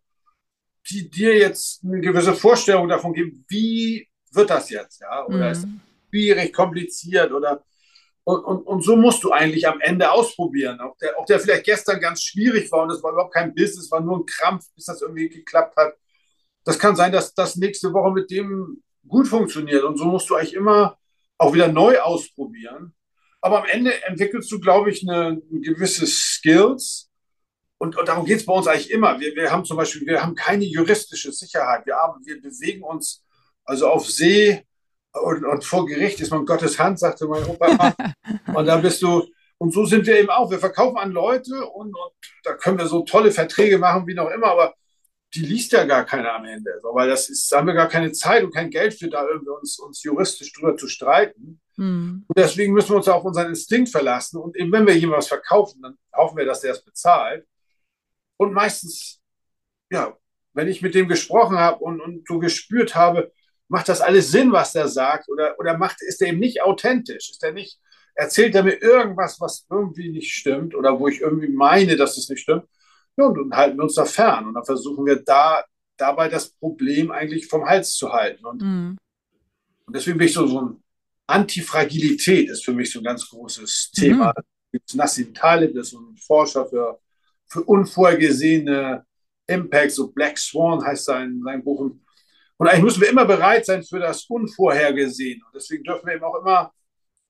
die 0.89 1.11
dir 1.11 1.37
jetzt 1.37 1.85
eine 1.85 2.01
gewisse 2.01 2.33
Vorstellung 2.33 2.89
davon 2.89 3.13
geben, 3.13 3.45
wie 3.49 4.09
wird 4.33 4.49
das 4.49 4.71
jetzt, 4.71 5.03
ja, 5.03 5.27
oder 5.27 5.37
mhm. 5.37 5.53
ist 5.53 5.69
schwierig, 6.09 6.55
kompliziert 6.55 7.31
oder 7.31 7.63
und, 8.25 8.45
und, 8.45 8.67
und 8.67 8.83
so 8.83 8.97
musst 8.97 9.25
du 9.25 9.33
eigentlich 9.33 9.67
am 9.67 9.81
Ende 9.81 10.11
ausprobieren. 10.11 10.81
Auch 10.81 10.97
der, 10.99 11.19
auch 11.19 11.25
der 11.25 11.41
vielleicht 11.41 11.65
gestern 11.65 12.01
ganz 12.01 12.23
schwierig 12.23 12.71
war 12.71 12.83
und 12.83 12.91
das 12.91 13.03
war 13.03 13.13
überhaupt 13.13 13.35
kein 13.35 13.55
Business, 13.55 13.91
war 13.91 14.01
nur 14.01 14.19
ein 14.19 14.27
Krampf, 14.27 14.67
bis 14.75 14.85
das 14.85 15.03
irgendwie 15.03 15.29
geklappt 15.29 15.77
hat. 15.77 15.95
Das 16.65 16.79
kann 16.79 16.97
sein, 16.97 17.13
dass 17.13 17.35
das 17.35 17.57
nächste 17.57 17.93
Woche 17.93 18.13
mit 18.13 18.31
dem 18.31 18.83
gut 19.09 19.29
funktioniert. 19.29 19.83
Und 19.85 19.97
so 19.97 20.05
musst 20.05 20.29
du 20.29 20.35
eigentlich 20.35 20.55
immer 20.55 20.99
auch 21.39 21.55
wieder 21.55 21.69
neu 21.69 21.99
ausprobieren. 22.01 22.95
Aber 23.41 23.63
am 23.63 23.69
Ende 23.69 24.05
entwickelst 24.05 24.53
du, 24.53 24.61
glaube 24.61 24.91
ich, 24.91 25.09
eine, 25.09 25.41
eine 25.51 25.61
gewisse 25.61 26.07
Skills. 26.07 27.11
Und, 27.79 27.97
und 27.97 28.09
darum 28.09 28.27
geht 28.27 28.37
es 28.37 28.47
bei 28.47 28.53
uns 28.53 28.67
eigentlich 28.67 28.91
immer. 28.91 29.19
Wir, 29.19 29.35
wir 29.35 29.51
haben 29.51 29.65
zum 29.65 29.79
Beispiel, 29.79 30.07
wir 30.07 30.23
haben 30.23 30.35
keine 30.35 30.65
juristische 30.65 31.33
Sicherheit. 31.33 31.87
Wir, 31.87 31.97
haben, 31.97 32.21
wir 32.27 32.41
bewegen 32.41 32.83
uns 32.83 33.25
also 33.65 33.89
auf 33.89 34.09
See 34.11 34.67
und, 35.13 35.45
und 35.45 35.65
vor 35.65 35.87
Gericht 35.87 36.21
ist 36.21 36.31
man 36.31 36.47
Gottes 36.47 36.79
Hand, 36.79 36.99
sagte 36.99 37.27
mein 37.27 37.45
Opa. 37.45 37.95
und 38.55 38.67
da 38.67 38.77
bist 38.77 39.03
du, 39.03 39.25
und 39.59 39.73
so 39.75 39.85
sind 39.85 40.07
wir 40.07 40.19
eben 40.19 40.31
auch. 40.31 40.51
Wir 40.51 40.59
verkaufen 40.59 40.97
an 40.97 41.13
Leute 41.13 41.55
und, 41.67 41.89
und 41.89 42.13
da 42.45 42.55
können 42.55 42.79
wir 42.79 42.87
so 42.87 43.03
tolle 43.03 43.31
Verträge 43.31 43.79
machen, 43.79 44.07
wie 44.07 44.15
noch 44.15 44.31
immer, 44.31 44.49
aber 44.49 44.75
die 45.35 45.41
liest 45.41 45.73
ja 45.73 45.85
gar 45.85 46.05
keiner 46.05 46.35
am 46.35 46.45
Ende. 46.45 46.79
So, 46.81 46.89
weil 46.95 47.09
das 47.09 47.29
ist, 47.29 47.51
da 47.53 47.59
haben 47.59 47.67
wir 47.67 47.75
gar 47.75 47.89
keine 47.89 48.13
Zeit 48.13 48.43
und 48.43 48.55
kein 48.55 48.71
Geld 48.71 48.95
für 48.95 49.09
da 49.09 49.27
irgendwie 49.27 49.51
uns, 49.51 49.79
uns 49.79 50.03
juristisch 50.03 50.53
drüber 50.53 50.77
zu 50.77 50.89
streiten. 50.89 51.61
Mhm. 51.77 52.25
Und 52.27 52.39
deswegen 52.39 52.73
müssen 52.73 52.91
wir 52.91 52.97
uns 52.97 53.09
auf 53.09 53.25
unseren 53.25 53.49
Instinkt 53.49 53.91
verlassen. 53.91 54.39
Und 54.39 54.57
eben 54.57 54.73
wenn 54.73 54.87
wir 54.87 54.95
jemandem 54.95 55.19
was 55.19 55.29
verkaufen, 55.29 55.83
dann 55.83 55.97
hoffen 56.15 56.37
wir, 56.37 56.47
dass 56.47 56.61
der 56.61 56.73
es 56.73 56.85
bezahlt. 56.85 57.47
Und 58.39 58.53
meistens, 58.53 59.21
ja, 59.91 60.17
wenn 60.53 60.69
ich 60.69 60.83
mit 60.83 60.95
dem 60.95 61.09
gesprochen 61.09 61.59
habe 61.59 61.79
und, 61.85 62.01
und 62.01 62.27
so 62.27 62.39
gespürt 62.39 62.95
habe, 62.95 63.33
macht 63.71 63.89
das 63.89 64.01
alles 64.01 64.31
Sinn, 64.31 64.53
was 64.53 64.73
der 64.73 64.89
sagt? 64.89 65.29
Oder, 65.29 65.59
oder 65.59 65.79
macht, 65.79 66.03
ist 66.03 66.21
der 66.21 66.29
eben 66.29 66.41
nicht 66.41 66.61
authentisch? 66.61 67.31
Ist 67.31 67.43
der 67.43 67.53
nicht, 67.53 67.79
erzählt 68.15 68.55
er 68.55 68.65
mir 68.65 68.83
irgendwas, 68.83 69.41
was 69.41 69.65
irgendwie 69.71 70.11
nicht 70.11 70.35
stimmt 70.35 70.75
oder 70.75 70.99
wo 70.99 71.07
ich 71.07 71.21
irgendwie 71.21 71.49
meine, 71.49 71.97
dass 71.97 72.19
es 72.19 72.29
nicht 72.29 72.43
stimmt? 72.43 72.65
Ja, 73.17 73.27
und 73.27 73.39
dann 73.39 73.57
halten 73.57 73.79
wir 73.79 73.85
uns 73.85 73.95
da 73.95 74.05
fern. 74.05 74.49
Und 74.49 74.55
dann 74.55 74.65
versuchen 74.65 75.07
wir 75.07 75.23
da 75.23 75.65
dabei 75.97 76.29
das 76.29 76.51
Problem 76.51 77.13
eigentlich 77.13 77.47
vom 77.47 77.65
Hals 77.65 77.95
zu 77.95 78.13
halten. 78.13 78.45
Und, 78.45 78.61
mhm. 78.61 78.99
und 79.87 79.97
deswegen 79.97 80.19
bin 80.19 80.27
ich 80.27 80.35
so, 80.35 80.47
so 80.47 80.63
ein 80.63 80.83
Antifragilität 81.29 82.51
ist 82.51 82.65
für 82.65 82.73
mich 82.73 82.91
so 82.91 82.99
ein 82.99 83.05
ganz 83.05 83.29
großes 83.29 83.93
Thema. 83.93 84.35
Mhm. 84.73 84.81
Nassim 84.95 85.33
Taleb 85.33 85.77
ist 85.77 85.91
so 85.91 86.01
ein 86.01 86.17
Forscher 86.17 86.67
für, 86.67 86.99
für 87.47 87.63
unvorhergesehene 87.63 89.05
Impacts, 89.47 89.97
so 89.97 90.11
Black 90.11 90.39
Swan 90.39 90.85
heißt 90.85 91.05
sein, 91.05 91.41
sein 91.45 91.63
Buch. 91.63 91.81
Und 91.81 92.01
eigentlich 92.69 92.85
müssen 92.85 93.01
wir 93.01 93.09
immer 93.09 93.25
bereit 93.25 93.65
sein 93.65 93.83
für 93.83 93.99
das 93.99 94.25
Unvorhergesehene. 94.25 95.43
Und 95.47 95.55
deswegen 95.55 95.85
dürfen 95.85 96.07
wir 96.07 96.15
eben 96.15 96.25
auch 96.25 96.41
immer 96.41 96.73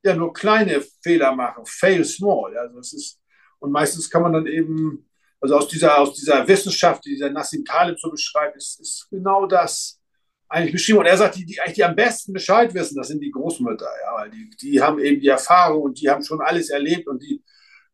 ja 0.02 0.14
nur 0.14 0.32
kleine 0.32 0.82
Fehler 1.02 1.34
machen, 1.34 1.64
fail 1.66 2.04
small. 2.04 2.56
Also 2.56 2.78
es 2.78 2.92
ist, 2.92 3.20
und 3.58 3.70
meistens 3.70 4.08
kann 4.10 4.22
man 4.22 4.32
dann 4.32 4.46
eben, 4.46 5.08
also 5.40 5.56
aus 5.56 5.68
dieser, 5.68 5.98
aus 5.98 6.14
dieser 6.14 6.46
Wissenschaft, 6.48 7.04
die 7.04 7.10
dieser 7.10 7.30
Nassim 7.30 7.64
Taleb 7.64 7.98
so 7.98 8.10
beschreibt, 8.10 8.56
ist, 8.56 8.80
ist 8.80 9.06
genau 9.10 9.46
das 9.46 10.00
eigentlich 10.48 10.72
beschrieben. 10.72 10.98
Und 10.98 11.06
er 11.06 11.16
sagt, 11.16 11.36
die, 11.36 11.46
die 11.46 11.60
eigentlich 11.60 11.76
die 11.76 11.84
am 11.84 11.94
besten 11.94 12.32
Bescheid 12.32 12.74
wissen, 12.74 12.96
das 12.96 13.08
sind 13.08 13.20
die 13.20 13.30
Großmütter, 13.30 13.88
ja, 14.04 14.14
weil 14.16 14.30
die, 14.30 14.50
die 14.60 14.82
haben 14.82 14.98
eben 14.98 15.20
die 15.20 15.28
Erfahrung 15.28 15.82
und 15.82 16.00
die 16.00 16.10
haben 16.10 16.24
schon 16.24 16.40
alles 16.40 16.70
erlebt 16.70 17.06
und 17.06 17.22
die, 17.22 17.42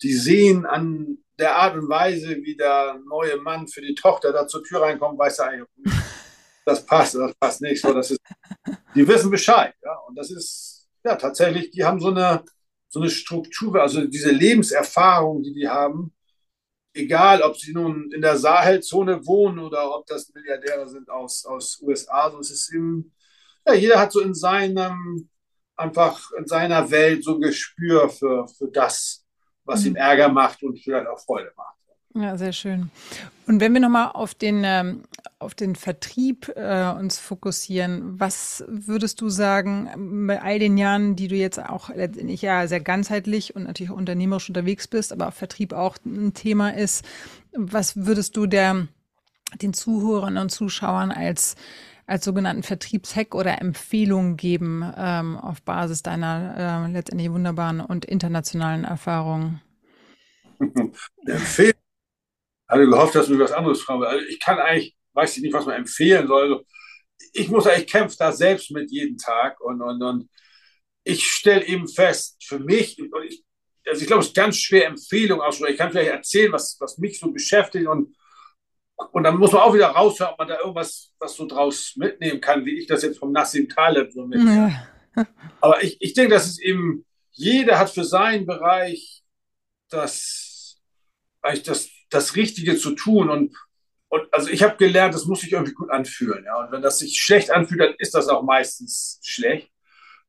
die 0.02 0.14
sehen 0.14 0.64
an 0.64 1.18
der 1.38 1.56
Art 1.56 1.76
und 1.76 1.88
Weise, 1.88 2.36
wie 2.42 2.56
der 2.56 2.98
neue 3.06 3.36
Mann 3.36 3.68
für 3.68 3.82
die 3.82 3.94
Tochter 3.94 4.32
da 4.32 4.46
zur 4.46 4.64
Tür 4.64 4.82
reinkommt, 4.82 5.18
weiß 5.18 5.40
er 5.40 5.48
eigentlich, 5.48 5.94
das 6.66 6.84
passt, 6.84 7.14
das 7.14 7.34
passt 7.36 7.62
nicht. 7.62 7.80
So, 7.80 7.92
das 7.94 8.10
ist, 8.10 8.20
die 8.94 9.06
wissen 9.06 9.30
Bescheid. 9.30 9.74
Ja? 9.82 9.94
Und 10.08 10.16
das 10.16 10.30
ist 10.30 10.88
ja 11.04 11.14
tatsächlich, 11.14 11.70
die 11.70 11.84
haben 11.84 12.00
so 12.00 12.08
eine, 12.08 12.44
so 12.88 13.00
eine 13.00 13.10
Struktur, 13.10 13.80
also 13.80 14.04
diese 14.06 14.32
Lebenserfahrung, 14.32 15.42
die 15.42 15.54
die 15.54 15.68
haben, 15.68 16.12
egal 16.92 17.42
ob 17.42 17.56
sie 17.56 17.72
nun 17.72 18.10
in 18.12 18.20
der 18.20 18.36
Sahelzone 18.36 19.24
wohnen 19.26 19.60
oder 19.60 19.94
ob 19.94 20.06
das 20.06 20.32
Milliardäre 20.34 20.88
sind 20.88 21.08
aus, 21.08 21.44
aus 21.44 21.80
USA, 21.82 22.30
so 22.30 22.40
ist 22.40 22.50
es 22.50 22.72
eben, 22.72 23.14
ja, 23.66 23.74
jeder 23.74 24.00
hat 24.00 24.12
so 24.12 24.20
in 24.20 24.34
seinem, 24.34 25.28
einfach 25.76 26.30
in 26.38 26.46
seiner 26.46 26.90
Welt 26.90 27.22
so 27.22 27.34
ein 27.34 27.40
Gespür 27.40 28.08
für, 28.08 28.48
für 28.48 28.68
das, 28.68 29.24
was 29.64 29.82
mhm. 29.82 29.88
ihm 29.88 29.96
Ärger 29.96 30.28
macht 30.28 30.62
und 30.62 30.78
vielleicht 30.78 31.06
auch 31.06 31.20
Freude 31.20 31.52
macht. 31.56 31.75
Ja, 32.18 32.38
sehr 32.38 32.52
schön. 32.52 32.90
Und 33.46 33.60
wenn 33.60 33.74
wir 33.74 33.80
nochmal 33.80 34.10
auf 34.14 34.34
den, 34.34 34.62
ähm, 34.64 35.02
auf 35.38 35.54
den 35.54 35.76
Vertrieb 35.76 36.50
äh, 36.56 36.90
uns 36.98 37.18
fokussieren, 37.18 38.18
was 38.18 38.64
würdest 38.68 39.20
du 39.20 39.28
sagen, 39.28 40.26
bei 40.26 40.40
all 40.40 40.58
den 40.58 40.78
Jahren, 40.78 41.14
die 41.14 41.28
du 41.28 41.34
jetzt 41.34 41.60
auch 41.60 41.90
letztendlich 41.90 42.40
ja 42.40 42.66
sehr 42.68 42.80
ganzheitlich 42.80 43.54
und 43.54 43.64
natürlich 43.64 43.90
auch 43.90 43.98
unternehmerisch 43.98 44.48
unterwegs 44.48 44.88
bist, 44.88 45.12
aber 45.12 45.30
Vertrieb 45.30 45.74
auch 45.74 45.98
ein 46.06 46.32
Thema 46.32 46.74
ist, 46.74 47.04
was 47.52 48.06
würdest 48.06 48.34
du 48.36 48.46
der, 48.46 48.88
den 49.60 49.74
Zuhörern 49.74 50.38
und 50.38 50.50
Zuschauern 50.50 51.12
als 51.12 51.54
als 52.08 52.24
sogenannten 52.24 52.62
Vertriebshack 52.62 53.34
oder 53.34 53.60
Empfehlung 53.60 54.36
geben 54.36 54.88
ähm, 54.96 55.36
auf 55.36 55.60
Basis 55.62 56.04
deiner 56.04 56.86
äh, 56.86 56.92
letztendlich 56.92 57.32
wunderbaren 57.32 57.80
und 57.80 58.04
internationalen 58.04 58.84
Erfahrungen? 58.84 59.60
Empfehlung 61.26 61.74
hatte 62.68 62.86
gehofft, 62.86 63.14
dass 63.14 63.26
du 63.26 63.34
mir 63.34 63.44
was 63.44 63.52
anderes 63.52 63.82
fragen 63.82 64.04
Also 64.04 64.24
ich 64.26 64.40
kann 64.40 64.58
eigentlich, 64.58 64.96
weiß 65.12 65.36
ich 65.36 65.42
nicht, 65.42 65.52
was 65.52 65.66
man 65.66 65.76
empfehlen 65.76 66.26
soll. 66.26 66.42
Also 66.42 66.64
ich 67.32 67.48
muss 67.48 67.66
eigentlich, 67.66 67.86
ich 67.86 67.92
kämpfe 67.92 68.16
da 68.18 68.32
selbst 68.32 68.70
mit 68.70 68.90
jeden 68.90 69.18
Tag 69.18 69.60
und, 69.60 69.80
und, 69.80 70.02
und 70.02 70.28
ich 71.04 71.26
stelle 71.26 71.64
eben 71.64 71.86
fest, 71.86 72.42
für 72.44 72.58
mich, 72.58 72.98
ich, 72.98 73.44
also 73.86 74.00
ich 74.00 74.06
glaube, 74.06 74.22
es 74.22 74.28
ist 74.28 74.36
ganz 74.36 74.56
schwer, 74.58 74.86
Empfehlungen 74.86 75.44
auszusprechen. 75.44 75.74
Ich 75.74 75.78
kann 75.78 75.90
vielleicht 75.90 76.10
erzählen, 76.10 76.52
was, 76.52 76.76
was 76.80 76.98
mich 76.98 77.20
so 77.20 77.30
beschäftigt 77.30 77.86
und, 77.86 78.16
und 79.12 79.22
dann 79.22 79.36
muss 79.38 79.52
man 79.52 79.62
auch 79.62 79.74
wieder 79.74 79.88
raushören, 79.88 80.32
ob 80.32 80.38
man 80.38 80.48
da 80.48 80.58
irgendwas 80.58 81.12
was 81.18 81.36
so 81.36 81.46
draus 81.46 81.94
mitnehmen 81.96 82.40
kann, 82.40 82.64
wie 82.64 82.78
ich 82.78 82.86
das 82.86 83.02
jetzt 83.02 83.18
vom 83.18 83.30
Nassim 83.30 83.68
Taleb 83.68 84.12
so 84.12 84.26
mitnehme. 84.26 84.88
Ja. 85.14 85.26
Aber 85.60 85.82
ich, 85.82 85.96
ich 86.00 86.12
denke, 86.14 86.34
dass 86.34 86.46
es 86.46 86.58
eben, 86.58 87.04
jeder 87.30 87.78
hat 87.78 87.90
für 87.90 88.04
seinen 88.04 88.46
Bereich 88.46 89.22
das, 89.88 90.80
eigentlich 91.42 91.62
das 91.62 91.88
das 92.10 92.36
Richtige 92.36 92.76
zu 92.76 92.92
tun. 92.92 93.30
Und, 93.30 93.56
und 94.08 94.32
also 94.32 94.50
ich 94.50 94.62
habe 94.62 94.76
gelernt, 94.76 95.14
das 95.14 95.26
muss 95.26 95.40
sich 95.40 95.52
irgendwie 95.52 95.74
gut 95.74 95.90
anfühlen. 95.90 96.44
Ja? 96.44 96.56
Und 96.60 96.72
wenn 96.72 96.82
das 96.82 96.98
sich 96.98 97.20
schlecht 97.20 97.50
anfühlt, 97.50 97.80
dann 97.80 97.94
ist 97.98 98.14
das 98.14 98.28
auch 98.28 98.42
meistens 98.42 99.20
schlecht. 99.22 99.70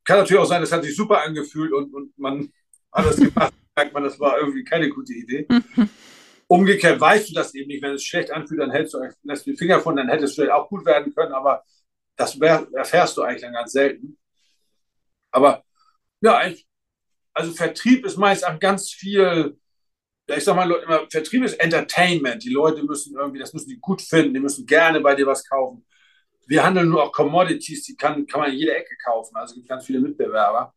Kann 0.04 0.18
natürlich 0.18 0.42
auch 0.42 0.48
sein, 0.48 0.60
das 0.60 0.72
hat 0.72 0.84
sich 0.84 0.96
super 0.96 1.22
angefühlt 1.22 1.72
und, 1.72 1.92
und 1.94 2.18
man 2.18 2.52
hat 2.92 3.06
das 3.06 3.16
gemacht, 3.16 3.52
merkt 3.76 3.92
man, 3.92 4.04
das 4.04 4.18
war 4.18 4.38
irgendwie 4.38 4.64
keine 4.64 4.88
gute 4.88 5.12
Idee. 5.12 5.46
Umgekehrt 6.46 6.98
weißt 6.98 7.28
du 7.28 7.34
das 7.34 7.54
eben 7.54 7.68
nicht. 7.68 7.82
Wenn 7.82 7.92
es 7.92 8.04
schlecht 8.04 8.30
anfühlt, 8.30 8.60
dann 8.60 8.70
hältst 8.70 8.94
du, 8.94 9.00
lässt 9.22 9.46
du 9.46 9.50
die 9.50 9.56
Finger 9.56 9.80
von, 9.80 9.96
dann 9.96 10.08
hätte 10.08 10.24
es 10.24 10.34
vielleicht 10.34 10.52
auch 10.52 10.68
gut 10.68 10.86
werden 10.86 11.14
können, 11.14 11.34
aber 11.34 11.62
das 12.16 12.36
erfährst 12.38 13.16
du 13.16 13.22
eigentlich 13.22 13.42
dann 13.42 13.52
ganz 13.52 13.72
selten. 13.72 14.18
Aber 15.30 15.62
ja, 16.22 16.40
also 17.34 17.52
Vertrieb 17.52 18.04
ist 18.04 18.16
meist 18.16 18.46
auch 18.46 18.58
ganz 18.58 18.90
viel 18.90 19.58
ich 20.36 20.44
sag 20.44 20.56
mal 20.56 20.70
immer, 20.70 21.06
Vertrieb 21.10 21.44
ist 21.44 21.54
Entertainment. 21.54 22.42
Die 22.44 22.50
Leute 22.50 22.82
müssen 22.82 23.16
irgendwie, 23.16 23.38
das 23.38 23.52
müssen 23.52 23.68
die 23.68 23.78
gut 23.78 24.02
finden, 24.02 24.34
die 24.34 24.40
müssen 24.40 24.66
gerne 24.66 25.00
bei 25.00 25.14
dir 25.14 25.26
was 25.26 25.44
kaufen. 25.48 25.84
Wir 26.46 26.64
handeln 26.64 26.88
nur 26.88 27.02
auch 27.02 27.12
Commodities, 27.12 27.84
die 27.84 27.96
kann, 27.96 28.26
kann 28.26 28.40
man 28.40 28.52
in 28.52 28.58
jeder 28.58 28.76
Ecke 28.76 28.96
kaufen. 29.04 29.36
Also 29.36 29.52
es 29.52 29.54
gibt 29.56 29.68
ganz 29.68 29.84
viele 29.86 30.00
Mitbewerber. 30.00 30.74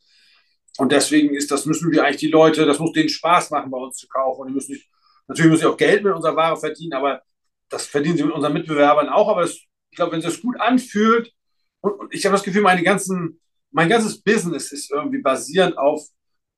Und 0.78 0.92
deswegen 0.92 1.36
ist 1.36 1.52
das, 1.52 1.66
müssen 1.66 1.92
wir 1.92 2.04
eigentlich 2.04 2.18
die 2.18 2.28
Leute, 2.28 2.66
das 2.66 2.80
muss 2.80 2.94
denen 2.94 3.10
Spaß 3.10 3.52
machen, 3.52 3.72
bei 3.72 3.78
uns 3.78 3.98
zu 3.98 4.08
kaufen. 4.08 4.42
Und 4.42 4.48
die 4.50 4.54
müssen 4.54 4.72
nicht, 4.72 4.90
natürlich 5.28 5.52
müssen 5.52 5.62
sie 5.62 5.68
auch 5.68 5.78
Geld 5.78 6.04
mit 6.04 6.14
unserer 6.14 6.36
Ware 6.36 6.58
verdienen, 6.58 6.94
aber 6.94 7.22
das 7.70 7.86
verdienen 7.86 8.18
sie 8.18 8.24
mit 8.24 8.34
unseren 8.34 8.54
Mitbewerbern 8.54 9.10
auch. 9.10 9.30
Aber 9.30 9.42
das, 9.42 9.52
ich 9.52 9.96
glaube, 9.96 10.14
wenn 10.14 10.20
es 10.20 10.26
sich 10.26 10.42
gut 10.42 10.60
anfühlt, 10.60 11.34
und, 11.82 11.94
und 12.00 12.14
ich 12.14 12.26
habe 12.26 12.36
das 12.36 12.44
Gefühl, 12.44 12.62
meine 12.62 12.84
ganzen, 12.84 13.40
mein 13.72 13.90
ganzes 13.90 14.22
Business 14.22 14.72
ist 14.72 14.92
irgendwie 14.92 15.22
basierend 15.22 15.78
auf 15.78 16.06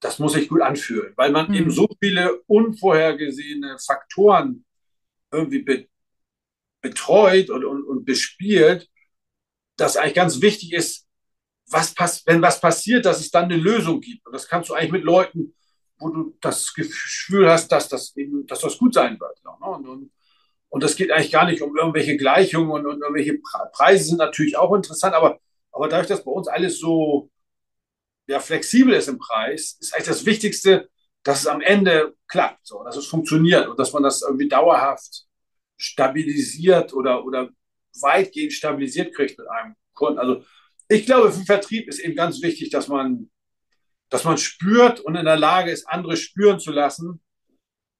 das 0.03 0.19
muss 0.19 0.33
sich 0.33 0.49
gut 0.49 0.61
anfühlen, 0.61 1.13
weil 1.15 1.31
man 1.31 1.47
mhm. 1.47 1.53
eben 1.53 1.71
so 1.71 1.87
viele 2.01 2.41
unvorhergesehene 2.47 3.77
Faktoren 3.79 4.65
irgendwie 5.31 5.63
be 5.63 5.87
betreut 6.81 7.49
und, 7.49 7.63
und, 7.63 7.85
und 7.85 8.03
bespielt, 8.03 8.89
dass 9.77 9.95
eigentlich 9.95 10.15
ganz 10.15 10.41
wichtig 10.41 10.73
ist, 10.73 11.07
was 11.71 11.93
pass 11.93 12.23
wenn 12.25 12.41
was 12.41 12.59
passiert, 12.59 13.05
dass 13.05 13.21
es 13.21 13.31
dann 13.31 13.45
eine 13.45 13.55
Lösung 13.55 14.01
gibt. 14.01 14.25
Und 14.25 14.33
das 14.33 14.49
kannst 14.49 14.69
du 14.69 14.73
eigentlich 14.73 14.91
mit 14.91 15.03
Leuten, 15.05 15.55
wo 15.97 16.09
du 16.09 16.37
das 16.41 16.73
Gefühl 16.73 17.49
hast, 17.49 17.71
dass 17.71 17.87
das 17.87 18.17
eben, 18.17 18.45
dass 18.47 18.59
das 18.59 18.77
gut 18.77 18.93
sein 18.93 19.17
wird. 19.17 19.41
Ne? 19.45 19.51
Und, 19.65 19.87
und, 19.87 20.11
und 20.67 20.83
das 20.83 20.97
geht 20.97 21.09
eigentlich 21.09 21.31
gar 21.31 21.45
nicht 21.45 21.61
um 21.61 21.77
irgendwelche 21.77 22.17
Gleichungen 22.17 22.71
und, 22.71 22.85
und 22.85 23.01
irgendwelche 23.01 23.39
Preise 23.71 24.03
sind 24.03 24.17
natürlich 24.17 24.57
auch 24.57 24.75
interessant, 24.75 25.15
aber, 25.15 25.39
aber 25.71 25.87
dadurch, 25.87 26.09
dass 26.09 26.25
bei 26.25 26.31
uns 26.31 26.49
alles 26.49 26.79
so 26.79 27.31
ja, 28.28 28.40
flexibel 28.40 28.94
ist 28.94 29.10
im 29.10 29.19
Preis, 29.19 29.78
ist 29.80 29.94
eigentlich 29.94 30.08
das 30.08 30.26
Wichtigste, 30.26 30.90
dass 31.24 31.42
es 31.42 31.48
am 31.48 31.62
Ende 31.62 32.15
klappt, 32.28 32.67
so, 32.67 32.84
dass 32.84 32.98
es 32.98 33.08
funktioniert 33.08 33.67
und 33.67 33.80
dass 33.80 33.94
man 33.94 34.04
das 34.04 34.21
irgendwie 34.21 34.48
dauerhaft 34.48 35.26
stabilisiert 35.78 36.94
oder, 36.94 37.26
oder 37.26 37.50
weitgehend 38.02 38.54
stabilisiert 38.54 39.15
kriegt 39.15 39.38
mit 39.38 39.48
einem 39.48 39.76
Kunden. 39.94 40.19
Also 40.19 40.44
ich 40.88 41.06
glaube, 41.06 41.32
für 41.32 41.40
den 41.40 41.46
Vertrieb 41.46 41.88
ist 41.88 42.00
eben 42.00 42.15
ganz 42.15 42.42
wichtig, 42.42 42.69
dass 42.69 42.88
man, 42.88 43.30
dass 44.10 44.24
man 44.24 44.38
spürt 44.38 45.00
und 45.00 45.15
in 45.15 45.26
der 45.26 45.38
Lage 45.38 45.71
ist, 45.71 45.88
andere 45.88 46.17
spüren 46.17 46.60
zu 46.60 46.71
lassen. 46.71 47.21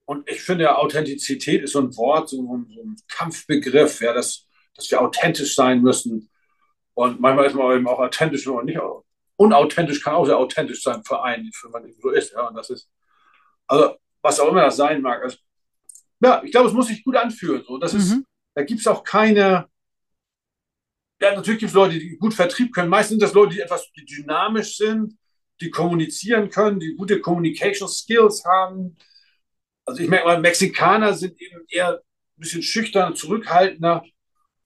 Und 0.06 0.30
ich 0.30 0.42
finde, 0.42 0.78
Authentizität 0.78 1.64
ist 1.64 1.72
so 1.72 1.80
ein 1.80 1.96
Wort, 1.96 2.30
so 2.30 2.42
ein, 2.42 2.68
so 2.74 2.82
ein 2.82 2.96
Kampfbegriff, 3.08 4.02
ja, 4.02 4.14
dass, 4.14 4.48
dass 4.76 4.92
wir 4.92 5.02
authentisch 5.02 5.56
sein 5.56 5.82
müssen. 5.82 6.30
Und 6.94 7.22
manchmal 7.22 7.48
ist 7.48 7.56
man 7.56 7.76
eben 7.76 7.88
auch 7.88 8.00
authentisch, 8.00 8.46
wenn 8.46 8.56
man 8.56 8.66
nicht 8.66 8.80
unauthentisch 9.36 10.02
kann 10.02 10.16
auch 10.16 10.26
sehr 10.26 10.38
authentisch 10.38 10.84
sein 10.84 11.04
für 11.04 11.22
einen, 11.24 11.52
für 11.54 11.70
man 11.70 11.92
so 11.92 12.10
ist. 12.10 12.34
Ja, 12.34 12.48
und 12.48 12.56
das 12.56 12.70
ist, 12.70 12.90
also 13.68 13.96
was 14.22 14.40
auch 14.40 14.50
immer 14.50 14.62
das 14.62 14.78
sein 14.78 15.02
mag. 15.02 15.22
Also, 15.22 15.38
ja, 16.22 16.42
ich 16.44 16.52
glaube, 16.52 16.70
es 16.70 16.74
muss 16.74 16.88
sich 16.88 17.04
gut 17.04 17.16
anfühlen. 17.16 17.64
So. 17.66 17.78
Das 17.78 17.94
mhm. 17.94 18.00
ist, 18.00 18.18
da 18.56 18.64
gibt 18.64 18.80
es 18.80 18.88
auch 18.88 19.04
keine, 19.04 19.68
ja, 21.22 21.36
natürlich 21.36 21.60
gibt 21.60 21.70
es 21.70 21.76
Leute, 21.76 22.00
die 22.00 22.18
gut 22.18 22.34
Vertrieb 22.34 22.74
können. 22.74 22.90
Meistens 22.90 23.12
sind 23.12 23.24
das 23.24 23.34
Leute, 23.34 23.56
die 23.56 23.62
etwas 23.62 23.92
die 23.92 24.06
dynamisch 24.06 24.78
sind, 24.78 25.18
die 25.62 25.70
kommunizieren 25.70 26.50
können, 26.50 26.80
die 26.80 26.96
gute 26.96 27.22
Communication 27.22 27.88
Skills 27.88 28.44
haben. 28.46 28.98
Also 29.86 30.02
ich 30.02 30.10
merke 30.10 30.28
mal, 30.28 30.40
Mexikaner 30.40 31.14
sind 31.14 31.40
eben 31.42 31.66
eher 31.70 31.94
ein 31.94 32.00
bisschen 32.38 32.64
schüchterner, 32.64 33.16
zurückhaltender. 33.16 34.04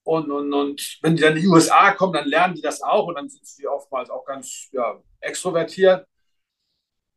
Und, 0.08 0.32
und, 0.32 0.54
und 0.54 1.00
wenn 1.02 1.18
die 1.18 1.22
dann 1.22 1.36
in 1.36 1.42
die 1.42 1.48
USA 1.50 1.92
kommen, 1.92 2.14
dann 2.14 2.30
lernen 2.30 2.56
die 2.56 2.62
das 2.62 2.82
auch 2.82 3.08
und 3.08 3.16
dann 3.16 3.28
sind 3.28 3.46
sie 3.46 3.68
oftmals 3.68 4.10
auch 4.10 4.24
ganz 4.24 4.70
ja, 4.72 5.02
extrovertiert. 5.20 6.08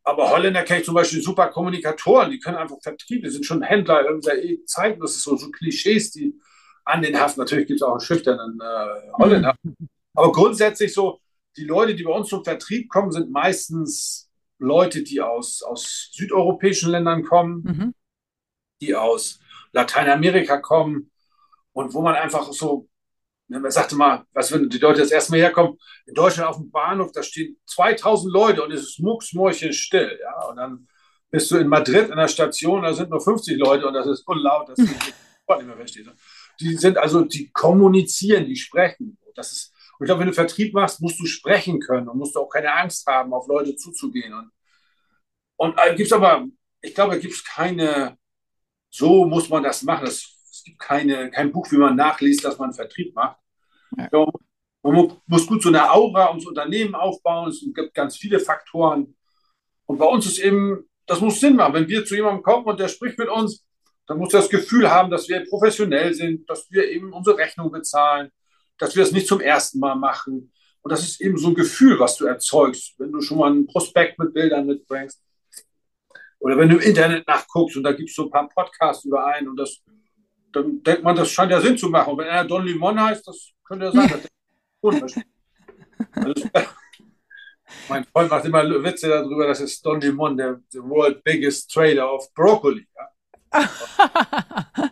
Aber 0.03 0.29
Holländer 0.29 0.63
kenne 0.63 0.81
ich 0.81 0.85
zum 0.85 0.95
Beispiel 0.95 1.21
super 1.21 1.47
Kommunikatoren, 1.47 2.31
die 2.31 2.39
können 2.39 2.57
einfach 2.57 2.75
Vertrieb, 2.83 3.23
die 3.23 3.29
sind 3.29 3.45
schon 3.45 3.61
Händler, 3.61 4.03
irgendwie 4.03 4.65
zeigen, 4.65 4.99
das 4.99 5.15
ist 5.15 5.23
so, 5.23 5.37
so 5.37 5.51
Klischees, 5.51 6.11
die 6.11 6.37
an 6.83 7.01
den 7.01 7.17
haften. 7.17 7.39
Natürlich 7.39 7.67
gibt 7.67 7.79
es 7.79 7.87
auch 7.87 7.91
einen 7.91 8.01
schüchternen 8.01 8.59
äh, 8.59 9.11
Holländer. 9.13 9.55
Aber 10.13 10.33
grundsätzlich 10.33 10.93
so, 10.93 11.21
die 11.55 11.63
Leute, 11.63 11.95
die 11.95 12.03
bei 12.03 12.11
uns 12.11 12.27
zum 12.27 12.43
Vertrieb 12.43 12.89
kommen, 12.89 13.13
sind 13.13 13.31
meistens 13.31 14.29
Leute, 14.59 15.01
die 15.01 15.21
aus, 15.21 15.61
aus 15.61 16.09
südeuropäischen 16.11 16.91
Ländern 16.91 17.23
kommen, 17.23 17.63
mhm. 17.63 17.95
die 18.81 18.95
aus 18.95 19.39
Lateinamerika 19.71 20.57
kommen, 20.57 21.10
und 21.73 21.93
wo 21.93 22.01
man 22.01 22.15
einfach 22.15 22.51
so, 22.51 22.87
ne, 23.47 23.59
man 23.59 23.71
sagte 23.71 23.95
mal, 23.95 24.25
was 24.33 24.51
wenn 24.51 24.69
die 24.69 24.77
Leute 24.77 25.01
das 25.01 25.11
erste 25.11 25.31
Mal 25.31 25.39
herkommen, 25.39 25.77
in 26.05 26.13
Deutschland 26.13 26.49
auf 26.49 26.57
dem 26.57 26.71
Bahnhof, 26.71 27.11
da 27.11 27.23
stehen 27.23 27.57
2000 27.65 28.31
Leute 28.31 28.63
und 28.63 28.71
es 28.71 28.81
ist 28.81 28.99
mucksmäuschenstill, 28.99 30.19
ja, 30.21 30.47
und 30.47 30.57
dann 30.57 30.87
bist 31.29 31.49
du 31.49 31.57
in 31.57 31.67
Madrid 31.67 32.09
in 32.09 32.17
der 32.17 32.27
Station, 32.27 32.83
da 32.83 32.93
sind 32.93 33.09
nur 33.09 33.21
50 33.21 33.57
Leute 33.57 33.87
und 33.87 33.93
das 33.93 34.05
ist 34.05 34.27
unlaut, 34.27 34.69
dass 34.69 34.77
du 34.77 34.83
nicht 35.57 35.67
mehr 35.67 35.75
verstehst. 35.75 36.09
Die 36.59 36.75
sind 36.77 36.97
also, 36.97 37.23
die 37.23 37.49
kommunizieren, 37.51 38.45
die 38.45 38.55
sprechen. 38.55 39.17
Das 39.35 39.51
ist, 39.51 39.73
und 39.97 40.05
ich 40.05 40.07
glaube, 40.07 40.21
wenn 40.21 40.27
du 40.27 40.33
Vertrieb 40.33 40.73
machst, 40.73 41.01
musst 41.01 41.19
du 41.19 41.25
sprechen 41.25 41.79
können 41.79 42.07
und 42.09 42.17
musst 42.17 42.35
auch 42.37 42.49
keine 42.49 42.73
Angst 42.73 43.05
haben, 43.07 43.33
auf 43.33 43.47
Leute 43.47 43.75
zuzugehen. 43.75 44.33
Und, 44.33 44.51
und 45.55 45.77
äh, 45.77 45.95
gibt 45.95 46.07
es 46.07 46.13
aber, 46.13 46.47
ich 46.81 46.93
glaube, 46.93 47.19
gibt 47.19 47.33
es 47.33 47.43
keine, 47.43 48.17
so 48.89 49.25
muss 49.25 49.49
man 49.49 49.63
das 49.63 49.83
machen. 49.83 50.05
Das 50.05 50.30
es 50.61 50.65
gibt 50.65 50.79
keine, 50.79 51.31
kein 51.31 51.51
Buch, 51.51 51.71
wie 51.71 51.77
man 51.77 51.95
nachliest, 51.95 52.45
dass 52.45 52.59
man 52.59 52.71
Vertrieb 52.71 53.15
macht. 53.15 53.37
Ja. 53.97 54.27
Man 54.83 55.17
muss 55.25 55.47
gut 55.47 55.63
so 55.63 55.69
eine 55.69 55.91
Aura 55.91 56.29
ums 56.29 56.45
Unternehmen 56.45 56.93
aufbauen. 56.93 57.49
Es 57.49 57.61
gibt 57.61 57.93
ganz 57.95 58.15
viele 58.15 58.39
Faktoren. 58.39 59.15
Und 59.87 59.97
bei 59.97 60.05
uns 60.05 60.27
ist 60.27 60.37
eben, 60.37 60.87
das 61.07 61.19
muss 61.19 61.39
Sinn 61.39 61.55
machen. 61.55 61.73
Wenn 61.73 61.87
wir 61.87 62.05
zu 62.05 62.15
jemandem 62.15 62.43
kommen 62.43 62.65
und 62.65 62.79
der 62.79 62.89
spricht 62.89 63.17
mit 63.17 63.27
uns, 63.27 63.65
dann 64.05 64.19
muss 64.19 64.33
er 64.35 64.41
das 64.41 64.49
Gefühl 64.49 64.89
haben, 64.89 65.09
dass 65.09 65.27
wir 65.27 65.43
professionell 65.49 66.13
sind, 66.13 66.47
dass 66.47 66.69
wir 66.69 66.87
eben 66.87 67.11
unsere 67.11 67.37
Rechnung 67.37 67.71
bezahlen, 67.71 68.29
dass 68.77 68.95
wir 68.95 69.01
es 69.01 69.09
das 69.09 69.15
nicht 69.15 69.27
zum 69.27 69.41
ersten 69.41 69.79
Mal 69.79 69.95
machen. 69.95 70.51
Und 70.83 70.91
das 70.91 71.01
ist 71.01 71.21
eben 71.21 71.37
so 71.37 71.47
ein 71.47 71.55
Gefühl, 71.55 71.99
was 71.99 72.17
du 72.17 72.25
erzeugst, 72.25 72.93
wenn 72.99 73.11
du 73.11 73.19
schon 73.21 73.39
mal 73.39 73.49
einen 73.49 73.65
Prospekt 73.65 74.19
mit 74.19 74.33
Bildern 74.33 74.67
mitbringst. 74.67 75.19
Oder 76.37 76.57
wenn 76.57 76.69
du 76.69 76.75
im 76.75 76.81
Internet 76.81 77.27
nachguckst 77.27 77.77
und 77.77 77.83
da 77.83 77.93
gibt 77.93 78.09
es 78.09 78.15
so 78.15 78.25
ein 78.25 78.31
paar 78.31 78.47
Podcasts 78.47 79.05
über 79.05 79.25
einen 79.25 79.47
und 79.47 79.57
das 79.57 79.81
dann 80.51 80.83
denkt 80.83 81.03
man, 81.03 81.15
das 81.15 81.31
scheint 81.31 81.51
ja 81.51 81.61
Sinn 81.61 81.77
zu 81.77 81.89
machen. 81.89 82.11
Und 82.11 82.17
wenn 82.19 82.27
er 82.27 82.45
Don 82.45 82.65
Limon 82.65 82.99
heißt, 82.99 83.27
das 83.27 83.51
könnte 83.63 83.85
ja 83.85 83.91
sein, 83.91 84.09
dass 84.09 84.21
der 85.13 85.23
also, 86.25 86.49
Mein 87.89 88.03
Freund 88.05 88.29
macht 88.29 88.45
immer 88.45 88.83
Witze 88.83 89.09
darüber, 89.09 89.47
dass 89.47 89.59
es 89.61 89.81
Don 89.81 90.01
Limon, 90.01 90.37
der, 90.37 90.59
der 90.73 90.83
world 90.83 91.23
biggest 91.23 91.71
trader 91.71 92.13
of 92.13 92.33
Broccoli. 92.33 92.87
Ja? 92.95 93.09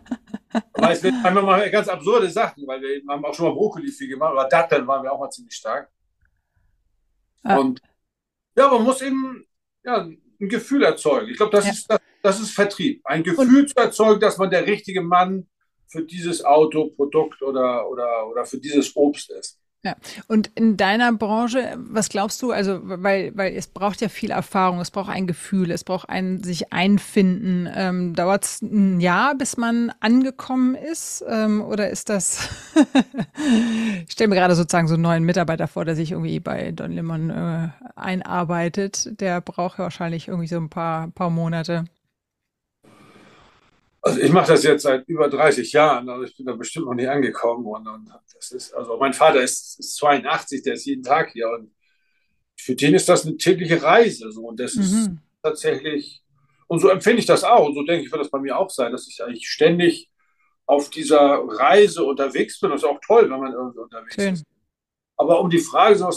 Aber 0.73 0.91
es 0.91 1.03
wird 1.03 1.13
einmal 1.23 1.43
mal 1.43 1.69
ganz 1.69 1.87
absurde 1.87 2.29
Sachen, 2.29 2.65
weil 2.65 2.81
wir 2.81 3.01
haben 3.07 3.23
auch 3.25 3.33
schon 3.33 3.47
mal 3.47 3.53
Brokkoli 3.53 3.91
viel 3.91 4.07
gemacht, 4.07 4.31
aber 4.31 4.47
Datteln 4.47 4.87
waren 4.87 5.03
wir 5.03 5.11
auch 5.11 5.19
mal 5.19 5.29
ziemlich 5.29 5.53
stark. 5.53 5.91
Ah. 7.43 7.57
Und 7.57 7.81
ja, 8.55 8.67
man 8.69 8.83
muss 8.83 9.01
eben 9.01 9.45
ja, 9.83 10.09
ein 10.39 10.49
Gefühl 10.49 10.83
erzeugen. 10.83 11.29
Ich 11.29 11.37
glaube, 11.37 11.51
das, 11.51 11.65
ja. 11.65 11.71
ist, 11.71 11.89
das, 11.89 11.99
das 12.21 12.39
ist 12.39 12.51
Vertrieb. 12.51 13.01
Ein 13.03 13.23
Gefühl 13.23 13.61
und, 13.61 13.69
zu 13.69 13.75
erzeugen, 13.75 14.19
dass 14.19 14.37
man 14.37 14.49
der 14.49 14.65
richtige 14.65 15.01
Mann 15.01 15.47
für 15.87 16.03
dieses 16.03 16.43
Auto, 16.45 16.89
Produkt 16.89 17.41
oder, 17.41 17.89
oder, 17.89 18.27
oder 18.27 18.45
für 18.45 18.59
dieses 18.59 18.95
Obst 18.95 19.31
ist. 19.31 19.59
Ja, 19.81 19.95
und 20.27 20.51
in 20.55 20.75
deiner 20.75 21.13
Branche, 21.13 21.77
was 21.77 22.09
glaubst 22.09 22.41
du, 22.41 22.51
also, 22.51 22.81
weil, 22.83 23.31
weil 23.37 23.55
es 23.55 23.67
braucht 23.67 24.01
ja 24.01 24.09
viel 24.09 24.29
Erfahrung, 24.29 24.81
es 24.81 24.91
braucht 24.91 25.09
ein 25.09 25.25
Gefühl, 25.25 25.71
es 25.71 25.85
braucht 25.85 26.09
ein 26.09 26.43
sich 26.43 26.73
einfinden. 26.73 27.69
Ähm, 27.73 28.13
Dauert 28.13 28.43
es 28.43 28.61
ein 28.61 28.99
Jahr, 28.99 29.35
bis 29.35 29.55
man 29.55 29.93
angekommen 30.01 30.75
ist? 30.75 31.23
Ähm, 31.29 31.61
oder 31.61 31.89
ist 31.89 32.09
das, 32.09 32.49
ich 34.05 34.11
stelle 34.11 34.27
mir 34.27 34.35
gerade 34.35 34.55
sozusagen 34.55 34.89
so 34.89 34.95
einen 34.95 35.03
neuen 35.03 35.23
Mitarbeiter 35.23 35.69
vor, 35.69 35.85
der 35.85 35.95
sich 35.95 36.11
irgendwie 36.11 36.41
bei 36.41 36.71
Don 36.73 36.91
Lemon 36.91 37.29
äh, 37.29 37.69
einarbeitet. 37.95 39.21
Der 39.21 39.39
braucht 39.39 39.77
ja 39.79 39.85
wahrscheinlich 39.85 40.27
irgendwie 40.27 40.47
so 40.49 40.57
ein 40.57 40.69
paar, 40.69 41.07
paar 41.11 41.29
Monate. 41.29 41.85
Also 44.01 44.19
ich 44.19 44.31
mache 44.31 44.47
das 44.47 44.63
jetzt 44.63 44.83
seit 44.83 45.07
über 45.07 45.29
30 45.29 45.73
Jahren, 45.73 46.09
also 46.09 46.23
ich 46.23 46.35
bin 46.37 46.45
da 46.45 46.53
bestimmt 46.53 46.85
noch 46.85 46.93
nicht 46.93 47.09
angekommen. 47.09 47.65
Und, 47.65 47.87
und 47.87 48.09
das 48.33 48.51
ist, 48.51 48.73
also 48.73 48.97
mein 48.97 49.13
Vater 49.13 49.41
ist, 49.41 49.79
ist, 49.79 49.95
82, 49.97 50.63
der 50.63 50.73
ist 50.73 50.85
jeden 50.85 51.03
Tag 51.03 51.31
hier 51.31 51.49
und 51.49 51.71
für 52.57 52.75
den 52.75 52.93
ist 52.93 53.09
das 53.09 53.25
eine 53.25 53.37
tägliche 53.37 53.81
Reise. 53.81 54.31
So, 54.31 54.41
und 54.47 54.59
das 54.59 54.75
mhm. 54.75 54.81
ist 54.81 55.11
tatsächlich, 55.43 56.23
und 56.67 56.79
so 56.79 56.89
empfinde 56.89 57.19
ich 57.19 57.25
das 57.25 57.43
auch, 57.43 57.67
und 57.67 57.75
so 57.75 57.83
denke 57.83 58.05
ich, 58.05 58.11
wird 58.11 58.21
das 58.21 58.31
bei 58.31 58.39
mir 58.39 58.57
auch 58.57 58.69
sein, 58.69 58.91
dass 58.91 59.07
ich 59.07 59.23
eigentlich 59.23 59.49
ständig 59.49 60.09
auf 60.65 60.89
dieser 60.89 61.43
Reise 61.47 62.03
unterwegs 62.03 62.59
bin. 62.59 62.69
Das 62.69 62.83
ist 62.83 62.87
auch 62.87 62.99
toll, 63.05 63.29
wenn 63.29 63.39
man 63.39 63.53
irgendwie 63.53 63.79
unterwegs 63.79 64.15
Schön. 64.15 64.33
ist. 64.35 64.45
Aber 65.17 65.41
um 65.41 65.49
die 65.49 65.59
Frage 65.59 65.95
so 65.95 66.09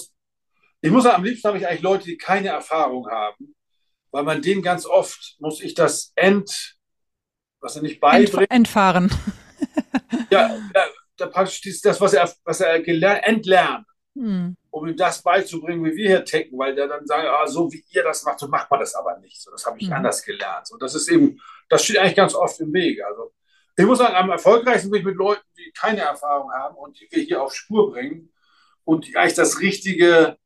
ich 0.84 0.90
muss 0.90 1.04
sagen, 1.04 1.16
am 1.16 1.24
liebsten 1.24 1.48
habe 1.48 1.58
ich 1.58 1.66
eigentlich 1.66 1.82
Leute, 1.82 2.04
die 2.04 2.16
keine 2.16 2.48
Erfahrung 2.48 3.08
haben, 3.08 3.54
weil 4.10 4.24
man 4.24 4.42
denen 4.42 4.62
ganz 4.62 4.84
oft 4.84 5.36
muss 5.38 5.60
ich 5.60 5.74
das 5.74 6.12
End 6.16 6.76
was 7.62 7.76
er 7.76 7.82
nicht 7.82 8.00
beibringt. 8.00 8.50
Entfahren. 8.50 9.10
ja, 10.30 10.58
da, 11.16 11.26
praktisch 11.26 11.80
das, 11.80 12.00
was 12.00 12.12
er, 12.12 12.30
was 12.44 12.60
er 12.60 12.80
gelernt, 12.80 13.24
entlernt, 13.24 13.86
hm. 14.14 14.56
um 14.70 14.86
ihm 14.86 14.96
das 14.96 15.22
beizubringen, 15.22 15.84
wie 15.84 15.96
wir 15.96 16.08
hier 16.08 16.24
ticken, 16.24 16.58
weil 16.58 16.74
der 16.74 16.88
dann 16.88 17.06
sagt, 17.06 17.24
ah, 17.24 17.46
so 17.46 17.72
wie 17.72 17.84
ihr 17.90 18.02
das 18.02 18.24
macht, 18.24 18.40
so 18.40 18.48
macht 18.48 18.70
man 18.70 18.80
das 18.80 18.94
aber 18.94 19.18
nicht. 19.18 19.40
So, 19.40 19.50
das 19.50 19.64
habe 19.64 19.78
ich 19.78 19.86
hm. 19.86 19.94
anders 19.94 20.22
gelernt. 20.22 20.66
So, 20.66 20.76
das 20.76 20.94
ist 20.94 21.08
eben, 21.08 21.40
das 21.68 21.84
steht 21.84 21.98
eigentlich 21.98 22.16
ganz 22.16 22.34
oft 22.34 22.58
im 22.60 22.72
Weg. 22.72 23.02
Also, 23.04 23.32
ich 23.76 23.86
muss 23.86 23.98
sagen, 23.98 24.14
am 24.14 24.30
erfolgreichsten 24.30 24.90
bin 24.90 25.00
ich 25.00 25.06
mit 25.06 25.16
Leuten, 25.16 25.42
die 25.56 25.72
keine 25.72 26.00
Erfahrung 26.00 26.52
haben 26.52 26.76
und 26.76 26.98
die 27.00 27.08
wir 27.10 27.22
hier 27.22 27.42
auf 27.42 27.54
Spur 27.54 27.90
bringen 27.92 28.30
und 28.84 29.06
die 29.06 29.16
eigentlich 29.16 29.34
das 29.34 29.60
richtige 29.60 30.36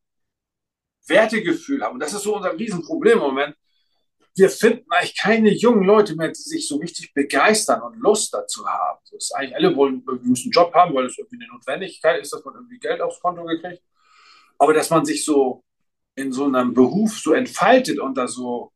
Wertegefühl 1.09 1.83
haben. 1.83 1.95
Und 1.95 2.01
das 2.01 2.13
ist 2.13 2.23
so 2.23 2.37
unser 2.37 2.57
Riesenproblem 2.57 3.19
im 3.19 3.25
Moment 3.25 3.57
wir 4.37 4.51
finden 4.51 4.85
eigentlich 4.91 5.17
keine 5.17 5.51
jungen 5.51 5.85
Leute 5.85 6.15
mehr, 6.15 6.29
die 6.29 6.35
sich 6.35 6.69
so 6.69 6.77
richtig 6.77 7.15
begeistern 7.15 7.81
und 7.81 7.99
Lust 7.99 8.35
dazu 8.35 8.67
haben. 8.67 8.99
Das 9.11 9.25
ist 9.25 9.35
eigentlich 9.35 9.57
alle 9.57 9.75
wollen, 9.75 10.05
müssen 10.23 10.47
einen 10.47 10.53
Job 10.53 10.75
haben, 10.75 10.95
weil 10.95 11.07
es 11.07 11.17
irgendwie 11.17 11.43
eine 11.43 11.53
Notwendigkeit 11.53 12.21
ist, 12.21 12.33
dass 12.35 12.45
man 12.45 12.55
irgendwie 12.55 12.79
Geld 12.79 13.01
aufs 13.01 13.21
Konto 13.21 13.45
gekriegt. 13.45 13.83
Aber 14.59 14.75
dass 14.75 14.91
man 14.91 15.07
sich 15.07 15.25
so 15.25 15.65
in 16.17 16.33
so 16.33 16.45
einem 16.45 16.75
Beruf 16.75 17.19
so 17.19 17.33
entfaltet 17.33 17.99
und 17.99 18.17
da 18.17 18.29
so 18.29 18.73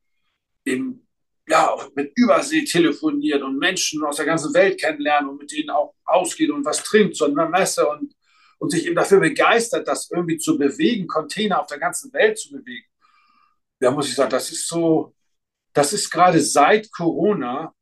eben 0.64 1.06
ja, 1.46 1.76
mit 1.94 2.12
Übersee 2.16 2.64
telefoniert 2.64 3.42
und 3.42 3.58
Menschen 3.58 4.04
aus 4.04 4.16
der 4.16 4.26
ganzen 4.26 4.54
Welt 4.54 4.80
kennenlernen 4.80 5.30
und 5.30 5.38
mit 5.38 5.52
denen 5.52 5.70
auch 5.70 5.94
ausgeht 6.04 6.50
und 6.50 6.64
was 6.64 6.82
trinkt, 6.82 7.16
so 7.16 7.26
einer 7.26 7.48
Messe 7.48 7.86
und, 7.86 8.14
und 8.58 8.70
sich 8.70 8.86
eben 8.86 8.94
dafür 8.94 9.20
begeistert, 9.20 9.88
das 9.88 10.10
irgendwie 10.10 10.38
zu 10.38 10.56
bewegen, 10.56 11.06
Container 11.06 11.60
auf 11.60 11.66
der 11.66 11.78
ganzen 11.78 12.12
Welt 12.12 12.38
zu 12.38 12.52
bewegen. 12.52 12.86
Da 13.80 13.90
muss 13.90 14.08
ich 14.08 14.14
sagen, 14.14 14.30
das 14.30 14.50
ist 14.52 14.68
so, 14.68 15.14
das 15.72 15.92
ist 15.92 16.10
gerade 16.10 16.40
seit 16.40 16.90
Corona 16.92 17.72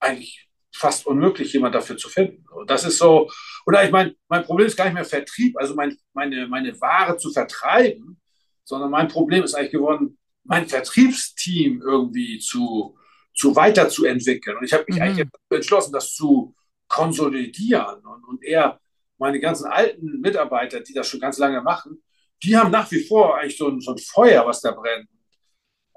eigentlich 0.00 0.48
fast 0.72 1.06
unmöglich, 1.06 1.52
jemand 1.52 1.74
dafür 1.74 1.96
zu 1.96 2.08
finden. 2.08 2.44
Und 2.50 2.70
das 2.70 2.84
ist 2.84 2.98
so, 2.98 3.30
oder 3.66 3.84
ich 3.84 3.90
meine, 3.90 4.14
mein 4.28 4.44
Problem 4.44 4.66
ist 4.66 4.76
gar 4.76 4.84
nicht 4.84 4.94
mehr 4.94 5.04
Vertrieb, 5.04 5.56
also 5.58 5.74
mein, 5.74 5.96
meine, 6.12 6.46
meine 6.46 6.80
Ware 6.80 7.16
zu 7.16 7.32
vertreiben, 7.32 8.20
sondern 8.64 8.90
mein 8.90 9.08
Problem 9.08 9.42
ist 9.42 9.54
eigentlich 9.54 9.72
geworden, 9.72 10.18
mein 10.44 10.68
Vertriebsteam 10.68 11.82
irgendwie 11.82 12.38
zu, 12.38 12.96
zu 13.34 13.56
weiterzuentwickeln. 13.56 14.56
Und 14.56 14.64
ich 14.64 14.72
habe 14.72 14.84
mich 14.86 14.96
mhm. 14.96 15.02
eigentlich 15.02 15.28
entschlossen, 15.50 15.92
das 15.92 16.14
zu 16.14 16.54
konsolidieren 16.86 18.06
und, 18.06 18.24
und 18.24 18.44
eher 18.44 18.80
meine 19.18 19.40
ganzen 19.40 19.66
alten 19.66 20.20
Mitarbeiter, 20.20 20.80
die 20.80 20.94
das 20.94 21.08
schon 21.08 21.20
ganz 21.20 21.38
lange 21.38 21.60
machen, 21.60 22.02
die 22.42 22.56
haben 22.56 22.70
nach 22.70 22.90
wie 22.92 23.04
vor 23.04 23.36
eigentlich 23.36 23.58
so 23.58 23.68
ein, 23.68 23.80
so 23.80 23.92
ein 23.92 23.98
Feuer, 23.98 24.46
was 24.46 24.60
da 24.60 24.70
brennt 24.70 25.08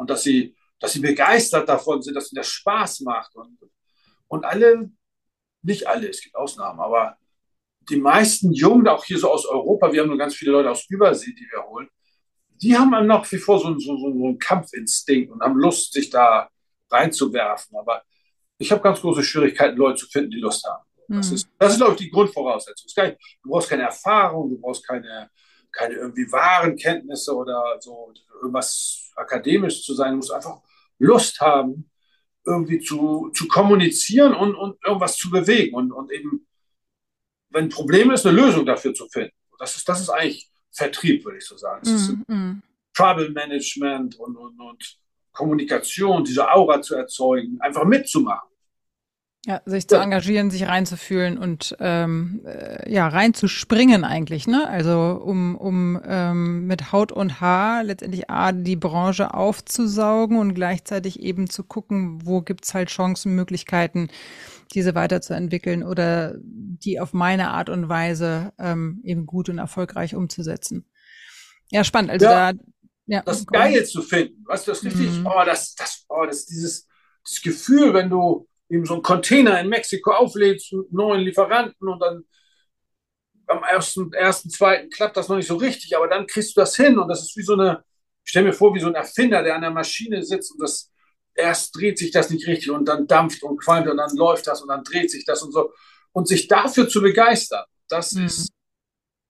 und 0.02 0.10
dass 0.10 0.24
sie, 0.24 0.56
dass 0.80 0.94
sie 0.94 1.00
begeistert 1.00 1.70
davon 1.70 2.02
sind, 2.02 2.16
dass 2.16 2.32
ihnen 2.32 2.38
das 2.38 2.48
Spaß 2.48 3.02
macht. 3.02 3.36
Und, 3.36 3.58
und 4.28 4.44
alle, 4.44 4.90
nicht 5.62 5.88
alle, 5.88 6.10
es 6.10 6.22
gibt 6.22 6.36
Ausnahmen, 6.36 6.80
aber 6.80 7.18
die 7.88 7.98
meisten 7.98 8.52
Jungen, 8.52 8.88
auch 8.88 9.06
hier 9.06 9.20
so 9.20 9.30
aus 9.30 9.46
Europa, 9.46 9.92
wir 9.94 10.02
haben 10.02 10.10
nur 10.10 10.18
ganz 10.18 10.34
viele 10.36 10.54
Leute 10.54 10.72
aus 10.72 10.90
Übersee, 10.90 11.34
die 11.34 11.48
wir 11.52 11.64
holen, 11.68 11.88
die 12.50 12.76
haben 12.76 13.06
noch 13.06 13.32
wie 13.32 13.38
vor 13.38 13.60
so, 13.60 13.78
so, 13.78 13.98
so, 13.98 14.12
so 14.12 14.26
einen 14.26 14.40
Kampfinstinkt 14.40 15.32
und 15.32 15.42
haben 15.42 15.58
Lust, 15.58 15.94
sich 15.94 16.10
da 16.10 16.50
reinzuwerfen. 16.90 17.78
Aber 17.78 18.02
ich 18.58 18.72
habe 18.72 18.82
ganz 18.82 19.02
große 19.02 19.24
Schwierigkeiten, 19.24 19.78
Leute 19.78 20.00
zu 20.00 20.08
finden, 20.08 20.32
die 20.32 20.40
Lust 20.40 20.66
haben. 20.68 20.84
Das 21.10 21.30
mhm. 21.30 21.36
ist, 21.36 21.50
das 21.60 21.74
ist, 21.74 21.78
glaube 21.78 21.94
ich, 21.94 22.00
die 22.00 22.10
Grundvoraussetzung. 22.10 22.90
Du 23.44 23.50
brauchst 23.50 23.70
keine 23.70 23.84
Erfahrung, 23.84 24.50
du 24.50 24.60
brauchst 24.60 24.88
keine, 24.88 25.30
keine 25.72 25.96
irgendwie 25.96 26.32
wahren 26.32 26.76
Kenntnisse 26.76 27.36
oder 27.36 27.78
so 27.80 28.14
irgendwas 28.36 29.12
akademisch 29.16 29.84
zu 29.84 29.94
sein. 29.94 30.12
Du 30.12 30.18
musst 30.18 30.32
einfach 30.32 30.62
Lust 31.00 31.40
haben, 31.42 31.90
irgendwie 32.46 32.80
zu, 32.80 33.30
zu 33.34 33.48
kommunizieren 33.48 34.34
und, 34.34 34.56
und 34.56 34.78
irgendwas 34.86 35.16
zu 35.16 35.30
bewegen 35.30 35.76
und, 35.76 35.92
und 35.92 36.12
eben, 36.12 36.48
wenn 37.50 37.66
ein 37.66 37.70
Problem 37.70 38.12
ist, 38.12 38.26
eine 38.26 38.36
Lösung 38.40 38.66
dafür 38.66 38.94
zu 38.94 39.08
finden. 39.10 39.36
Das 39.60 39.76
ist, 39.76 39.88
das 39.88 40.02
ist 40.02 40.10
eigentlich 40.10 40.50
Vertrieb, 40.72 41.24
würde 41.26 41.38
ich 41.38 41.46
so 41.46 41.58
sagen. 41.58 41.82
Mm, 41.84 41.96
ist 41.96 42.10
mm. 42.28 42.64
Trouble 42.94 43.30
Management 43.30 44.16
und, 44.20 44.36
und, 44.38 44.60
und 44.60 44.98
Kommunikation, 45.32 46.24
diese 46.24 46.50
Aura 46.50 46.82
zu 46.82 46.96
erzeugen, 46.96 47.60
einfach 47.62 47.84
mitzumachen. 47.84 48.50
Ja, 49.48 49.60
sich 49.66 49.88
zu 49.88 49.96
engagieren, 49.96 50.52
sich 50.52 50.68
reinzufühlen 50.68 51.40
und 51.40 51.76
ähm, 51.80 52.42
äh, 52.46 52.94
ja, 52.94 53.08
reinzuspringen 53.08 54.04
eigentlich, 54.04 54.46
ne? 54.46 54.68
Also 54.68 55.20
um, 55.26 55.56
um 55.56 56.00
ähm, 56.06 56.68
mit 56.68 56.92
Haut 56.92 57.12
und 57.12 57.42
Haar 57.42 57.84
letztendlich 57.84 58.30
A, 58.30 58.52
die 58.52 58.76
Branche 58.76 59.34
aufzusaugen 59.34 60.38
und 60.38 60.54
gleichzeitig 60.54 61.22
eben 61.22 61.50
zu 61.50 61.64
gucken, 61.64 62.20
wo 62.24 62.42
gibt's 62.42 62.76
halt 62.76 62.90
Chancen, 62.90 63.34
Möglichkeiten, 63.34 64.10
diese 64.76 64.94
weiterzuentwickeln 64.94 65.82
oder 65.82 66.36
die 66.38 67.00
auf 67.00 67.14
meine 67.14 67.50
Art 67.50 67.70
und 67.70 67.90
Weise 67.90 68.54
ähm, 68.60 69.02
eben 69.04 69.26
gut 69.26 69.50
und 69.50 69.58
erfolgreich 69.58 70.14
umzusetzen. 70.14 70.86
Ja, 71.72 71.84
spannend. 71.84 72.12
Also 72.12 72.28
ja, 72.28 72.54
da 72.54 72.60
ja, 73.08 73.24
das 73.24 73.48
Geil 73.48 73.84
zu 73.86 74.04
finden, 74.04 74.46
weißt 74.46 74.68
du, 74.68 74.72
das 74.72 74.84
richtig, 74.84 75.10
mhm. 75.10 75.26
oh, 75.26 75.44
das, 75.44 75.74
das, 75.74 76.06
oh, 76.10 76.26
das, 76.28 76.46
dieses, 76.46 76.88
dieses 77.28 77.42
Gefühl, 77.42 77.96
wenn 77.96 78.10
du 78.10 78.48
eben 78.72 78.86
so 78.86 78.94
einen 78.96 79.04
Container 79.04 79.60
in 79.60 79.70
Mexiko 79.70 80.12
auflädst 80.12 80.74
mit 80.74 80.92
neuen 80.92 81.22
Lieferanten 81.22 81.88
und 81.88 82.00
dann 82.00 82.24
am 83.48 83.64
ersten, 83.64 84.14
ersten, 84.14 84.50
zweiten 84.50 84.90
klappt 84.90 85.18
das 85.18 85.28
noch 85.28 85.36
nicht 85.36 85.48
so 85.48 85.58
richtig, 85.58 85.96
aber 85.98 86.08
dann 86.08 86.26
kriegst 86.26 86.56
du 86.56 86.62
das 86.62 86.76
hin 86.76 86.98
und 86.98 87.10
das 87.10 87.22
ist 87.22 87.36
wie 87.36 87.44
so 87.44 87.54
eine, 87.54 87.84
ich 88.24 88.30
stelle 88.30 88.48
mir 88.48 88.54
vor, 88.54 88.74
wie 88.74 88.80
so 88.80 88.88
ein 88.88 88.96
Erfinder, 88.96 89.44
der 89.44 89.56
an 89.56 89.62
der 89.62 89.72
Maschine 89.72 90.24
sitzt 90.24 90.54
und 90.54 90.62
das 90.62 90.90
erst 91.36 91.76
dreht 91.76 91.98
sich 91.98 92.12
das 92.12 92.30
nicht 92.30 92.48
richtig 92.48 92.72
und 92.72 92.86
dann 92.86 93.08
dampft 93.08 93.44
und 93.44 93.58
qualmt 93.58 93.88
und 93.88 93.98
dann 93.98 94.16
läuft 94.16 94.48
das 94.48 94.62
und 94.62 94.70
dann 94.70 94.84
dreht 94.84 95.12
sich 95.12 95.26
das 95.26 95.42
und 95.42 95.52
so. 95.52 95.74
Und 96.14 96.28
sich 96.28 96.48
dafür 96.48 96.90
zu 96.90 97.02
begeistern, 97.02 97.66
das 97.88 98.14
mhm. 98.14 98.26
ist, 98.26 98.52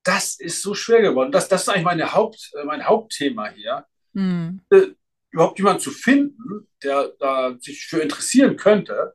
das 0.04 0.40
ist 0.40 0.62
so 0.62 0.74
schwer 0.74 1.02
geworden. 1.02 1.32
Das, 1.32 1.48
das 1.48 1.64
ist 1.64 1.70
eigentlich 1.70 1.86
meine 1.86 2.14
Haupt, 2.14 2.52
mein 2.66 2.86
Hauptthema 2.86 3.50
hier. 3.50 3.86
Mhm. 4.14 4.62
Äh, 4.72 4.88
überhaupt 5.30 5.60
jemanden 5.60 5.82
zu 5.82 5.92
finden, 5.92 6.68
der 6.84 7.14
da 7.20 7.56
sich 7.60 7.86
für 7.86 8.00
interessieren 8.00 8.58
könnte, 8.58 9.14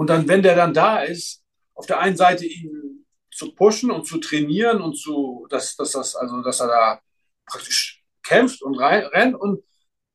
und 0.00 0.06
dann, 0.06 0.26
wenn 0.28 0.40
der 0.40 0.56
dann 0.56 0.72
da 0.72 1.02
ist, 1.02 1.44
auf 1.74 1.84
der 1.84 2.00
einen 2.00 2.16
Seite 2.16 2.46
ihn 2.46 3.04
zu 3.30 3.54
pushen 3.54 3.90
und 3.90 4.06
zu 4.06 4.16
trainieren 4.16 4.80
und 4.80 4.94
zu, 4.94 5.46
dass, 5.50 5.76
dass, 5.76 5.90
das, 5.90 6.16
also, 6.16 6.40
dass 6.40 6.58
er 6.60 6.68
da 6.68 7.00
praktisch 7.44 8.02
kämpft 8.22 8.62
und 8.62 8.76
rein, 8.76 9.04
rennt 9.04 9.34
und 9.38 9.62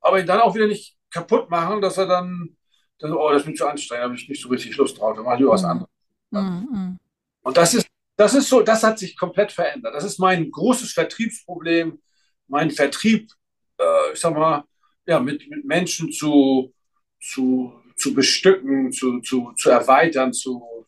aber 0.01 0.19
ihn 0.19 0.25
dann 0.25 0.39
auch 0.41 0.55
wieder 0.55 0.65
nicht 0.65 0.97
kaputt 1.11 1.51
machen, 1.51 1.81
dass 1.81 1.99
er 1.99 2.07
dann, 2.07 2.57
dann 2.97 3.13
oh, 3.13 3.29
das 3.29 3.43
ist 3.43 3.47
mir 3.47 3.53
zu 3.53 3.67
anstrengend, 3.67 4.01
da 4.01 4.05
habe 4.05 4.15
ich 4.15 4.27
nicht 4.27 4.41
so 4.41 4.49
richtig 4.49 4.75
Lust 4.75 4.97
drauf, 4.97 5.15
dann 5.15 5.23
mache 5.23 5.35
ich 5.35 5.39
lieber 5.41 5.51
was 5.51 5.61
mhm. 5.61 5.69
anderes. 5.69 5.91
Mhm. 6.31 6.97
Und 7.43 7.55
das 7.55 7.75
ist, 7.75 7.87
das 8.15 8.33
ist 8.33 8.49
so, 8.49 8.63
das 8.63 8.81
hat 8.81 8.97
sich 8.97 9.15
komplett 9.15 9.51
verändert. 9.51 9.93
Das 9.93 10.03
ist 10.03 10.17
mein 10.17 10.49
großes 10.49 10.93
Vertriebsproblem, 10.93 12.01
mein 12.47 12.71
Vertrieb, 12.71 13.31
äh, 13.77 14.13
ich 14.13 14.19
sag 14.19 14.33
mal, 14.33 14.63
ja, 15.05 15.19
mit, 15.19 15.47
mit 15.47 15.63
Menschen 15.63 16.11
zu, 16.11 16.73
zu 17.21 17.84
zu 17.95 18.13
bestücken, 18.13 18.91
zu, 18.91 19.21
zu, 19.21 19.53
zu 19.53 19.69
erweitern, 19.69 20.33
zu, 20.33 20.85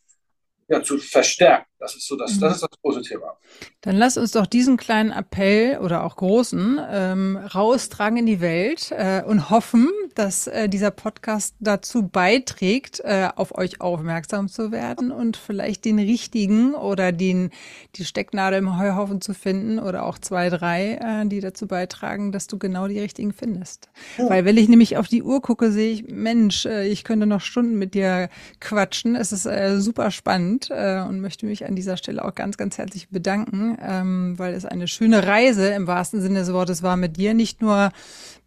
ja, 0.68 0.84
zu 0.84 0.98
verstärken. 0.98 1.67
Das 1.80 1.96
ist 1.96 2.08
so 2.08 2.16
das, 2.16 2.40
das 2.40 2.56
ist 2.56 2.64
das 2.64 2.70
große 2.82 3.02
Thema. 3.04 3.38
Dann 3.82 3.96
lass 3.96 4.18
uns 4.18 4.32
doch 4.32 4.48
diesen 4.48 4.78
kleinen 4.78 5.12
Appell 5.12 5.78
oder 5.78 6.04
auch 6.04 6.16
großen 6.16 6.80
ähm, 6.90 7.38
raustragen 7.38 8.18
in 8.18 8.26
die 8.26 8.42
Welt 8.42 8.92
äh, 8.92 9.22
und 9.24 9.52
hoffen, 9.52 9.90
dass 10.16 10.48
äh, 10.48 10.68
dieser 10.68 10.90
Podcast 10.90 11.56
dazu 11.60 12.08
beiträgt, 12.08 13.02
äh, 13.02 13.30
auf 13.36 13.56
euch 13.56 13.80
aufmerksam 13.80 14.48
zu 14.48 14.72
werden 14.72 15.12
und 15.12 15.38
vielleicht 15.38 15.86
den 15.86 16.00
richtigen 16.00 16.74
oder 16.74 17.12
den 17.12 17.52
die 17.96 18.06
Stecknadel 18.06 18.58
im 18.58 18.80
Heuhaufen 18.80 19.22
zu 19.22 19.36
finden 19.36 19.78
oder 19.78 20.06
auch 20.06 20.18
zwei, 20.18 20.50
drei, 20.50 20.96
äh, 20.96 21.28
die 21.28 21.42
dazu 21.42 21.68
beitragen, 21.68 22.32
dass 22.32 22.48
du 22.48 22.58
genau 22.58 22.88
die 22.88 23.00
richtigen 23.00 23.34
findest. 23.34 23.90
Ja. 24.18 24.30
Weil 24.30 24.46
wenn 24.46 24.58
ich 24.58 24.68
nämlich 24.68 24.98
auf 24.98 25.08
die 25.08 25.22
Uhr 25.22 25.42
gucke, 25.44 25.72
sehe 25.72 25.92
ich, 25.94 26.08
Mensch, 26.08 26.66
äh, 26.66 26.88
ich 26.88 27.04
könnte 27.04 27.28
noch 27.28 27.42
Stunden 27.42 27.78
mit 27.78 27.94
dir 27.94 28.30
quatschen. 28.60 29.16
Es 29.16 29.32
ist 29.32 29.46
äh, 29.46 29.80
super 29.80 30.10
spannend 30.10 30.70
äh, 30.72 31.02
und 31.02 31.22
möchte 31.22 31.46
mich 31.46 31.67
an 31.68 31.76
dieser 31.76 31.98
Stelle 31.98 32.24
auch 32.24 32.34
ganz, 32.36 32.58
ganz 32.58 32.78
herzlich 32.78 33.10
bedanken, 33.10 33.78
ähm, 33.82 34.34
weil 34.38 34.54
es 34.54 34.66
eine 34.66 34.88
schöne 34.88 35.28
Reise 35.28 35.70
im 35.70 35.88
wahrsten 35.88 36.22
Sinne 36.22 36.40
des 36.40 36.54
Wortes 36.54 36.84
war 36.84 36.98
mit 36.98 37.18
dir. 37.18 37.34
Nicht 37.34 37.62
nur 37.62 37.92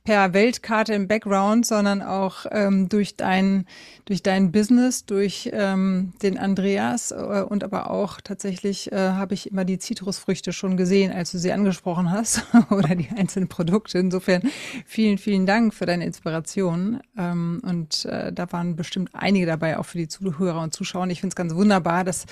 per 0.05 0.33
Weltkarte 0.33 0.95
im 0.95 1.09
Background, 1.09 1.67
sondern 1.67 2.01
auch 2.01 2.47
ähm, 2.51 2.89
durch 2.89 3.17
dein 3.17 3.67
durch 4.07 4.23
dein 4.23 4.51
Business, 4.51 5.05
durch 5.05 5.51
ähm, 5.53 6.15
den 6.23 6.37
Andreas 6.37 7.13
äh, 7.13 7.45
und 7.49 7.63
aber 7.63 7.91
auch 7.91 8.21
tatsächlich 8.21 8.91
äh, 8.91 8.97
habe 8.97 9.35
ich 9.35 9.51
immer 9.51 9.65
die 9.65 9.79
Zitrusfrüchte 9.79 10.53
schon 10.53 10.77
gesehen, 10.77 11.13
als 11.13 11.31
du 11.31 11.39
sie 11.39 11.53
angesprochen 11.53 12.11
hast 12.11 12.43
oder 12.71 12.97
die 12.97 13.09
einzelnen 13.15 13.49
Produkte. 13.49 13.99
Insofern 13.99 14.43
vielen 14.87 15.19
vielen 15.19 15.47
Dank 15.47 15.75
für 15.75 15.87
deine 15.87 16.07
Inspiration 16.07 17.01
ähm, 17.17 17.61
und 17.65 18.07
äh, 18.07 18.33
da 18.33 18.51
waren 18.53 18.77
bestimmt 18.77 19.11
einige 19.13 19.47
dabei 19.47 19.79
auch 19.79 19.85
für 19.85 19.99
die 19.99 20.09
Zuhörer 20.09 20.63
und 20.63 20.73
Zuschauer. 20.73 21.07
Ich 21.09 21.21
finde 21.21 21.33
es 21.33 21.37
ganz 21.37 21.55
wunderbar, 21.55 22.05
dass 22.05 22.25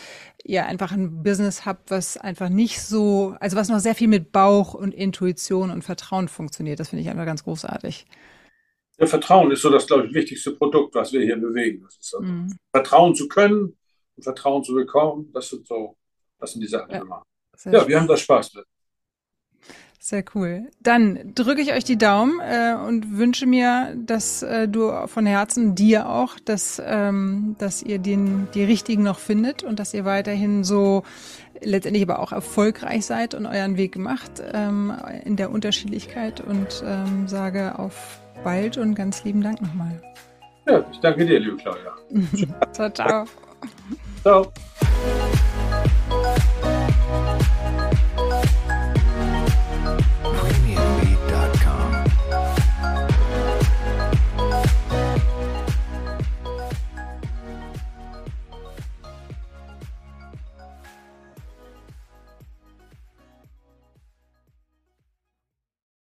ihr 0.45 0.67
einfach 0.67 0.93
ein 0.93 1.23
Business 1.23 1.67
habt, 1.67 1.91
was 1.91 2.17
einfach 2.17 2.49
nicht 2.49 2.81
so, 2.83 3.37
also 3.41 3.57
was 3.57 3.69
noch 3.69 3.81
sehr 3.81 3.95
viel 3.95 4.09
mit 4.09 4.33
Bauch 4.33 4.75
und 4.75 4.95
Intuition 4.95 5.71
und 5.71 5.83
Vertrauen 5.83 6.29
funktioniert. 6.29 6.81
Das 6.81 6.91
finde 6.91 7.03
ich 7.03 7.11
einfach 7.11 7.27
ganz 7.27 7.45
großartig. 7.45 8.07
Ja, 8.99 9.07
Vertrauen 9.07 9.51
ist 9.51 9.63
so 9.63 9.71
das, 9.71 9.87
glaube 9.87 10.07
ich, 10.07 10.15
wichtigste 10.15 10.53
Produkt, 10.53 10.95
was 10.95 11.13
wir 11.13 11.23
hier 11.23 11.37
bewegen. 11.37 11.85
Also 11.85 12.21
mhm. 12.21 12.57
Vertrauen 12.73 13.15
zu 13.15 13.29
können 13.29 13.77
und 14.17 14.23
Vertrauen 14.23 14.65
zu 14.65 14.75
bekommen, 14.75 15.31
das 15.33 15.49
sind 15.51 15.67
so, 15.67 15.97
das 16.39 16.53
sind 16.53 16.63
die 16.63 16.67
Sachen, 16.67 16.89
die 16.89 16.95
ja, 16.95 17.03
wir 17.03 17.09
machen. 17.09 17.25
Ja, 17.65 17.89
wir 17.89 18.01
haben 18.01 18.09
da 18.09 18.17
Spaß 18.17 18.55
mit. 18.55 18.65
Sehr 20.09 20.25
cool. 20.35 20.71
Dann 20.81 21.35
drücke 21.35 21.61
ich 21.61 21.75
euch 21.75 21.85
die 21.85 21.99
Daumen 21.99 22.41
äh, 22.41 22.75
und 22.75 23.19
wünsche 23.19 23.45
mir, 23.45 23.95
dass 23.95 24.43
äh, 24.43 24.67
du 24.67 24.91
von 25.07 25.27
Herzen 25.27 25.75
dir 25.75 26.09
auch, 26.09 26.39
dass, 26.43 26.83
ähm, 26.83 27.57
dass 27.59 27.83
ihr 27.83 27.99
den, 27.99 28.49
die 28.55 28.65
richtigen 28.65 29.03
noch 29.03 29.19
findet 29.19 29.65
und 29.65 29.79
dass 29.79 29.93
ihr 29.93 30.07
weiterhin 30.07 30.65
so 30.65 31.03
letztendlich 31.61 32.03
aber 32.05 32.21
auch 32.21 32.33
erfolgreich 32.33 33.05
seid 33.05 33.35
und 33.35 33.45
euren 33.45 33.77
Weg 33.77 33.99
macht 33.99 34.43
ähm, 34.55 34.95
in 35.27 35.37
der 35.37 35.51
Unterschiedlichkeit 35.51 36.41
und 36.41 36.83
ähm, 36.87 37.29
sage 37.29 37.79
auf 37.79 38.23
bald 38.43 38.79
und 38.79 38.95
ganz 38.95 39.25
lieben 39.25 39.43
Dank 39.43 39.61
nochmal. 39.61 40.01
Ja, 40.67 40.87
ich 40.91 41.01
danke 41.01 41.27
dir, 41.27 41.39
liebe 41.39 41.59
Claudia. 41.59 41.93
ciao, 42.73 42.89
ciao. 42.89 43.27
Ciao. 44.23 44.53